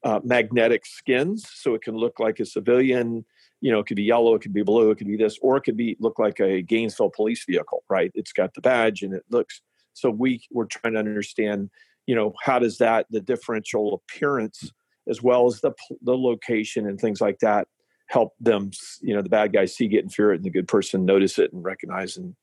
uh, 0.04 0.20
magnetic 0.24 0.86
skins, 0.86 1.48
so 1.52 1.74
it 1.74 1.82
can 1.82 1.96
look 1.96 2.20
like 2.20 2.40
a 2.40 2.46
civilian. 2.46 3.26
You 3.62 3.72
know, 3.72 3.80
it 3.80 3.88
could 3.88 3.98
be 3.98 4.04
yellow, 4.04 4.36
it 4.36 4.42
could 4.42 4.54
be 4.54 4.62
blue, 4.62 4.92
it 4.92 4.98
could 4.98 5.08
be 5.08 5.16
this, 5.16 5.40
or 5.42 5.58
it 5.58 5.62
could 5.62 5.78
be 5.78 5.96
look 6.00 6.20
like 6.20 6.40
a 6.40 6.62
Gainesville 6.62 7.12
police 7.16 7.46
vehicle, 7.46 7.84
right? 7.90 8.12
It's 8.14 8.34
got 8.34 8.54
the 8.54 8.62
badge 8.62 9.02
and 9.02 9.14
it 9.14 9.24
looks. 9.30 9.62
So 9.94 10.10
we 10.10 10.44
we're 10.52 10.66
trying 10.66 10.94
to 10.94 11.00
understand 11.00 11.70
you 12.08 12.16
know 12.16 12.34
how 12.42 12.60
does 12.60 12.78
that 12.78 13.06
the 13.10 13.22
differential 13.22 13.94
appearance 13.94 14.72
as 15.08 15.22
well 15.22 15.48
as 15.48 15.62
the 15.62 15.72
the 16.02 16.18
location 16.18 16.88
and 16.88 17.00
things 17.00 17.22
like 17.22 17.40
that 17.40 17.68
help 18.08 18.34
them 18.40 18.72
you 19.02 19.14
know 19.14 19.22
the 19.22 19.30
bad 19.30 19.54
guys 19.54 19.76
see 19.76 19.88
get 19.88 20.04
and 20.04 20.14
fear 20.14 20.32
it 20.32 20.38
and 20.38 20.46
the 20.46 20.50
good 20.50 20.68
person 20.68 21.06
notice 21.06 21.40
it 21.40 21.52
and 21.54 21.64
recognize 21.64 22.18
and 22.18 22.36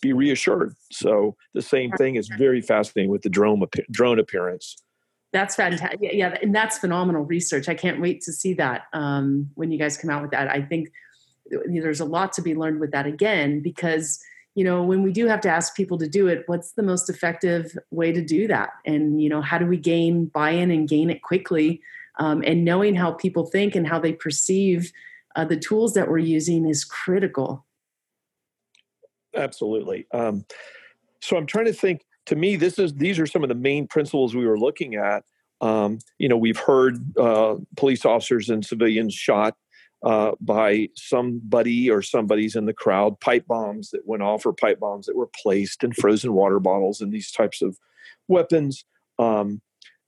be 0.00 0.12
reassured. 0.12 0.74
So 0.90 1.36
the 1.54 1.62
same 1.62 1.92
thing 1.92 2.16
is 2.16 2.28
very 2.38 2.60
fascinating 2.60 3.10
with 3.10 3.22
the 3.22 3.28
drone 3.28 3.62
drone 3.90 4.18
appearance. 4.18 4.76
That's 5.32 5.54
fantastic 5.54 6.00
yeah 6.12 6.36
and 6.42 6.54
that's 6.54 6.78
phenomenal 6.78 7.22
research. 7.22 7.68
I 7.68 7.74
can't 7.74 8.00
wait 8.00 8.22
to 8.22 8.32
see 8.32 8.54
that 8.54 8.82
um, 8.92 9.50
when 9.54 9.70
you 9.70 9.78
guys 9.78 9.96
come 9.96 10.10
out 10.10 10.22
with 10.22 10.32
that. 10.32 10.48
I 10.48 10.62
think 10.62 10.90
there's 11.66 12.00
a 12.00 12.04
lot 12.04 12.32
to 12.34 12.42
be 12.42 12.54
learned 12.54 12.80
with 12.80 12.92
that 12.92 13.06
again 13.06 13.60
because 13.60 14.20
you 14.54 14.64
know 14.64 14.82
when 14.82 15.02
we 15.02 15.12
do 15.12 15.26
have 15.26 15.40
to 15.40 15.48
ask 15.48 15.76
people 15.76 15.98
to 15.98 16.08
do 16.08 16.26
it 16.26 16.42
what's 16.46 16.72
the 16.72 16.82
most 16.82 17.08
effective 17.08 17.76
way 17.90 18.12
to 18.12 18.22
do 18.22 18.46
that 18.46 18.70
and 18.84 19.22
you 19.22 19.28
know 19.28 19.40
how 19.40 19.58
do 19.58 19.66
we 19.66 19.76
gain 19.76 20.26
buy-in 20.26 20.70
and 20.70 20.88
gain 20.88 21.10
it 21.10 21.22
quickly 21.22 21.80
um, 22.18 22.42
and 22.44 22.64
knowing 22.64 22.94
how 22.94 23.12
people 23.12 23.46
think 23.46 23.74
and 23.74 23.86
how 23.86 23.98
they 23.98 24.12
perceive 24.12 24.92
uh, 25.36 25.44
the 25.44 25.56
tools 25.56 25.94
that 25.94 26.08
we're 26.08 26.18
using 26.18 26.68
is 26.68 26.84
critical 26.84 27.64
Absolutely. 29.34 30.06
Um, 30.12 30.44
so 31.20 31.36
I'm 31.36 31.46
trying 31.46 31.66
to 31.66 31.72
think. 31.72 32.02
To 32.26 32.36
me, 32.36 32.54
this 32.54 32.78
is 32.78 32.94
these 32.94 33.18
are 33.18 33.26
some 33.26 33.42
of 33.42 33.48
the 33.48 33.56
main 33.56 33.88
principles 33.88 34.36
we 34.36 34.46
were 34.46 34.58
looking 34.58 34.94
at. 34.94 35.24
Um, 35.60 35.98
you 36.18 36.28
know, 36.28 36.36
we've 36.36 36.58
heard 36.58 36.98
uh, 37.18 37.56
police 37.76 38.04
officers 38.04 38.50
and 38.50 38.64
civilians 38.64 39.14
shot 39.14 39.56
uh, 40.02 40.32
by 40.40 40.88
somebody 40.94 41.90
or 41.90 42.02
somebody's 42.02 42.56
in 42.56 42.66
the 42.66 42.72
crowd, 42.72 43.20
pipe 43.20 43.46
bombs 43.46 43.90
that 43.90 44.06
went 44.06 44.22
off 44.22 44.46
or 44.46 44.52
pipe 44.52 44.80
bombs 44.80 45.06
that 45.06 45.16
were 45.16 45.30
placed, 45.42 45.84
and 45.84 45.94
frozen 45.96 46.32
water 46.32 46.58
bottles 46.58 47.00
and 47.00 47.12
these 47.12 47.30
types 47.30 47.62
of 47.62 47.78
weapons. 48.28 48.84
Um, 49.18 49.60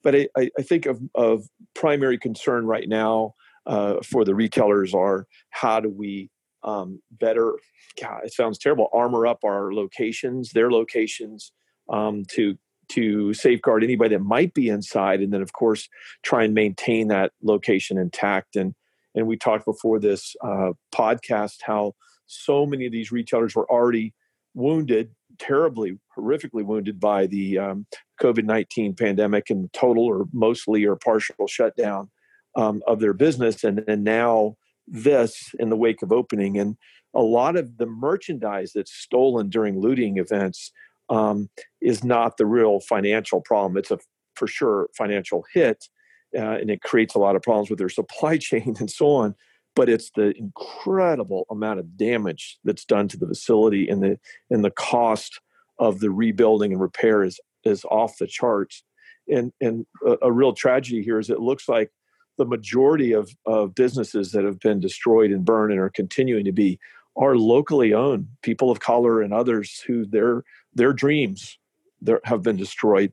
but 0.02 0.16
I, 0.16 0.28
I, 0.36 0.62
think 0.62 0.86
of, 0.86 1.00
of 1.14 1.46
primary 1.74 2.18
concern 2.18 2.66
right 2.66 2.88
now 2.88 3.34
uh, 3.66 3.96
for 4.02 4.24
the 4.24 4.34
retailers 4.34 4.94
are 4.94 5.26
how 5.50 5.80
do 5.80 5.88
we 5.88 6.30
um, 6.64 7.00
better, 7.10 7.54
God, 8.00 8.22
it 8.24 8.32
sounds 8.32 8.58
terrible, 8.58 8.88
armor 8.92 9.26
up 9.26 9.40
our 9.44 9.72
locations, 9.72 10.50
their 10.50 10.70
locations 10.70 11.52
um, 11.88 12.24
to 12.30 12.56
to 12.88 13.32
safeguard 13.32 13.82
anybody 13.82 14.14
that 14.14 14.22
might 14.22 14.52
be 14.54 14.68
inside, 14.68 15.20
and 15.20 15.32
then 15.32 15.42
of 15.42 15.52
course 15.52 15.88
try 16.22 16.44
and 16.44 16.52
maintain 16.52 17.08
that 17.08 17.32
location 17.42 17.96
intact. 17.96 18.56
And 18.56 18.74
and 19.14 19.26
we 19.26 19.36
talked 19.36 19.64
before 19.64 19.98
this 19.98 20.34
uh, 20.44 20.72
podcast 20.94 21.56
how 21.62 21.94
so 22.26 22.64
many 22.64 22.86
of 22.86 22.92
these 22.92 23.12
retailers 23.12 23.54
were 23.54 23.70
already 23.70 24.14
wounded, 24.54 25.14
terribly, 25.38 25.98
horrifically 26.16 26.64
wounded 26.64 26.98
by 26.98 27.26
the 27.26 27.58
um, 27.58 27.86
COVID 28.22 28.44
19 28.44 28.94
pandemic 28.94 29.50
and 29.50 29.72
total 29.72 30.04
or 30.04 30.26
mostly 30.32 30.84
or 30.84 30.96
partial 30.96 31.46
shutdown 31.46 32.10
um, 32.56 32.82
of 32.86 33.00
their 33.00 33.12
business. 33.12 33.64
And, 33.64 33.84
and 33.88 34.04
now 34.04 34.56
this 34.86 35.54
in 35.58 35.70
the 35.70 35.76
wake 35.76 36.02
of 36.02 36.12
opening. 36.12 36.58
And 36.58 36.76
a 37.14 37.22
lot 37.22 37.56
of 37.56 37.76
the 37.78 37.86
merchandise 37.86 38.72
that's 38.74 38.92
stolen 38.92 39.48
during 39.48 39.80
looting 39.80 40.18
events 40.18 40.72
um, 41.08 41.50
is 41.80 42.02
not 42.02 42.36
the 42.36 42.46
real 42.46 42.80
financial 42.80 43.40
problem. 43.40 43.76
It's 43.76 43.90
a 43.90 43.98
for 44.34 44.46
sure 44.46 44.88
financial 44.96 45.44
hit, 45.52 45.88
uh, 46.36 46.58
and 46.58 46.70
it 46.70 46.82
creates 46.82 47.14
a 47.14 47.18
lot 47.18 47.36
of 47.36 47.42
problems 47.42 47.70
with 47.70 47.78
their 47.78 47.88
supply 47.88 48.36
chain 48.38 48.76
and 48.78 48.90
so 48.90 49.08
on. 49.08 49.34
But 49.74 49.88
it's 49.88 50.10
the 50.10 50.34
incredible 50.36 51.46
amount 51.50 51.80
of 51.80 51.96
damage 51.96 52.58
that's 52.62 52.84
done 52.84 53.08
to 53.08 53.16
the 53.16 53.26
facility, 53.26 53.88
and 53.88 54.02
the 54.02 54.18
and 54.50 54.62
the 54.62 54.70
cost 54.70 55.40
of 55.78 56.00
the 56.00 56.10
rebuilding 56.10 56.72
and 56.72 56.80
repair 56.80 57.24
is 57.24 57.40
is 57.64 57.84
off 57.86 58.18
the 58.18 58.26
charts. 58.26 58.84
And 59.28 59.52
and 59.62 59.86
a, 60.06 60.16
a 60.22 60.32
real 60.32 60.52
tragedy 60.52 61.02
here 61.02 61.18
is 61.18 61.30
it 61.30 61.40
looks 61.40 61.68
like 61.68 61.90
the 62.38 62.44
majority 62.44 63.12
of, 63.12 63.30
of 63.46 63.74
businesses 63.74 64.32
that 64.32 64.44
have 64.44 64.58
been 64.58 64.80
destroyed 64.80 65.30
and 65.30 65.44
burned 65.44 65.72
and 65.72 65.80
are 65.80 65.90
continuing 65.90 66.44
to 66.44 66.52
be 66.52 66.78
are 67.16 67.36
locally 67.36 67.92
owned 67.92 68.26
people 68.42 68.70
of 68.70 68.80
color 68.80 69.20
and 69.20 69.34
others 69.34 69.82
who 69.86 70.06
their 70.06 70.44
their 70.74 70.92
dreams 70.92 71.58
there 72.02 72.20
have 72.24 72.42
been 72.42 72.56
destroyed. 72.56 73.12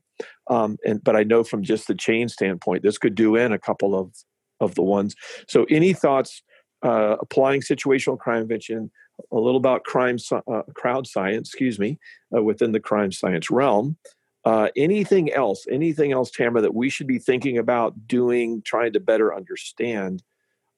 Um, 0.49 0.77
and 0.85 1.03
but 1.03 1.15
i 1.15 1.23
know 1.23 1.43
from 1.43 1.63
just 1.63 1.87
the 1.87 1.95
chain 1.95 2.27
standpoint 2.27 2.83
this 2.83 2.97
could 2.97 3.15
do 3.15 3.35
in 3.35 3.53
a 3.53 3.59
couple 3.59 3.97
of 3.97 4.11
of 4.59 4.75
the 4.75 4.83
ones. 4.83 5.15
So 5.47 5.65
any 5.69 5.93
thoughts 5.93 6.43
uh, 6.83 7.15
applying 7.19 7.61
situational 7.61 8.17
crime 8.17 8.47
prevention 8.47 8.91
a 9.31 9.37
little 9.37 9.59
about 9.59 9.83
crime 9.83 10.17
uh, 10.31 10.63
crowd 10.75 11.07
science 11.07 11.49
excuse 11.49 11.79
me 11.79 11.99
uh, 12.35 12.43
within 12.43 12.71
the 12.71 12.79
crime 12.79 13.11
science 13.11 13.49
realm. 13.49 13.97
Uh, 14.45 14.69
anything 14.77 15.31
else, 15.33 15.65
anything 15.69 16.13
else, 16.13 16.31
Tamara, 16.31 16.61
that 16.61 16.73
we 16.73 16.89
should 16.89 17.07
be 17.07 17.19
thinking 17.19 17.57
about 17.57 18.07
doing, 18.07 18.61
trying 18.65 18.93
to 18.93 18.99
better 18.99 19.35
understand 19.35 20.23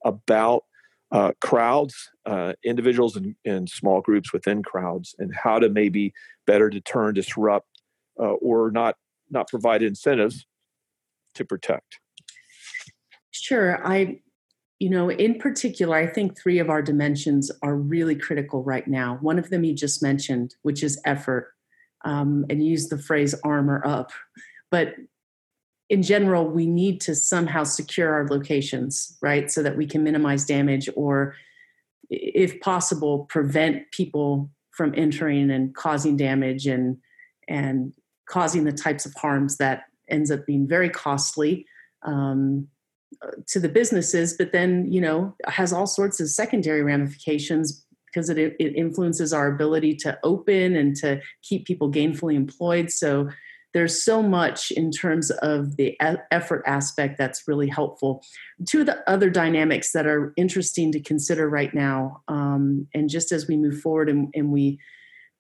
about 0.03 0.64
uh, 1.12 1.32
crowds, 1.41 2.09
uh, 2.26 2.53
individuals, 2.64 3.16
and, 3.16 3.36
and, 3.45 3.70
small 3.70 4.01
groups 4.01 4.32
within 4.32 4.64
crowds, 4.64 5.14
and 5.20 5.34
how 5.36 5.59
to 5.59 5.70
maybe 5.70 6.14
better 6.47 6.70
deter, 6.70 7.07
and 7.07 7.16
disrupt, 7.16 7.68
or 8.16 8.72
not 8.72 8.95
not 9.30 9.47
provide 9.47 9.82
incentives 9.82 10.45
to 11.36 11.45
protect. 11.45 11.99
Sure, 13.32 13.86
I, 13.86 14.20
you 14.80 14.89
know, 14.89 15.09
in 15.09 15.39
particular, 15.39 15.95
I 15.95 16.07
think 16.07 16.38
three 16.38 16.59
of 16.59 16.70
our 16.70 16.82
dimensions 16.82 17.51
are 17.64 17.76
really 17.76 18.16
critical 18.16 18.64
right 18.64 18.88
now. 18.88 19.18
One 19.22 19.39
of 19.39 19.49
them 19.49 19.64
you 19.64 19.74
just 19.74 20.03
mentioned, 20.03 20.55
which 20.64 20.84
is 20.84 21.01
effort 21.05 21.53
um, 22.03 22.45
and 22.49 22.66
use 22.66 22.89
the 22.89 22.97
phrase 22.97 23.34
armor 23.43 23.82
up. 23.86 24.12
But 24.70 24.95
in 25.89 26.03
general, 26.03 26.47
we 26.47 26.66
need 26.66 27.01
to 27.01 27.16
somehow 27.16 27.64
secure 27.64 28.14
our 28.14 28.28
locations, 28.28 29.18
right? 29.22 29.51
So 29.51 29.64
that 29.64 29.78
we 29.78 29.86
can 29.86 30.03
minimize 30.03 30.45
damage 30.45 30.89
or, 30.95 31.36
if 32.09 32.59
possible, 32.62 33.26
prevent 33.30 33.91
people 33.91 34.49
from 34.72 34.93
entering 34.95 35.51
and 35.51 35.76
causing 35.76 36.18
damage 36.18 36.68
and 36.68 36.97
and 37.47 37.93
causing 38.32 38.64
the 38.64 38.72
types 38.72 39.06
of 39.06 39.14
harms 39.16 39.58
that 39.58 39.84
ends 40.10 40.32
up 40.32 40.46
being 40.46 40.68
very 40.68 40.90
costly 40.90 41.66
um, 42.04 42.68
to 43.48 43.60
the 43.60 43.70
businesses, 43.70 44.36
but 44.38 44.52
then 44.54 44.92
you 44.92 45.02
know 45.02 45.36
has 45.46 45.74
all 45.74 45.86
sorts 45.86 46.20
of 46.20 46.30
secondary 46.30 46.82
ramifications 46.82 47.86
because 48.08 48.30
it, 48.30 48.38
it 48.38 48.76
influences 48.76 49.32
our 49.34 49.48
ability 49.48 49.96
to 49.96 50.18
open 50.24 50.76
and 50.76 50.96
to 50.98 51.22
keep 51.44 51.66
people 51.66 51.92
gainfully 51.92 52.36
employed. 52.36 52.92
So 52.92 53.30
there's 53.74 54.04
so 54.04 54.22
much 54.22 54.72
in 54.72 54.92
terms 54.92 55.32
of 55.32 55.78
the 55.78 55.98
effort 56.30 56.62
aspect 56.66 57.18
that's 57.18 57.48
really 57.48 57.70
helpful. 57.70 58.22
Two 58.68 58.82
of 58.82 58.86
the 58.86 59.10
other 59.10 59.30
dynamics 59.30 59.94
that 59.94 60.06
are 60.06 60.34
interesting 60.36 60.92
to 60.92 61.00
consider 61.00 61.50
right 61.50 61.74
now, 61.74 62.22
um, 62.28 62.88
and 62.94 63.10
just 63.10 63.32
as 63.32 63.48
we 63.48 63.56
move 63.56 63.80
forward 63.80 64.10
and, 64.10 64.28
and, 64.34 64.52
we 64.52 64.78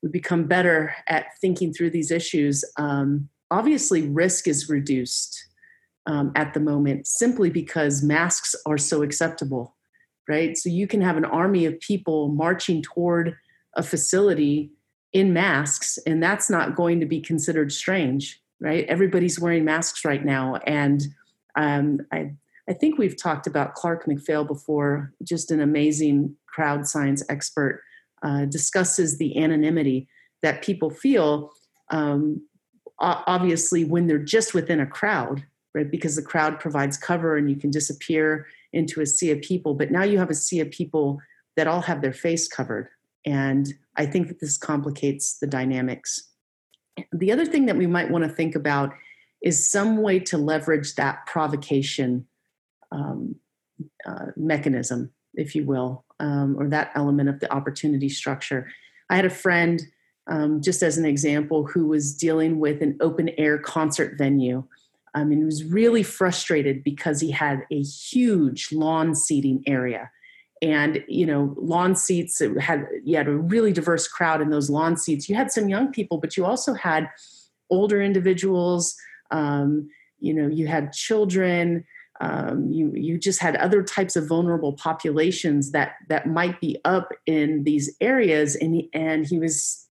we 0.01 0.09
become 0.09 0.45
better 0.45 0.93
at 1.07 1.25
thinking 1.39 1.73
through 1.73 1.91
these 1.91 2.11
issues, 2.11 2.63
um, 2.77 3.29
obviously 3.49 4.07
risk 4.07 4.47
is 4.47 4.69
reduced 4.69 5.47
um, 6.07 6.31
at 6.35 6.53
the 6.53 6.59
moment 6.59 7.05
simply 7.05 7.49
because 7.49 8.01
masks 8.01 8.55
are 8.65 8.77
so 8.77 9.03
acceptable 9.03 9.75
right? 10.31 10.57
So 10.57 10.69
you 10.69 10.87
can 10.87 11.01
have 11.01 11.17
an 11.17 11.25
army 11.25 11.65
of 11.65 11.79
people 11.79 12.29
marching 12.29 12.81
toward 12.81 13.35
a 13.75 13.83
facility 13.83 14.71
in 15.11 15.33
masks, 15.33 15.99
and 16.05 16.23
that's 16.23 16.49
not 16.49 16.75
going 16.75 17.01
to 17.01 17.05
be 17.05 17.19
considered 17.19 17.71
strange, 17.71 18.41
right? 18.61 18.85
Everybody's 18.87 19.39
wearing 19.39 19.65
masks 19.65 20.05
right 20.05 20.23
now, 20.23 20.55
and 20.65 21.01
um, 21.55 21.99
I 22.11 22.31
I 22.69 22.73
think 22.73 22.97
we've 22.97 23.21
talked 23.21 23.47
about 23.47 23.73
Clark 23.73 24.05
McPhail 24.05 24.47
before, 24.47 25.11
just 25.23 25.51
an 25.51 25.59
amazing 25.59 26.35
crowd 26.45 26.87
science 26.87 27.21
expert, 27.27 27.83
uh, 28.23 28.45
discusses 28.45 29.17
the 29.17 29.37
anonymity 29.37 30.07
that 30.41 30.63
people 30.63 30.89
feel. 30.89 31.51
Um, 31.89 32.45
obviously, 32.99 33.83
when 33.83 34.07
they're 34.07 34.17
just 34.17 34.53
within 34.53 34.79
a 34.79 34.85
crowd, 34.85 35.43
right? 35.73 35.89
Because 35.89 36.15
the 36.15 36.21
crowd 36.21 36.59
provides 36.59 36.97
cover 36.97 37.37
and 37.37 37.49
you 37.49 37.55
can 37.55 37.71
disappear 37.71 38.47
into 38.73 39.01
a 39.01 39.05
sea 39.05 39.31
of 39.31 39.41
people. 39.41 39.73
But 39.73 39.91
now 39.91 40.03
you 40.03 40.19
have 40.19 40.29
a 40.29 40.35
sea 40.35 40.59
of 40.59 40.71
people 40.71 41.19
that 41.55 41.67
all 41.67 41.81
have 41.81 42.01
their 42.01 42.13
face 42.13 42.47
covered. 42.47 42.89
And 43.25 43.73
I 43.97 44.05
think 44.05 44.27
that 44.27 44.39
this 44.39 44.57
complicates 44.57 45.37
the 45.39 45.47
dynamics. 45.47 46.29
The 47.11 47.31
other 47.31 47.45
thing 47.45 47.65
that 47.67 47.77
we 47.77 47.87
might 47.87 48.09
want 48.09 48.23
to 48.23 48.29
think 48.29 48.55
about 48.55 48.93
is 49.41 49.69
some 49.69 50.01
way 50.01 50.19
to 50.19 50.37
leverage 50.37 50.95
that 50.95 51.25
provocation 51.25 52.27
um, 52.91 53.35
uh, 54.05 54.27
mechanism, 54.35 55.11
if 55.35 55.55
you 55.55 55.65
will, 55.65 56.03
um, 56.19 56.55
or 56.57 56.67
that 56.69 56.91
element 56.95 57.29
of 57.29 57.39
the 57.39 57.51
opportunity 57.53 58.09
structure. 58.09 58.69
I 59.09 59.15
had 59.15 59.25
a 59.25 59.29
friend, 59.29 59.81
um, 60.27 60.61
just 60.61 60.83
as 60.83 60.97
an 60.97 61.05
example, 61.05 61.65
who 61.65 61.87
was 61.87 62.15
dealing 62.15 62.59
with 62.59 62.81
an 62.81 62.97
open 63.01 63.29
air 63.37 63.57
concert 63.57 64.17
venue 64.17 64.65
I 65.13 65.23
mean, 65.23 65.39
he 65.39 65.45
was 65.45 65.63
really 65.63 66.03
frustrated 66.03 66.83
because 66.83 67.19
he 67.19 67.31
had 67.31 67.65
a 67.71 67.81
huge 67.81 68.71
lawn 68.71 69.13
seating 69.13 69.63
area. 69.67 70.09
And, 70.61 71.03
you 71.07 71.25
know, 71.25 71.55
lawn 71.57 71.95
seats, 71.95 72.41
had, 72.59 72.87
you 73.03 73.17
had 73.17 73.27
a 73.27 73.35
really 73.35 73.73
diverse 73.73 74.07
crowd 74.07 74.41
in 74.41 74.51
those 74.51 74.69
lawn 74.69 74.95
seats. 74.95 75.27
You 75.27 75.35
had 75.35 75.51
some 75.51 75.69
young 75.69 75.91
people, 75.91 76.19
but 76.19 76.37
you 76.37 76.45
also 76.45 76.73
had 76.73 77.09
older 77.69 78.01
individuals. 78.01 78.95
Um, 79.31 79.89
you 80.19 80.33
know, 80.33 80.47
you 80.47 80.67
had 80.67 80.93
children. 80.93 81.83
Um, 82.21 82.71
you 82.71 82.91
you 82.93 83.17
just 83.17 83.39
had 83.39 83.55
other 83.55 83.81
types 83.81 84.15
of 84.15 84.27
vulnerable 84.27 84.73
populations 84.73 85.71
that 85.71 85.95
that 86.07 86.27
might 86.27 86.61
be 86.61 86.77
up 86.85 87.09
in 87.25 87.63
these 87.63 87.95
areas. 87.99 88.55
And 88.55 88.75
he, 88.75 88.89
and 88.93 89.25
he 89.25 89.39
was 89.39 89.87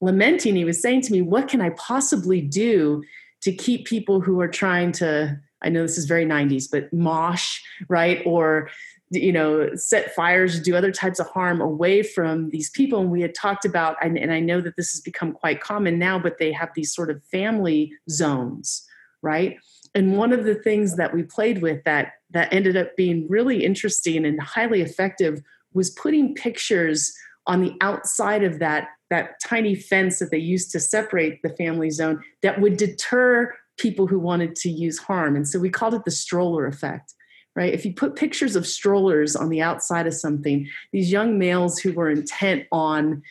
lamenting 0.00 0.54
he 0.54 0.64
was 0.64 0.82
saying 0.82 1.00
to 1.00 1.12
me 1.12 1.22
what 1.22 1.48
can 1.48 1.62
i 1.62 1.70
possibly 1.70 2.40
do 2.40 3.02
to 3.40 3.52
keep 3.52 3.86
people 3.86 4.20
who 4.20 4.40
are 4.40 4.48
trying 4.48 4.92
to 4.92 5.34
i 5.62 5.68
know 5.68 5.82
this 5.82 5.96
is 5.96 6.04
very 6.04 6.26
90s 6.26 6.66
but 6.70 6.92
mosh 6.92 7.60
right? 7.88 8.22
Or 8.24 8.68
you 9.10 9.32
know 9.32 9.74
set 9.74 10.14
fires 10.14 10.60
do 10.60 10.74
other 10.74 10.90
types 10.90 11.20
of 11.20 11.28
harm 11.28 11.60
away 11.60 12.02
from 12.02 12.50
these 12.50 12.70
people. 12.70 13.00
And 13.00 13.10
we 13.10 13.20
had 13.22 13.34
talked 13.34 13.64
about 13.64 13.96
and, 14.02 14.18
and 14.18 14.32
i 14.32 14.40
know 14.40 14.60
that 14.60 14.76
this 14.76 14.92
has 14.92 15.00
become 15.00 15.32
quite 15.32 15.60
common 15.60 15.98
now 15.98 16.18
but 16.18 16.38
they 16.38 16.52
have 16.52 16.70
these 16.74 16.92
sort 16.92 17.10
of 17.10 17.22
family 17.24 17.92
zones 18.10 18.84
right 19.22 19.58
and 19.94 20.16
one 20.16 20.32
of 20.32 20.44
the 20.44 20.54
things 20.54 20.96
that 20.96 21.14
we 21.14 21.22
played 21.22 21.62
with 21.62 21.84
that 21.84 22.14
that 22.30 22.52
ended 22.52 22.76
up 22.76 22.96
being 22.96 23.26
really 23.28 23.64
interesting 23.64 24.24
and 24.24 24.40
highly 24.40 24.80
effective 24.80 25.40
was 25.72 25.90
putting 25.90 26.34
pictures 26.34 27.14
on 27.46 27.62
the 27.62 27.74
outside 27.80 28.42
of 28.42 28.58
that 28.58 28.88
that 29.10 29.40
tiny 29.46 29.74
fence 29.74 30.18
that 30.18 30.30
they 30.30 30.38
used 30.38 30.70
to 30.72 30.80
separate 30.80 31.40
the 31.42 31.50
family 31.50 31.90
zone 31.90 32.22
that 32.42 32.60
would 32.60 32.76
deter 32.76 33.54
people 33.76 34.06
who 34.06 34.18
wanted 34.18 34.56
to 34.56 34.70
use 34.70 34.98
harm. 34.98 35.36
And 35.36 35.46
so 35.46 35.58
we 35.58 35.68
called 35.68 35.94
it 35.94 36.04
the 36.04 36.10
stroller 36.10 36.66
effect 36.66 37.14
right? 37.56 37.72
If 37.72 37.84
you 37.84 37.94
put 37.94 38.16
pictures 38.16 38.56
of 38.56 38.66
strollers 38.66 39.36
on 39.36 39.48
the 39.48 39.62
outside 39.62 40.06
of 40.06 40.14
something, 40.14 40.68
these 40.92 41.12
young 41.12 41.38
males 41.38 41.78
who 41.78 41.92
were 41.92 42.10
intent 42.10 42.66
on, 42.72 43.22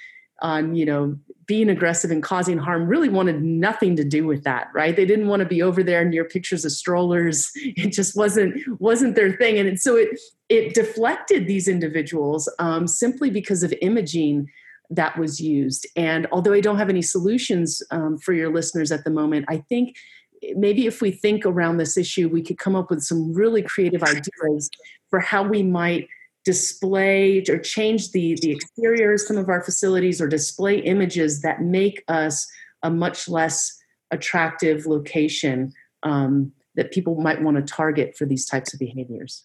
on 0.42 0.76
you 0.76 0.86
know, 0.86 1.18
being 1.46 1.70
aggressive 1.70 2.12
and 2.12 2.24
causing 2.24 2.58
harm 2.58 2.88
really 2.88 3.10
wanted 3.10 3.44
nothing 3.44 3.96
to 3.96 4.04
do 4.04 4.26
with 4.26 4.44
that 4.44 4.68
right? 4.74 4.96
They 4.96 5.06
didn't 5.06 5.28
want 5.28 5.42
to 5.42 5.48
be 5.48 5.62
over 5.62 5.84
there 5.84 6.06
near 6.06 6.26
pictures 6.26 6.66
of 6.66 6.72
strollers. 6.72 7.52
It 7.76 7.92
just 7.92 8.16
wasn't 8.16 8.56
wasn't 8.80 9.16
their 9.16 9.34
thing. 9.34 9.58
And 9.58 9.80
so 9.80 9.96
it 9.96 10.20
it 10.50 10.74
deflected 10.74 11.48
these 11.48 11.68
individuals 11.68 12.50
um, 12.60 12.88
simply 12.88 13.30
because 13.30 13.64
of 13.64 13.74
imaging 13.82 14.50
that 14.90 15.18
was 15.18 15.40
used. 15.40 15.88
And 15.96 16.28
although 16.32 16.54
i 16.54 16.62
don't 16.62 16.78
have 16.78 16.90
any 16.90 17.02
solutions 17.02 17.82
um, 17.92 18.18
for 18.18 18.34
your 18.34 18.52
listeners 18.54 18.92
at 18.92 19.04
the 19.04 19.10
moment 19.10 19.46
i 19.50 19.58
think 19.58 19.96
maybe 20.56 20.86
if 20.86 21.02
we 21.02 21.12
think 21.12 21.46
around 21.46 21.78
this 21.78 21.98
issue, 21.98 22.28
we 22.28 22.42
could 22.42 22.58
come 22.58 22.76
up 22.76 22.90
with 22.90 23.02
some 23.02 23.34
really 23.34 23.62
creative 23.62 24.04
ideas 24.04 24.70
for 25.10 25.20
how 25.20 25.44
we 25.44 25.64
might 25.64 26.08
display 26.46 27.44
or 27.50 27.58
change 27.58 28.12
the, 28.12 28.38
the 28.42 28.52
exterior 28.52 29.14
of 29.14 29.22
some 29.22 29.38
of 29.38 29.50
our 29.50 29.64
facilities 29.64 30.22
or 30.22 30.28
display 30.28 30.80
images 30.80 31.42
that 31.42 31.62
make 31.62 32.04
us 32.08 32.48
a 32.84 32.90
much 32.90 33.30
less 33.30 33.78
attractive 34.12 34.86
location 34.86 35.72
um, 36.04 36.52
that 36.76 36.92
people 36.92 37.16
might 37.22 37.42
want 37.42 37.58
to 37.58 37.64
target 37.64 38.16
for 38.18 38.26
these 38.26 38.46
types 38.46 38.74
of 38.74 38.80
behaviors. 38.80 39.44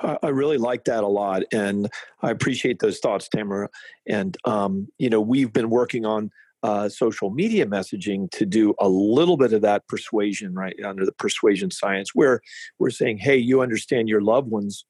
I 0.00 0.28
really 0.28 0.58
like 0.58 0.84
that 0.84 1.02
a 1.02 1.08
lot, 1.08 1.42
and 1.50 1.88
I 2.22 2.30
appreciate 2.30 2.78
those 2.78 2.98
thoughts, 2.98 3.28
Tamara. 3.28 3.68
And 4.06 4.36
um, 4.44 4.88
you 4.98 5.08
know, 5.08 5.20
we've 5.20 5.52
been 5.52 5.70
working 5.70 6.04
on 6.04 6.30
uh, 6.62 6.88
social 6.88 7.30
media 7.30 7.66
messaging 7.66 8.30
to 8.32 8.46
do 8.46 8.74
a 8.78 8.88
little 8.88 9.36
bit 9.36 9.52
of 9.52 9.62
that 9.62 9.86
persuasion, 9.88 10.54
right, 10.54 10.76
under 10.84 11.04
the 11.04 11.12
persuasion 11.12 11.70
science, 11.70 12.14
where 12.14 12.40
we're 12.78 12.90
saying, 12.90 13.18
hey, 13.18 13.36
you 13.36 13.62
understand 13.62 14.08
your 14.08 14.20
loved 14.20 14.50
ones 14.50 14.84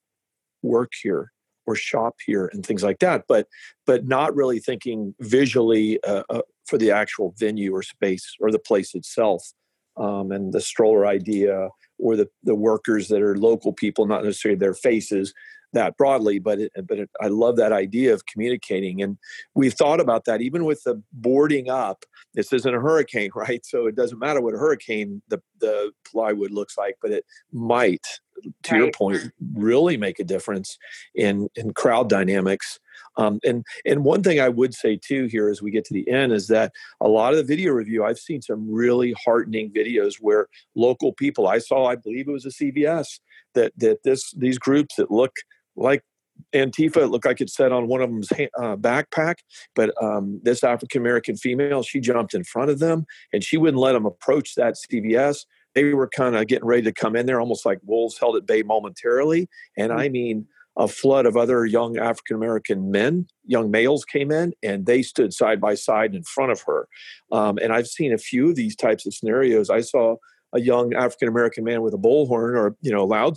work 0.63 0.93
here 1.03 1.33
or 1.67 1.77
shop 1.77 2.17
here 2.25 2.51
and 2.53 2.67
things 2.67 2.83
like 2.83 2.99
that, 2.99 3.25
but 3.29 3.47
but 3.87 4.07
not 4.07 4.35
really 4.35 4.59
thinking 4.59 5.15
visually 5.21 6.03
uh, 6.05 6.23
uh, 6.31 6.43
for 6.67 6.79
the 6.79 6.91
actual 6.91 7.35
venue 7.39 7.75
or 7.75 7.83
space 7.83 8.37
or 8.41 8.51
the 8.51 8.59
place 8.59 8.95
itself. 8.95 9.53
Um, 9.95 10.33
and 10.33 10.55
the 10.55 10.61
stroller 10.63 11.07
idea 11.07 11.69
or 11.99 12.17
the, 12.17 12.27
the 12.45 12.55
workers 12.55 13.09
that 13.09 13.21
are 13.21 13.37
local 13.37 13.75
people, 13.75 14.07
not 14.07 14.25
necessarily 14.25 14.59
their 14.59 14.73
faces, 14.73 15.35
that 15.73 15.97
broadly, 15.97 16.39
but 16.39 16.61
it, 16.61 16.73
but 16.87 16.99
it, 16.99 17.11
I 17.21 17.29
love 17.29 17.57
that 17.57 17.73
idea 17.73 18.13
of 18.13 18.27
communicating. 18.27 19.03
And 19.03 19.19
we've 19.55 19.75
thought 19.75 20.01
about 20.01 20.25
that 20.27 20.41
even 20.41 20.65
with 20.65 20.83
the 20.85 21.03
boarding 21.13 21.69
up. 21.69 22.05
This 22.35 22.53
isn't 22.53 22.75
a 22.75 22.81
hurricane, 22.81 23.31
right? 23.35 23.65
So 23.65 23.87
it 23.87 23.97
doesn't 23.97 24.19
matter 24.19 24.41
what 24.41 24.55
a 24.55 24.59
hurricane 24.59 25.23
the 25.29 25.41
the 25.61 25.93
plywood 26.11 26.51
looks 26.51 26.77
like, 26.77 26.97
but 27.01 27.11
it 27.11 27.25
might, 27.53 28.07
to 28.65 28.73
right. 28.73 28.79
your 28.79 28.91
point, 28.93 29.33
really 29.55 29.97
make 29.97 30.19
a 30.19 30.25
difference 30.25 30.79
in 31.15 31.49
in 31.55 31.73
crowd 31.73 32.09
dynamics. 32.09 32.79
Um, 33.17 33.41
and 33.45 33.65
and 33.85 34.05
one 34.05 34.23
thing 34.23 34.41
I 34.41 34.49
would 34.49 34.75
say 34.75 34.97
too 34.97 35.27
here 35.27 35.49
as 35.49 35.61
we 35.61 35.71
get 35.71 35.85
to 35.87 35.95
the 35.95 36.09
end 36.09 36.33
is 36.33 36.49
that 36.49 36.73
a 37.01 37.09
lot 37.09 37.33
of 37.33 37.39
the 37.39 37.45
video 37.45 37.73
review 37.73 38.05
I've 38.05 38.19
seen 38.19 38.41
some 38.43 38.71
really 38.71 39.15
heartening 39.25 39.71
videos 39.71 40.15
where 40.21 40.49
local 40.75 41.13
people 41.13 41.47
I 41.47 41.59
saw 41.59 41.87
I 41.87 41.97
believe 41.97 42.29
it 42.29 42.33
was 42.33 42.47
a 42.47 42.51
CVS 42.51 43.21
that 43.55 43.73
that 43.77 44.03
this 44.03 44.33
these 44.33 44.59
groups 44.59 44.97
that 44.97 45.11
look 45.11 45.37
like 45.77 46.03
Antifa. 46.55 46.99
It 46.99 47.09
looked 47.09 47.27
like 47.27 47.41
it 47.41 47.51
said 47.51 47.73
on 47.73 47.89
one 47.89 48.01
of 48.01 48.11
them's 48.11 48.33
uh, 48.33 48.77
backpack, 48.77 49.37
but 49.75 49.93
um, 50.03 50.41
this 50.43 50.65
African 50.65 51.01
American 51.01 51.37
female, 51.37 51.83
she 51.83 52.01
jumped 52.01 52.35
in 52.35 52.45
front 52.45 52.71
of 52.71 52.79
them 52.79 53.07
and 53.33 53.45
she 53.45 53.57
wouldn't 53.57 53.81
let 53.81 53.93
them 53.93 54.07
approach 54.07 54.55
that 54.57 54.75
CVS. 54.75 55.45
They 55.75 55.95
were 55.95 56.09
kind 56.09 56.37
of 56.37 56.47
getting 56.47 56.67
ready 56.67 56.83
to 56.83 56.93
come 56.93 57.17
in 57.17 57.27
there, 57.27 57.41
almost 57.41 57.65
like 57.65 57.79
wolves 57.85 58.19
held 58.19 58.37
at 58.37 58.47
bay 58.47 58.63
momentarily. 58.63 59.49
And 59.77 59.93
I 59.93 60.09
mean, 60.09 60.47
a 60.77 60.89
flood 60.89 61.27
of 61.27 61.37
other 61.37 61.67
young 61.67 61.99
African 61.99 62.37
American 62.37 62.91
men, 62.91 63.27
young 63.45 63.71
males 63.71 64.05
came 64.05 64.31
in, 64.31 64.55
and 64.63 64.87
they 64.87 65.03
stood 65.03 65.33
side 65.35 65.61
by 65.61 65.75
side 65.75 66.15
in 66.15 66.23
front 66.23 66.53
of 66.53 66.63
her. 66.63 66.89
Um, 67.31 67.59
and 67.63 67.73
I've 67.73 67.87
seen 67.87 68.13
a 68.13 68.19
few 68.19 68.51
of 68.51 68.57
these 68.57 68.75
types 68.75 69.07
of 69.07 69.15
scenarios. 69.15 69.69
I 69.69 69.81
saw 69.81 70.17
a 70.53 70.61
young 70.61 70.95
African 70.95 71.29
American 71.29 71.65
man 71.65 71.83
with 71.83 71.95
a 71.95 71.99
bullhorn 71.99 72.57
or 72.57 72.77
you 72.81 72.93
know 72.93 73.05
loud 73.05 73.35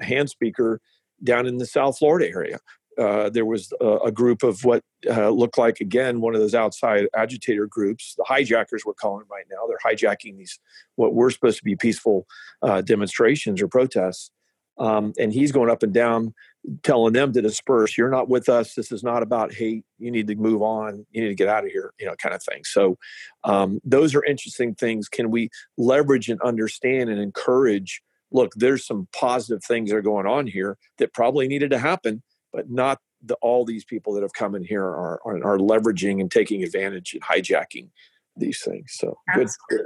hand 0.00 0.30
speaker 0.30 0.80
down 1.24 1.46
in 1.46 1.58
the 1.58 1.66
South 1.66 1.98
Florida 1.98 2.28
area. 2.28 2.58
Uh, 2.98 3.28
there 3.28 3.44
was 3.44 3.72
a, 3.80 3.96
a, 4.06 4.12
group 4.12 4.42
of 4.42 4.64
what 4.64 4.82
uh, 5.08 5.28
looked 5.28 5.58
like 5.58 5.80
again 5.80 6.20
one 6.20 6.34
of 6.34 6.40
those 6.40 6.54
outside 6.54 7.06
agitator 7.14 7.66
groups. 7.66 8.14
The 8.16 8.24
hijackers 8.24 8.84
we're 8.84 8.94
calling 8.94 9.26
right 9.30 9.44
now. 9.50 9.66
They're 9.66 9.92
hijacking 9.92 10.38
these 10.38 10.58
what 10.94 11.14
were 11.14 11.30
supposed 11.30 11.58
to 11.58 11.64
be 11.64 11.76
peaceful 11.76 12.26
uh, 12.62 12.80
demonstrations 12.80 13.60
or 13.60 13.68
protests. 13.68 14.30
Um, 14.78 15.14
and 15.18 15.32
he's 15.32 15.52
going 15.52 15.70
up 15.70 15.82
and 15.82 15.92
down 15.92 16.34
telling 16.82 17.12
them 17.12 17.32
to 17.32 17.40
disperse 17.40 17.96
you're 17.96 18.10
not 18.10 18.28
with 18.28 18.48
us 18.48 18.74
this 18.74 18.90
is 18.90 19.04
not 19.04 19.22
about 19.22 19.54
hate 19.54 19.84
you 20.00 20.10
need 20.10 20.26
to 20.26 20.34
move 20.34 20.62
on 20.62 21.06
you 21.12 21.22
need 21.22 21.28
to 21.28 21.34
get 21.34 21.46
out 21.46 21.64
of 21.64 21.70
here 21.70 21.94
you 22.00 22.04
know 22.04 22.16
kind 22.16 22.34
of 22.34 22.42
thing 22.42 22.64
so 22.64 22.98
um, 23.44 23.78
those 23.84 24.16
are 24.16 24.24
interesting 24.24 24.74
things 24.74 25.08
can 25.08 25.30
we 25.30 25.48
leverage 25.78 26.28
and 26.28 26.40
understand 26.42 27.08
and 27.08 27.20
encourage 27.20 28.02
look, 28.30 28.52
there's 28.54 28.86
some 28.86 29.08
positive 29.12 29.62
things 29.64 29.90
that 29.90 29.96
are 29.96 30.02
going 30.02 30.26
on 30.26 30.46
here 30.46 30.78
that 30.98 31.12
probably 31.12 31.48
needed 31.48 31.70
to 31.70 31.78
happen, 31.78 32.22
but 32.56 32.70
not 32.70 32.98
the, 33.22 33.34
all 33.42 33.66
these 33.66 33.84
people 33.84 34.14
that 34.14 34.22
have 34.22 34.32
come 34.32 34.54
in 34.54 34.64
here 34.64 34.82
are, 34.82 35.20
are, 35.26 35.36
are 35.44 35.58
leveraging 35.58 36.20
and 36.20 36.30
taking 36.30 36.64
advantage 36.64 37.12
and 37.12 37.22
hijacking 37.22 37.90
these 38.34 38.62
things. 38.64 38.94
So 38.94 39.18
good, 39.34 39.48
good 39.68 39.84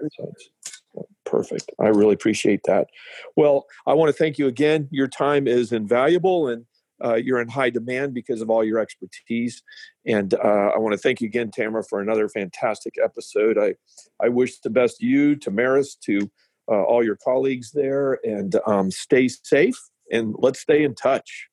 Perfect. 1.25 1.71
I 1.81 1.89
really 1.89 2.15
appreciate 2.15 2.61
that. 2.65 2.89
Well, 3.37 3.67
I 3.87 3.95
want 3.95 4.09
to 4.09 4.13
thank 4.13 4.39
you 4.39 4.47
again. 4.47 4.89
Your 4.91 5.09
time 5.09 5.47
is 5.47 5.73
invaluable 5.73 6.49
and 6.49 6.65
uh, 7.05 7.15
you're 7.15 7.41
in 7.41 7.49
high 7.49 7.71
demand 7.71 8.15
because 8.15 8.41
of 8.41 8.51
all 8.51 8.63
your 8.65 8.79
expertise. 8.79 9.63
And 10.07 10.35
uh, 10.35 10.71
I 10.75 10.79
want 10.79 10.93
to 10.93 10.99
thank 10.99 11.21
you 11.21 11.27
again, 11.27 11.51
Tamara, 11.51 11.83
for 11.83 12.01
another 12.01 12.29
fantastic 12.29 12.95
episode. 13.03 13.59
I, 13.59 13.75
I 14.23 14.29
wish 14.29 14.61
the 14.61 14.71
best 14.71 14.99
to 14.99 15.07
you, 15.07 15.35
to 15.37 15.51
Maris, 15.51 15.97
to 16.07 16.31
uh, 16.69 16.83
all 16.83 17.03
your 17.05 17.17
colleagues 17.17 17.73
there, 17.73 18.19
and 18.25 18.57
um, 18.67 18.91
stay 18.91 19.29
safe. 19.29 19.79
And 20.13 20.35
let's 20.39 20.61
stay 20.61 20.83
in 20.83 20.95
touch. 20.95 21.50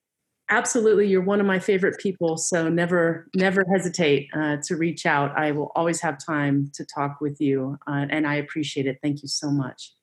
Absolutely, 0.49 1.07
you're 1.07 1.21
one 1.21 1.41
of 1.41 1.45
my 1.45 1.59
favorite 1.59 1.99
people. 1.99 2.37
So 2.37 2.69
never, 2.69 3.27
never 3.35 3.65
hesitate 3.69 4.29
uh, 4.33 4.57
to 4.63 4.77
reach 4.77 5.05
out. 5.05 5.37
I 5.37 5.51
will 5.51 5.71
always 5.75 5.99
have 6.01 6.17
time 6.23 6.71
to 6.75 6.85
talk 6.85 7.19
with 7.19 7.41
you, 7.41 7.77
uh, 7.85 8.05
and 8.09 8.25
I 8.25 8.35
appreciate 8.35 8.85
it. 8.85 8.99
Thank 9.01 9.21
you 9.21 9.27
so 9.27 9.51
much. 9.51 9.93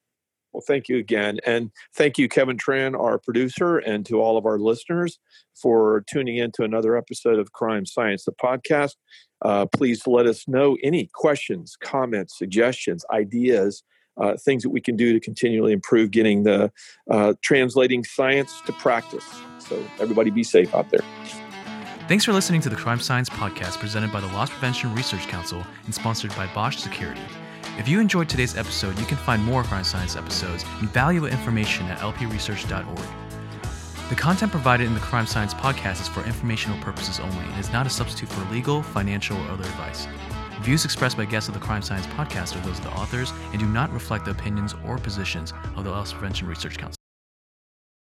Well, 0.53 0.62
thank 0.64 0.88
you 0.88 0.99
again. 0.99 1.40
And 1.45 1.72
thank 1.97 2.16
you, 2.16 2.28
Kevin 2.28 2.57
Tran, 2.57 2.97
our 2.99 3.18
producer, 3.18 3.78
and 3.78 4.07
to 4.07 4.20
all 4.20 4.38
of 4.38 4.47
our 4.47 4.59
listeners 4.59 5.18
for 5.61 6.05
tuning 6.09 6.36
in 6.36 6.53
to 6.53 6.62
another 6.62 6.97
episode 6.97 7.40
of 7.40 7.53
Crime 7.53 7.84
Science, 7.84 8.24
the 8.24 8.32
podcast. 8.32 8.95
Uh, 9.42 9.66
please 9.66 10.07
let 10.07 10.26
us 10.26 10.47
know 10.47 10.76
any 10.84 11.09
questions, 11.12 11.74
comments, 11.82 12.38
suggestions, 12.38 13.05
ideas 13.11 13.82
uh, 14.16 14.36
things 14.36 14.62
that 14.62 14.70
we 14.70 14.80
can 14.80 14.96
do 14.96 15.12
to 15.12 15.20
continually 15.20 15.72
improve 15.72 16.10
getting 16.10 16.44
the 16.44 16.70
uh, 17.10 17.34
translating 17.42 18.04
science 18.04 18.60
to 18.66 18.72
practice. 18.74 19.24
So 19.58 19.82
everybody 19.98 20.30
be 20.30 20.44
safe 20.44 20.74
out 20.74 20.90
there. 20.90 21.00
Thanks 22.06 22.24
for 22.24 22.32
listening 22.34 22.60
to 22.60 22.68
the 22.68 22.76
Crime 22.76 23.00
Science 23.00 23.30
Podcast 23.30 23.78
presented 23.78 24.12
by 24.12 24.20
the 24.20 24.26
Loss 24.26 24.50
Prevention 24.50 24.94
Research 24.94 25.26
Council 25.26 25.64
and 25.86 25.94
sponsored 25.94 26.36
by 26.36 26.46
Bosch 26.48 26.76
Security. 26.76 27.22
If 27.78 27.88
you 27.88 27.98
enjoyed 27.98 28.28
today's 28.28 28.56
episode, 28.56 28.98
you 28.98 29.06
can 29.06 29.16
find 29.16 29.42
more 29.42 29.64
Crime 29.64 29.84
Science 29.84 30.14
episodes 30.14 30.64
and 30.80 30.90
valuable 30.90 31.28
information 31.28 31.86
at 31.86 31.98
lpresearch.org. 31.98 33.06
The 34.10 34.14
content 34.14 34.52
provided 34.52 34.86
in 34.86 34.92
the 34.92 35.00
Crime 35.00 35.26
Science 35.26 35.54
Podcast 35.54 36.02
is 36.02 36.08
for 36.08 36.22
informational 36.24 36.78
purposes 36.82 37.18
only 37.18 37.38
and 37.38 37.58
is 37.58 37.72
not 37.72 37.86
a 37.86 37.90
substitute 37.90 38.28
for 38.28 38.52
legal, 38.52 38.82
financial, 38.82 39.38
or 39.38 39.48
other 39.48 39.64
advice. 39.64 40.06
Views 40.64 40.86
expressed 40.86 41.18
by 41.18 41.26
guests 41.26 41.46
of 41.46 41.54
the 41.54 41.60
Crime 41.60 41.82
Science 41.82 42.06
Podcast 42.06 42.56
are 42.56 42.66
those 42.66 42.78
of 42.78 42.84
the 42.84 42.90
authors 42.92 43.34
and 43.52 43.60
do 43.60 43.66
not 43.66 43.92
reflect 43.92 44.24
the 44.24 44.30
opinions 44.30 44.74
or 44.86 44.96
positions 44.96 45.52
of 45.76 45.84
the 45.84 45.90
Loss 45.90 46.14
Prevention 46.14 46.48
Research 46.48 46.78
Council. 46.78 47.03